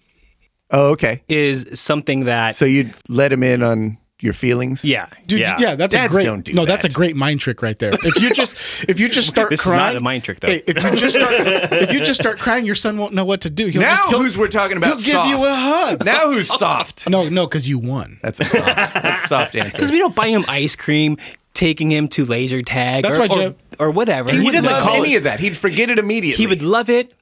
Oh, 0.72 0.90
okay. 0.92 1.22
is 1.30 1.80
something 1.80 2.26
that. 2.26 2.56
So 2.56 2.66
you'd 2.66 2.94
let 3.08 3.32
him 3.32 3.44
in 3.44 3.64
on 3.64 3.98
your 4.20 4.34
feelings? 4.34 4.84
yeah, 4.84 5.06
Dude, 5.28 5.40
yeah. 5.40 5.56
yeah, 5.60 5.76
that's 5.76 5.94
Dads 5.94 6.12
a 6.12 6.16
great. 6.16 6.24
don't 6.26 6.42
do 6.42 6.52
no, 6.54 6.66
that's 6.66 6.84
a 6.84 6.90
great 6.90 7.16
mind 7.16 7.40
trick 7.40 7.62
right 7.62 7.78
there. 7.78 7.92
If 7.94 8.20
you 8.22 8.32
just 8.34 8.56
if 8.90 9.00
you 9.00 9.10
just 9.10 9.28
start 9.28 9.50
This 9.52 9.60
is 9.60 9.64
crying, 9.64 9.78
not 9.78 9.96
a 9.96 10.00
mind 10.00 10.24
trick, 10.24 10.40
though. 10.40 10.48
If 10.50 10.68
you 10.68 10.96
just 10.98 11.16
start, 11.16 11.32
if 11.72 11.94
you 11.94 12.00
just 12.04 12.20
start 12.20 12.40
crying, 12.40 12.66
your 12.66 12.74
son 12.76 12.98
won't 12.98 13.14
know 13.14 13.26
what 13.26 13.42
to 13.42 13.50
do. 13.52 13.68
He'll 13.68 13.82
Now 13.82 13.96
just, 13.96 14.10
he'll, 14.10 14.20
who's 14.24 14.36
we're 14.38 14.48
talking 14.48 14.76
about 14.78 15.00
he'll 15.00 15.24
give 15.24 15.26
you 15.40 15.46
a 15.46 15.54
hug. 15.54 16.04
Now 16.04 16.32
who's 16.32 16.48
soft? 16.48 17.08
No, 17.08 17.30
no, 17.30 17.46
because 17.46 17.70
you 17.70 17.78
won. 17.78 18.20
That's 18.24 18.40
a 18.40 18.46
soft. 18.46 18.66
That's 18.76 19.26
a 19.26 19.28
soft 19.28 19.56
answer. 19.56 19.72
Because 19.72 19.92
we 19.92 20.00
don't 20.00 20.16
buy 20.16 20.30
him 20.30 20.44
ice 20.48 20.76
cream, 20.76 21.18
taking 21.54 21.92
him 21.92 22.08
to 22.10 22.26
laser 22.26 22.62
tag, 22.64 23.04
That's 23.04 23.18
or, 23.18 23.20
why 23.20 23.26
or, 23.28 23.36
Jeff- 23.50 23.56
or 23.80 23.92
whatever. 23.92 24.32
He 24.32 24.40
He 24.40 24.46
wouldn't 24.46 24.64
doesn't 24.64 24.80
love 24.80 24.84
call 24.90 25.04
any 25.04 25.14
it- 25.14 25.18
of 25.18 25.24
that. 25.24 25.40
He'd 25.40 25.56
forget 25.56 25.92
it 25.92 26.00
immediately. 26.00 26.44
He 26.44 26.48
would 26.48 26.64
love 26.64 26.90
it. 26.90 27.14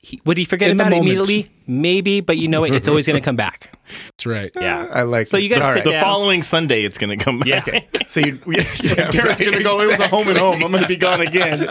He, 0.00 0.20
would 0.24 0.36
he 0.36 0.44
forget 0.44 0.70
In 0.70 0.80
about 0.80 0.92
it 0.92 0.98
immediately? 0.98 1.48
Maybe, 1.66 2.20
but 2.20 2.38
you 2.38 2.46
know 2.46 2.60
what? 2.60 2.72
It's 2.72 2.86
always 2.86 3.06
going 3.06 3.18
to 3.20 3.24
come 3.24 3.36
back. 3.36 3.76
That's 4.06 4.26
right. 4.26 4.52
Yeah. 4.54 4.86
I 4.92 5.02
like. 5.02 5.26
So 5.26 5.36
it. 5.36 5.42
you 5.42 5.48
gotta 5.48 5.64
All 5.64 5.72
sit 5.72 5.84
The 5.84 6.00
following 6.00 6.42
Sunday, 6.42 6.84
it's 6.84 6.98
going 6.98 7.18
to 7.18 7.22
come 7.22 7.40
back. 7.40 7.66
Yeah. 7.66 7.80
So 8.08 8.20
you, 8.20 8.38
yeah, 8.46 8.60
yeah, 8.82 9.10
Darren's 9.10 9.38
right, 9.38 9.38
gonna 9.38 9.62
go. 9.62 9.82
It 9.82 9.90
was 9.90 10.00
a 10.00 10.08
home 10.08 10.28
and 10.28 10.38
home. 10.38 10.64
I'm 10.64 10.72
gonna 10.72 10.88
be 10.88 10.96
gone 10.96 11.20
again. 11.20 11.68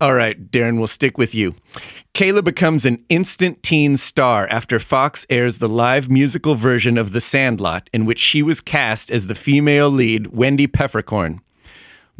All 0.00 0.14
right, 0.14 0.50
Darren, 0.50 0.78
we'll 0.78 0.86
stick 0.86 1.18
with 1.18 1.34
you. 1.34 1.54
Kayla 2.14 2.42
becomes 2.42 2.86
an 2.86 3.04
instant 3.10 3.62
teen 3.62 3.98
star 3.98 4.46
after 4.48 4.78
Fox 4.78 5.26
airs 5.28 5.58
the 5.58 5.68
live 5.68 6.08
musical 6.10 6.54
version 6.54 6.96
of 6.96 7.12
The 7.12 7.20
Sandlot, 7.20 7.90
in 7.92 8.06
which 8.06 8.18
she 8.18 8.42
was 8.42 8.62
cast 8.62 9.10
as 9.10 9.26
the 9.26 9.34
female 9.34 9.90
lead, 9.90 10.28
Wendy 10.28 10.66
Peppercorn. 10.66 11.42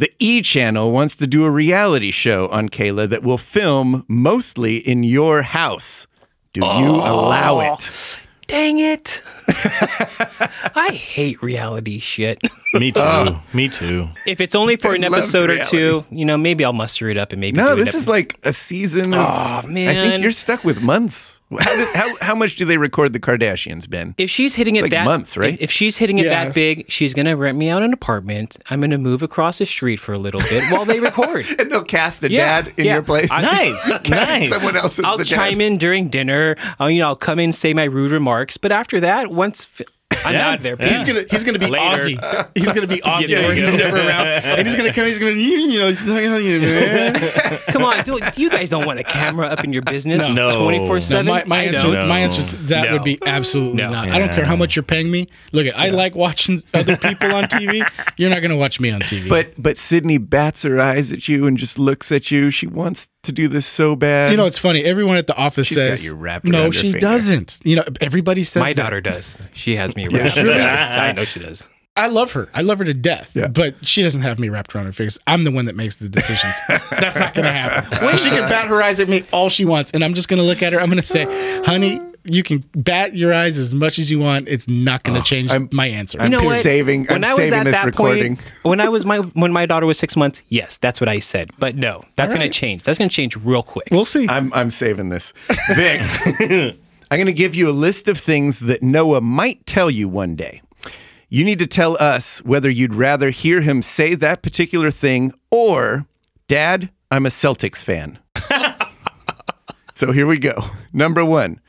The 0.02 0.12
E 0.18 0.42
Channel 0.42 0.90
wants 0.90 1.14
to 1.18 1.28
do 1.28 1.44
a 1.44 1.50
reality 1.52 2.10
show 2.10 2.48
on 2.48 2.70
Kayla 2.70 3.08
that 3.10 3.22
will 3.22 3.38
film 3.38 4.04
mostly 4.08 4.78
in 4.78 5.04
your 5.04 5.42
house. 5.42 6.08
Do 6.52 6.60
you 6.66 6.90
allow 6.90 7.60
it? 7.60 7.88
Dang 8.48 8.80
it. 8.80 9.22
I 10.74 10.88
hate 10.92 11.40
reality 11.40 12.00
shit. 12.00 12.42
Me 12.74 12.90
too. 12.90 13.38
Me 13.52 13.68
too. 13.68 14.08
if 14.26 14.40
it's 14.40 14.56
only 14.56 14.74
for 14.74 14.90
I 14.90 14.94
an 14.96 15.02
loved 15.02 15.14
episode 15.18 15.50
or 15.50 15.64
two, 15.64 16.04
you 16.10 16.24
know, 16.24 16.36
maybe 16.36 16.64
I'll 16.64 16.72
muster 16.72 17.08
it 17.08 17.16
up 17.16 17.30
and 17.30 17.40
maybe 17.40 17.56
No, 17.58 17.76
do 17.76 17.84
this 17.84 17.94
is 17.94 18.08
like 18.08 18.40
a 18.42 18.52
season 18.52 19.14
of. 19.14 19.64
Oh, 19.64 19.68
man, 19.68 19.86
I 19.86 19.94
think 19.94 20.20
you're 20.20 20.32
stuck 20.32 20.64
with 20.64 20.82
months. 20.82 21.38
How, 21.60 21.76
did, 21.76 21.96
how, 21.96 22.16
how 22.20 22.34
much 22.34 22.56
do 22.56 22.64
they 22.64 22.76
record 22.76 23.12
the 23.12 23.20
Kardashians, 23.20 23.88
Ben? 23.88 24.14
If 24.18 24.30
she's 24.30 24.54
hitting 24.54 24.76
it 24.76 24.82
like 24.82 24.90
that 24.92 25.04
months, 25.04 25.36
right? 25.36 25.54
If, 25.54 25.60
if 25.62 25.70
she's 25.70 25.96
hitting 25.96 26.18
it 26.18 26.26
Yeah. 26.26 26.44
that 26.46 26.54
big, 26.54 26.90
she's 26.90 27.14
gonna 27.14 27.36
rent 27.36 27.58
me 27.58 27.68
out 27.68 27.82
an 27.82 27.92
apartment. 27.92 28.56
I'm 28.70 28.80
gonna 28.80 28.98
move 28.98 29.22
across 29.22 29.58
the 29.58 29.66
street 29.66 29.96
for 29.98 30.12
a 30.12 30.18
little 30.18 30.40
bit 30.40 30.64
while 30.72 30.84
they 30.84 31.00
record. 31.00 31.46
And 31.58 31.70
they'll 31.70 31.84
cast 31.84 32.22
a 32.24 32.30
Yeah, 32.30 32.62
dad 32.62 32.72
in 32.76 32.84
yeah. 32.86 32.94
your 32.94 33.02
place. 33.02 33.30
Nice. 33.42 34.08
nice. 34.08 34.48
Someone 34.50 34.76
else 34.76 34.98
is 34.98 35.04
I'll 35.04 35.18
the 35.18 35.24
chime 35.24 35.58
dad. 35.58 35.64
in 35.64 35.76
during 35.78 36.08
dinner. 36.08 36.56
I'll, 36.78 36.90
you 36.90 37.00
know, 37.00 37.08
I'll 37.08 37.16
come 37.16 37.38
in, 37.38 37.44
and 37.46 37.54
say 37.54 37.74
my 37.74 37.84
rude 37.84 38.10
remarks. 38.12 38.56
But 38.56 38.72
after 38.72 39.00
that, 39.00 39.30
once 39.32 39.64
fi- 39.66 39.84
I'm 40.24 40.34
Yeah. 40.34 40.50
out 40.50 40.60
there, 40.62 40.76
Yeah. 40.78 40.88
He's 40.88 41.04
gonna 41.12 41.24
he's 41.30 41.44
gonna 41.44 41.58
be 41.58 41.66
Later. 41.66 41.84
Aussie. 42.16 42.48
He's 42.54 42.72
gonna 42.72 42.86
be 42.86 42.98
Aussie 42.98 43.26
there 43.28 43.42
where 43.46 43.54
he's 43.54 43.72
never 43.72 43.96
around, 43.96 44.26
and 44.26 44.66
he's 44.66 44.76
gonna 44.76 44.92
come. 44.92 45.06
He's 45.06 45.18
gonna 45.18 45.32
you 45.32 45.78
know 45.78 45.88
he's 45.88 46.00
talking 46.00 46.26
about 46.26 46.42
you, 46.42 46.60
man. 46.60 47.14
come 47.68 47.84
on, 47.84 48.02
dude, 48.04 48.22
you 48.36 48.50
guys 48.50 48.68
don't 48.70 48.86
want 48.86 48.98
a 48.98 49.04
camera 49.04 49.46
up 49.48 49.64
in 49.64 49.72
your 49.72 49.82
business 49.82 50.34
No. 50.34 50.50
twenty 50.52 50.78
four 50.86 51.00
seven. 51.00 51.26
my, 51.26 51.44
my 51.44 51.64
answer, 51.64 51.92
don't. 51.92 52.08
my 52.08 52.20
answer 52.20 52.42
to 52.42 52.56
that 52.64 52.86
No. 52.86 52.92
would 52.94 53.04
be 53.04 53.18
absolutely 53.26 53.82
No. 53.82 53.90
not. 53.90 54.08
I 54.08 54.18
don't 54.18 54.32
care 54.32 54.44
how 54.44 54.56
much 54.56 54.76
you're 54.76 54.82
paying 54.82 55.10
me. 55.10 55.26
Look, 55.52 55.66
I 55.74 55.88
like 55.90 56.14
watching 56.14 56.62
other 56.74 56.96
people 56.96 57.34
on 57.34 57.44
TV. 57.44 57.82
You're 58.16 58.30
not 58.30 58.42
gonna 58.42 58.56
watch 58.56 58.78
me 58.80 58.90
on 58.90 59.00
TV. 59.00 59.28
But 59.28 59.54
but 59.60 59.76
Sydney 59.78 60.18
bats 60.18 60.62
her 60.62 60.80
eyes 60.80 61.12
at 61.12 61.28
you 61.28 61.46
and 61.46 61.56
just 61.56 61.78
looks 61.78 62.12
at 62.12 62.30
you. 62.30 62.50
She 62.50 62.66
wants 62.66 63.08
to 63.22 63.32
do 63.32 63.48
this 63.48 63.66
so 63.66 63.94
bad. 63.96 64.30
you 64.32 64.36
know, 64.36 64.46
it's 64.46 64.58
funny. 64.58 64.84
Everyone 64.84 65.16
at 65.16 65.26
the 65.26 65.36
office 65.36 65.66
She's 65.68 65.78
got 65.78 65.84
says, 65.84 66.04
you 66.04 66.14
wrapped 66.14 66.44
"No, 66.44 66.70
she 66.70 66.92
finger." 66.92 66.98
doesn't." 67.00 67.58
You 67.64 67.76
know, 67.76 67.84
everybody 68.00 68.44
says 68.44 68.60
My 68.60 68.72
that. 68.72 68.82
daughter 68.82 69.00
does. 69.00 69.38
She 69.52 69.76
has 69.76 69.94
me 69.96 70.08
wrapped 70.12 70.36
around. 70.36 70.46
Really? 70.46 70.60
I 70.60 71.12
know 71.12 71.24
she 71.24 71.40
does. 71.40 71.62
I 71.94 72.06
love 72.06 72.32
her. 72.32 72.48
I 72.54 72.62
love 72.62 72.78
her 72.78 72.86
to 72.86 72.94
death. 72.94 73.32
Yeah. 73.34 73.48
But 73.48 73.84
she 73.84 74.02
doesn't 74.02 74.22
have 74.22 74.38
me 74.38 74.48
wrapped 74.48 74.74
around 74.74 74.86
her 74.86 74.92
fingers. 74.92 75.18
I'm 75.26 75.44
the 75.44 75.50
one 75.50 75.66
that 75.66 75.76
makes 75.76 75.96
the 75.96 76.08
decisions. 76.08 76.54
That's 76.68 77.18
not 77.18 77.34
going 77.34 77.44
to 77.44 77.52
happen. 77.52 78.04
When 78.06 78.16
she 78.16 78.30
can 78.30 78.48
bat 78.48 78.66
her 78.68 78.82
eyes 78.82 78.98
at 78.98 79.10
me 79.10 79.24
all 79.30 79.50
she 79.50 79.66
wants, 79.66 79.90
and 79.90 80.02
I'm 80.02 80.14
just 80.14 80.26
going 80.28 80.38
to 80.38 80.44
look 80.46 80.62
at 80.62 80.72
her. 80.72 80.80
I'm 80.80 80.88
going 80.88 81.02
to 81.02 81.06
say, 81.06 81.24
"Honey, 81.64 82.00
you 82.24 82.42
can 82.42 82.64
bat 82.74 83.14
your 83.16 83.32
eyes 83.34 83.58
as 83.58 83.72
much 83.74 83.98
as 83.98 84.10
you 84.10 84.18
want. 84.18 84.48
It's 84.48 84.68
not 84.68 85.02
going 85.02 85.20
to 85.20 85.24
change 85.26 85.50
I'm- 85.50 85.68
my 85.72 85.86
answer." 85.86 86.18
I'm 86.20 86.26
You 86.30 86.36
know 86.36 86.42
just 86.42 86.46
what? 86.46 86.62
saving. 86.62 87.06
I'm 87.08 87.14
When 87.16 87.24
I 87.24 87.28
was 87.30 87.36
saving 87.38 87.58
at 87.58 87.64
this 87.64 87.74
that 87.74 87.84
recording. 87.86 88.36
point, 88.36 88.48
when 88.62 88.80
I 88.80 88.88
was 88.88 89.04
my 89.04 89.18
when 89.18 89.52
my 89.52 89.66
daughter 89.66 89.86
was 89.86 89.98
six 89.98 90.16
months, 90.16 90.42
yes, 90.48 90.76
that's 90.80 91.00
what 91.00 91.08
I 91.08 91.18
said. 91.18 91.50
But 91.58 91.76
no, 91.76 92.02
that's 92.16 92.32
All 92.32 92.38
going 92.38 92.50
to 92.50 92.58
change. 92.58 92.82
That's 92.84 92.98
going 92.98 93.08
to 93.08 93.14
change 93.14 93.36
real 93.36 93.62
quick. 93.62 93.88
we'll 93.90 94.04
see. 94.04 94.26
I'm 94.28 94.52
I'm 94.54 94.70
saving 94.70 95.08
this. 95.08 95.32
Vic, 95.74 96.02
I'm 97.10 97.18
going 97.18 97.26
to 97.26 97.32
give 97.32 97.54
you 97.54 97.68
a 97.68 97.72
list 97.72 98.08
of 98.08 98.16
things 98.18 98.58
that 98.60 98.82
Noah 98.82 99.20
might 99.20 99.66
tell 99.66 99.90
you 99.90 100.08
one 100.08 100.34
day. 100.36 100.62
You 101.28 101.44
need 101.44 101.58
to 101.60 101.66
tell 101.66 101.96
us 101.98 102.38
whether 102.44 102.68
you'd 102.68 102.94
rather 102.94 103.30
hear 103.30 103.62
him 103.62 103.80
say 103.82 104.14
that 104.16 104.42
particular 104.42 104.90
thing 104.90 105.32
or, 105.50 106.04
Dad, 106.46 106.90
I'm 107.10 107.24
a 107.24 107.30
Celtics 107.30 107.82
fan. 107.82 108.18
so 109.94 110.12
here 110.12 110.26
we 110.26 110.38
go. 110.38 110.52
Number 110.92 111.24
one 111.24 111.60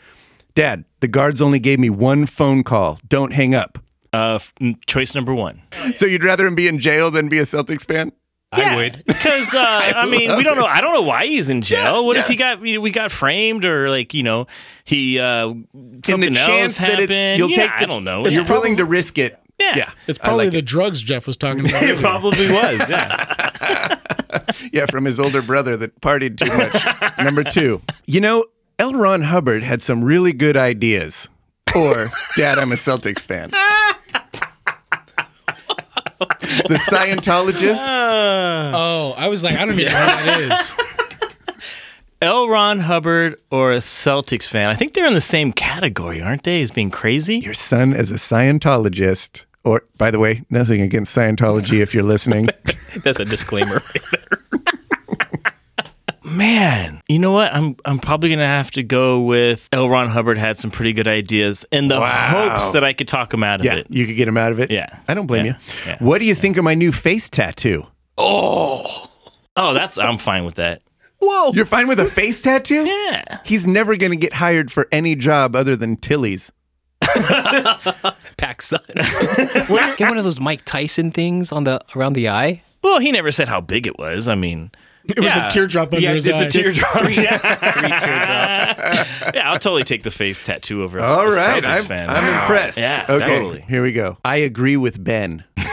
Dad, 0.55 0.85
the 0.99 1.07
guards 1.07 1.41
only 1.41 1.59
gave 1.59 1.79
me 1.79 1.89
one 1.89 2.25
phone 2.25 2.63
call. 2.63 2.99
Don't 3.07 3.33
hang 3.33 3.55
up. 3.55 3.79
Uh, 4.13 4.35
f- 4.35 4.53
choice 4.85 5.15
number 5.15 5.33
one. 5.33 5.61
So 5.95 6.05
you'd 6.05 6.23
rather 6.23 6.45
him 6.45 6.53
be 6.53 6.67
in 6.67 6.77
jail 6.77 7.09
than 7.09 7.29
be 7.29 7.39
a 7.39 7.43
Celtics 7.43 7.85
fan? 7.85 8.11
I 8.51 8.75
would. 8.75 9.03
because 9.07 9.51
uh, 9.53 9.57
I, 9.95 10.05
mean 10.05 10.35
we 10.37 10.43
don't 10.43 10.57
know. 10.57 10.65
I 10.65 10.81
don't 10.81 10.93
know 10.93 11.01
why 11.01 11.25
he's 11.25 11.49
in 11.49 11.61
jail. 11.61 12.05
what 12.05 12.17
if 12.17 12.27
he 12.27 12.35
got 12.35 12.61
we 12.61 12.91
got 12.91 13.11
framed 13.11 13.65
or 13.65 13.89
like 13.89 14.13
you 14.13 14.21
know 14.21 14.45
he 14.83 15.19
uh, 15.19 15.47
And 15.47 16.05
something 16.05 16.33
the 16.33 16.39
else 16.39 16.47
chance 16.47 16.77
that 16.77 16.99
it's 16.99 17.39
you'll 17.39 17.49
yeah, 17.49 17.55
take 17.55 17.71
the, 17.71 17.77
I 17.77 17.85
don't 17.85 18.03
know. 18.03 18.21
You're 18.23 18.31
You're 18.31 18.45
willing 18.45 18.77
to 18.77 18.85
risk 18.85 19.17
it. 19.17 19.39
Yeah. 19.59 19.75
Yeah. 19.75 19.91
It's 20.07 20.17
probably 20.17 20.45
like 20.45 20.53
the 20.53 20.59
it. 20.59 20.65
drugs 20.65 21.01
Jeff 21.01 21.25
was 21.25 21.37
talking 21.37 21.67
about. 21.67 21.81
it 21.83 21.91
earlier. 21.91 21.99
probably 21.99 22.51
was. 22.51 22.89
Yeah. 22.89 23.99
Yeah, 24.71 24.87
from 24.87 25.05
his 25.05 25.19
older 25.19 25.41
brother 25.43 25.77
that 25.77 25.99
partied 26.01 26.37
too 26.37 26.51
much. 26.57 27.17
Number 27.19 27.43
two, 27.43 27.81
you 28.05 28.19
know, 28.19 28.45
L. 28.79 28.93
Ron 28.93 29.21
Hubbard 29.21 29.63
had 29.63 29.81
some 29.81 30.03
really 30.03 30.33
good 30.33 30.57
ideas. 30.57 31.27
Or, 31.75 32.11
Dad, 32.37 32.59
I'm 32.59 32.71
a 32.71 32.75
Celtics 32.75 33.23
fan. 33.23 33.51
the 36.19 36.79
Scientologists. 36.89 37.77
Ah. 37.79 38.71
Oh, 38.73 39.11
I 39.17 39.29
was 39.29 39.43
like, 39.43 39.55
I 39.57 39.65
don't 39.65 39.79
even 39.79 39.91
know 39.91 39.99
what 39.99 40.25
that 40.25 40.39
is. 40.39 40.73
L. 42.21 42.47
Ron 42.47 42.79
Hubbard 42.79 43.39
or 43.51 43.73
a 43.73 43.77
Celtics 43.79 44.47
fan? 44.47 44.69
I 44.69 44.75
think 44.75 44.93
they're 44.93 45.05
in 45.05 45.13
the 45.13 45.19
same 45.21 45.51
category, 45.51 46.21
aren't 46.21 46.43
they? 46.43 46.61
As 46.61 46.71
being 46.71 46.89
crazy. 46.89 47.39
Your 47.39 47.53
son 47.53 47.93
is 47.93 48.11
a 48.11 48.15
Scientologist. 48.15 49.43
Or, 49.65 49.83
by 49.97 50.09
the 50.09 50.19
way, 50.19 50.43
nothing 50.49 50.81
against 50.81 51.15
Scientology 51.15 51.79
if 51.81 51.93
you're 51.93 52.03
listening. 52.03 52.47
That's 53.03 53.19
a 53.19 53.25
disclaimer 53.25 53.75
right 53.75 54.03
there. 54.11 54.39
Man, 56.33 57.01
you 57.07 57.19
know 57.19 57.31
what? 57.31 57.53
I'm 57.53 57.75
I'm 57.85 57.99
probably 57.99 58.29
gonna 58.29 58.45
have 58.45 58.71
to 58.71 58.83
go 58.83 59.21
with 59.21 59.67
L. 59.71 59.87
Ron 59.89 60.07
Hubbard 60.09 60.37
had 60.37 60.57
some 60.57 60.71
pretty 60.71 60.93
good 60.93 61.07
ideas 61.07 61.65
in 61.71 61.87
the 61.87 61.99
Wow. 61.99 62.49
hopes 62.49 62.71
that 62.71 62.83
I 62.83 62.93
could 62.93 63.07
talk 63.07 63.33
him 63.33 63.43
out 63.43 63.59
of 63.59 63.65
Yeah, 63.65 63.75
it. 63.75 63.87
you 63.89 64.05
could 64.05 64.15
get 64.15 64.27
him 64.27 64.37
out 64.37 64.51
of 64.51 64.59
it. 64.59 64.71
Yeah. 64.71 64.99
I 65.07 65.13
don't 65.13 65.27
blame 65.27 65.45
Yeah. 65.45 65.53
you. 65.53 65.57
Yeah. 65.91 65.97
What 65.99 66.19
do 66.19 66.25
you 66.25 66.35
think 66.35 66.57
of 66.57 66.63
my 66.63 66.73
new 66.75 66.91
face 66.91 67.29
tattoo? 67.29 67.85
Oh. 68.17 69.09
oh, 69.55 69.73
that's 69.73 69.97
I'm 69.97 70.17
fine 70.17 70.43
with 70.45 70.55
that. 70.55 70.81
Whoa. 71.19 71.51
You're 71.53 71.65
fine 71.65 71.87
with 71.87 71.99
a 71.99 72.05
face 72.05 72.41
tattoo? 72.41 72.83
Yeah. 72.85 73.39
He's 73.45 73.65
never 73.65 73.95
going 73.95 74.11
to 74.11 74.17
get 74.17 74.33
hired 74.33 74.71
for 74.71 74.87
any 74.91 75.15
job 75.15 75.55
other 75.55 75.75
than 75.75 75.95
Tilly's. 75.95 76.51
PacSun. 78.37 78.85
Get 79.97 80.09
one 80.09 80.17
of 80.17 80.23
those 80.25 80.39
Mike 80.39 80.65
Tyson 80.65 81.11
things 81.11 81.51
on 81.51 81.63
the 81.63 81.79
around 81.95 82.13
the 82.13 82.27
eye. 82.29 82.61
Well, 82.81 82.99
he 82.99 83.11
never 83.11 83.31
said 83.31 83.47
how 83.47 83.61
big 83.61 83.87
it 83.87 83.97
was. 83.97 84.27
I 84.27 84.35
mean, 84.35 84.71
It 85.05 85.19
was 85.19 85.31
Yeah. 85.31 85.47
a 85.47 85.49
teardrop 85.51 85.93
under 85.93 85.99
yeah, 86.01 86.13
his 86.13 86.25
it's 86.27 86.39
eye. 86.41 86.45
a 86.45 86.49
teardrop. 86.49 86.97
Three 86.99 87.15
teardrops. 87.15 87.35
yeah, 89.35 89.41
I'll 89.45 89.59
totally 89.59 89.83
take 89.83 90.03
the 90.03 90.11
face 90.11 90.39
tattoo 90.39 90.81
over 90.83 90.97
a, 90.97 91.03
All 91.03 91.27
a 91.27 91.29
right, 91.35 91.61
Celtics 91.63 91.79
I'm, 91.81 91.85
fan. 91.85 92.09
I'm 92.09 92.23
Wow. 92.23 92.41
impressed. 92.41 92.77
Yeah, 92.77 93.05
okay, 93.09 93.35
totally. 93.35 93.61
here 93.67 93.83
we 93.83 93.91
go. 93.91 94.17
I 94.23 94.37
agree 94.37 94.77
with 94.77 95.03
Ben. 95.03 95.43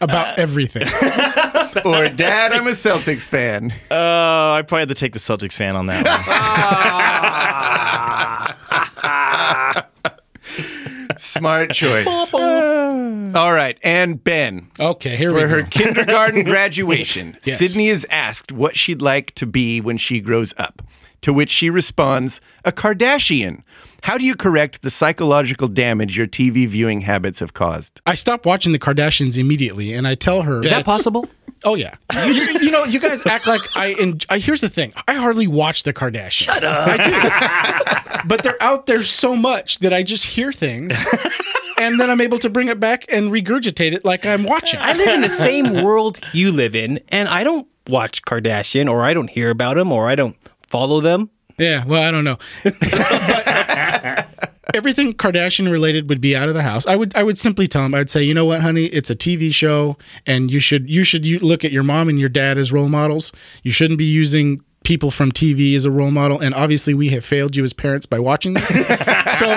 about 0.00 0.38
everything. 0.38 0.82
or 1.84 2.08
Dad, 2.08 2.52
I'm 2.52 2.66
a 2.66 2.70
Celtics 2.70 3.22
fan. 3.22 3.72
Oh, 3.90 4.52
I 4.54 4.62
probably 4.62 4.80
had 4.82 4.88
to 4.88 4.94
take 4.94 5.12
the 5.12 5.18
Celtics 5.18 5.54
fan 5.54 5.76
on 5.76 5.86
that 5.86 6.06
one. 10.86 11.05
Smart 11.20 11.72
choice. 11.72 12.06
All 12.34 13.52
right, 13.52 13.78
and 13.82 14.22
Ben. 14.22 14.70
Okay, 14.78 15.16
here 15.16 15.32
we 15.34 15.40
go. 15.40 15.48
For 15.48 15.54
go. 15.56 15.62
her 15.62 15.68
kindergarten 15.68 16.44
graduation, 16.44 17.36
Yes. 17.44 17.58
Sydney 17.58 17.88
is 17.88 18.06
asked 18.10 18.52
what 18.52 18.76
she'd 18.76 19.02
like 19.02 19.34
to 19.34 19.46
be 19.46 19.80
when 19.80 19.98
she 19.98 20.20
grows 20.20 20.54
up. 20.58 20.82
To 21.22 21.32
which 21.32 21.50
she 21.50 21.70
responds, 21.70 22.40
a 22.64 22.70
Kardashian. 22.70 23.62
How 24.02 24.16
do 24.16 24.24
you 24.24 24.36
correct 24.36 24.82
the 24.82 24.90
psychological 24.90 25.66
damage 25.66 26.16
your 26.16 26.26
TV 26.28 26.68
viewing 26.68 27.00
habits 27.00 27.40
have 27.40 27.52
caused? 27.52 28.00
I 28.06 28.14
stop 28.14 28.46
watching 28.46 28.72
the 28.72 28.78
Kardashians 28.78 29.36
immediately, 29.36 29.92
and 29.92 30.06
I 30.06 30.14
tell 30.14 30.42
her 30.42 30.60
Is 30.62 30.70
that 30.70 30.84
possible? 30.84 31.28
Oh 31.64 31.74
yeah, 31.74 31.94
you, 32.14 32.32
you 32.60 32.70
know, 32.70 32.84
you 32.84 33.00
guys 33.00 33.24
act 33.26 33.46
like 33.46 33.60
I. 33.76 33.92
En- 33.98 34.20
I 34.28 34.38
here's 34.38 34.60
the 34.60 34.68
thing: 34.68 34.92
I 35.08 35.14
hardly 35.14 35.46
watch 35.46 35.82
the 35.82 35.92
Kardashians. 35.92 36.30
Shut 36.30 36.62
up. 36.64 36.88
I 36.88 36.96
do, 38.22 38.28
but 38.28 38.42
they're 38.42 38.62
out 38.62 38.86
there 38.86 39.02
so 39.02 39.34
much 39.34 39.78
that 39.80 39.92
I 39.92 40.02
just 40.02 40.24
hear 40.24 40.52
things, 40.52 40.94
and 41.78 41.98
then 41.98 42.10
I'm 42.10 42.20
able 42.20 42.38
to 42.40 42.50
bring 42.50 42.68
it 42.68 42.78
back 42.78 43.04
and 43.10 43.30
regurgitate 43.32 43.92
it 43.92 44.04
like 44.04 44.26
I'm 44.26 44.44
watching. 44.44 44.78
I 44.80 44.92
live 44.92 45.08
in 45.08 45.20
the 45.22 45.30
same 45.30 45.82
world 45.82 46.20
you 46.32 46.52
live 46.52 46.76
in, 46.76 47.00
and 47.08 47.28
I 47.28 47.42
don't 47.42 47.66
watch 47.88 48.22
Kardashian, 48.22 48.88
or 48.90 49.04
I 49.04 49.14
don't 49.14 49.28
hear 49.30 49.50
about 49.50 49.76
them, 49.76 49.90
or 49.92 50.08
I 50.08 50.14
don't 50.14 50.36
follow 50.68 51.00
them. 51.00 51.30
Yeah, 51.58 51.84
well, 51.86 52.02
I 52.02 52.10
don't 52.10 52.24
know. 52.24 52.38
But 52.64 54.45
everything 54.76 55.14
Kardashian 55.14 55.70
related 55.72 56.08
would 56.08 56.20
be 56.20 56.36
out 56.36 56.48
of 56.48 56.54
the 56.54 56.62
house. 56.62 56.86
I 56.86 56.94
would 56.94 57.16
I 57.16 57.22
would 57.22 57.38
simply 57.38 57.66
tell 57.66 57.84
him 57.84 57.94
I'd 57.94 58.10
say, 58.10 58.22
"You 58.22 58.34
know 58.34 58.44
what, 58.44 58.60
honey? 58.60 58.84
It's 58.86 59.10
a 59.10 59.16
TV 59.16 59.52
show 59.52 59.96
and 60.26 60.50
you 60.50 60.60
should 60.60 60.88
you 60.88 61.02
should 61.02 61.24
look 61.42 61.64
at 61.64 61.72
your 61.72 61.82
mom 61.82 62.08
and 62.08 62.20
your 62.20 62.28
dad 62.28 62.58
as 62.58 62.70
role 62.70 62.88
models. 62.88 63.32
You 63.62 63.72
shouldn't 63.72 63.98
be 63.98 64.04
using 64.04 64.60
people 64.86 65.10
from 65.10 65.32
TV 65.32 65.74
as 65.74 65.84
a 65.84 65.90
role 65.90 66.12
model 66.12 66.38
and 66.38 66.54
obviously 66.54 66.94
we 66.94 67.08
have 67.08 67.24
failed 67.24 67.56
you 67.56 67.64
as 67.64 67.72
parents 67.72 68.06
by 68.06 68.20
watching 68.20 68.54
this. 68.54 68.68
so 69.38 69.48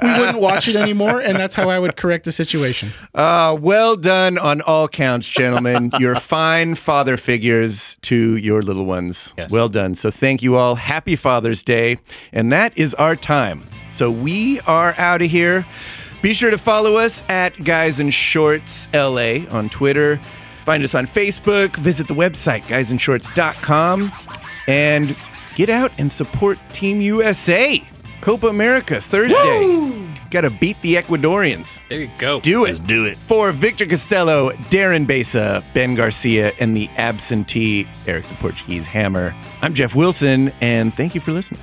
we 0.00 0.20
wouldn't 0.20 0.38
watch 0.38 0.68
it 0.68 0.76
anymore 0.76 1.20
and 1.20 1.36
that's 1.36 1.56
how 1.56 1.68
I 1.68 1.80
would 1.80 1.96
correct 1.96 2.24
the 2.24 2.30
situation. 2.30 2.90
Uh, 3.12 3.58
well 3.60 3.96
done 3.96 4.38
on 4.38 4.60
all 4.60 4.86
counts, 4.86 5.26
gentlemen. 5.26 5.90
You're 5.98 6.14
fine 6.14 6.76
father 6.76 7.16
figures 7.16 7.96
to 8.02 8.36
your 8.36 8.62
little 8.62 8.84
ones. 8.84 9.34
Yes. 9.36 9.50
Well 9.50 9.68
done. 9.68 9.96
So 9.96 10.12
thank 10.12 10.44
you 10.44 10.54
all. 10.54 10.76
Happy 10.76 11.16
Father's 11.16 11.64
Day. 11.64 11.98
And 12.32 12.52
that 12.52 12.72
is 12.78 12.94
our 12.94 13.16
time. 13.16 13.64
So 13.90 14.12
we 14.12 14.60
are 14.60 14.94
out 14.96 15.22
of 15.22 15.30
here. 15.30 15.66
Be 16.22 16.32
sure 16.32 16.52
to 16.52 16.58
follow 16.58 16.94
us 16.94 17.28
at 17.28 17.64
Guys 17.64 17.98
in 17.98 18.10
Shorts 18.10 18.86
LA 18.94 19.44
on 19.50 19.68
Twitter. 19.70 20.20
Find 20.64 20.84
us 20.84 20.94
on 20.94 21.08
Facebook. 21.08 21.74
Visit 21.78 22.06
the 22.06 22.14
website, 22.14 22.62
guysinshorts.com. 22.62 24.12
And 24.66 25.16
get 25.54 25.68
out 25.68 25.98
and 25.98 26.10
support 26.10 26.58
Team 26.72 27.00
USA. 27.00 27.82
Copa 28.20 28.46
America 28.46 29.00
Thursday. 29.00 30.08
Got 30.30 30.42
to 30.42 30.50
beat 30.50 30.80
the 30.80 30.94
Ecuadorians. 30.94 31.82
There 31.88 32.00
you 32.00 32.08
go. 32.18 32.34
Let's 32.34 32.44
do 32.44 32.64
it. 32.64 32.68
Let's 32.68 32.78
do 32.78 33.04
it. 33.04 33.16
For 33.16 33.52
Victor 33.52 33.84
Costello, 33.84 34.52
Darren 34.70 35.06
Besa, 35.06 35.62
Ben 35.74 35.94
Garcia, 35.94 36.52
and 36.60 36.74
the 36.74 36.88
absentee 36.96 37.86
Eric 38.06 38.24
the 38.26 38.34
Portuguese 38.36 38.86
Hammer, 38.86 39.34
I'm 39.60 39.74
Jeff 39.74 39.94
Wilson, 39.94 40.52
and 40.60 40.94
thank 40.94 41.14
you 41.14 41.20
for 41.20 41.32
listening. 41.32 41.60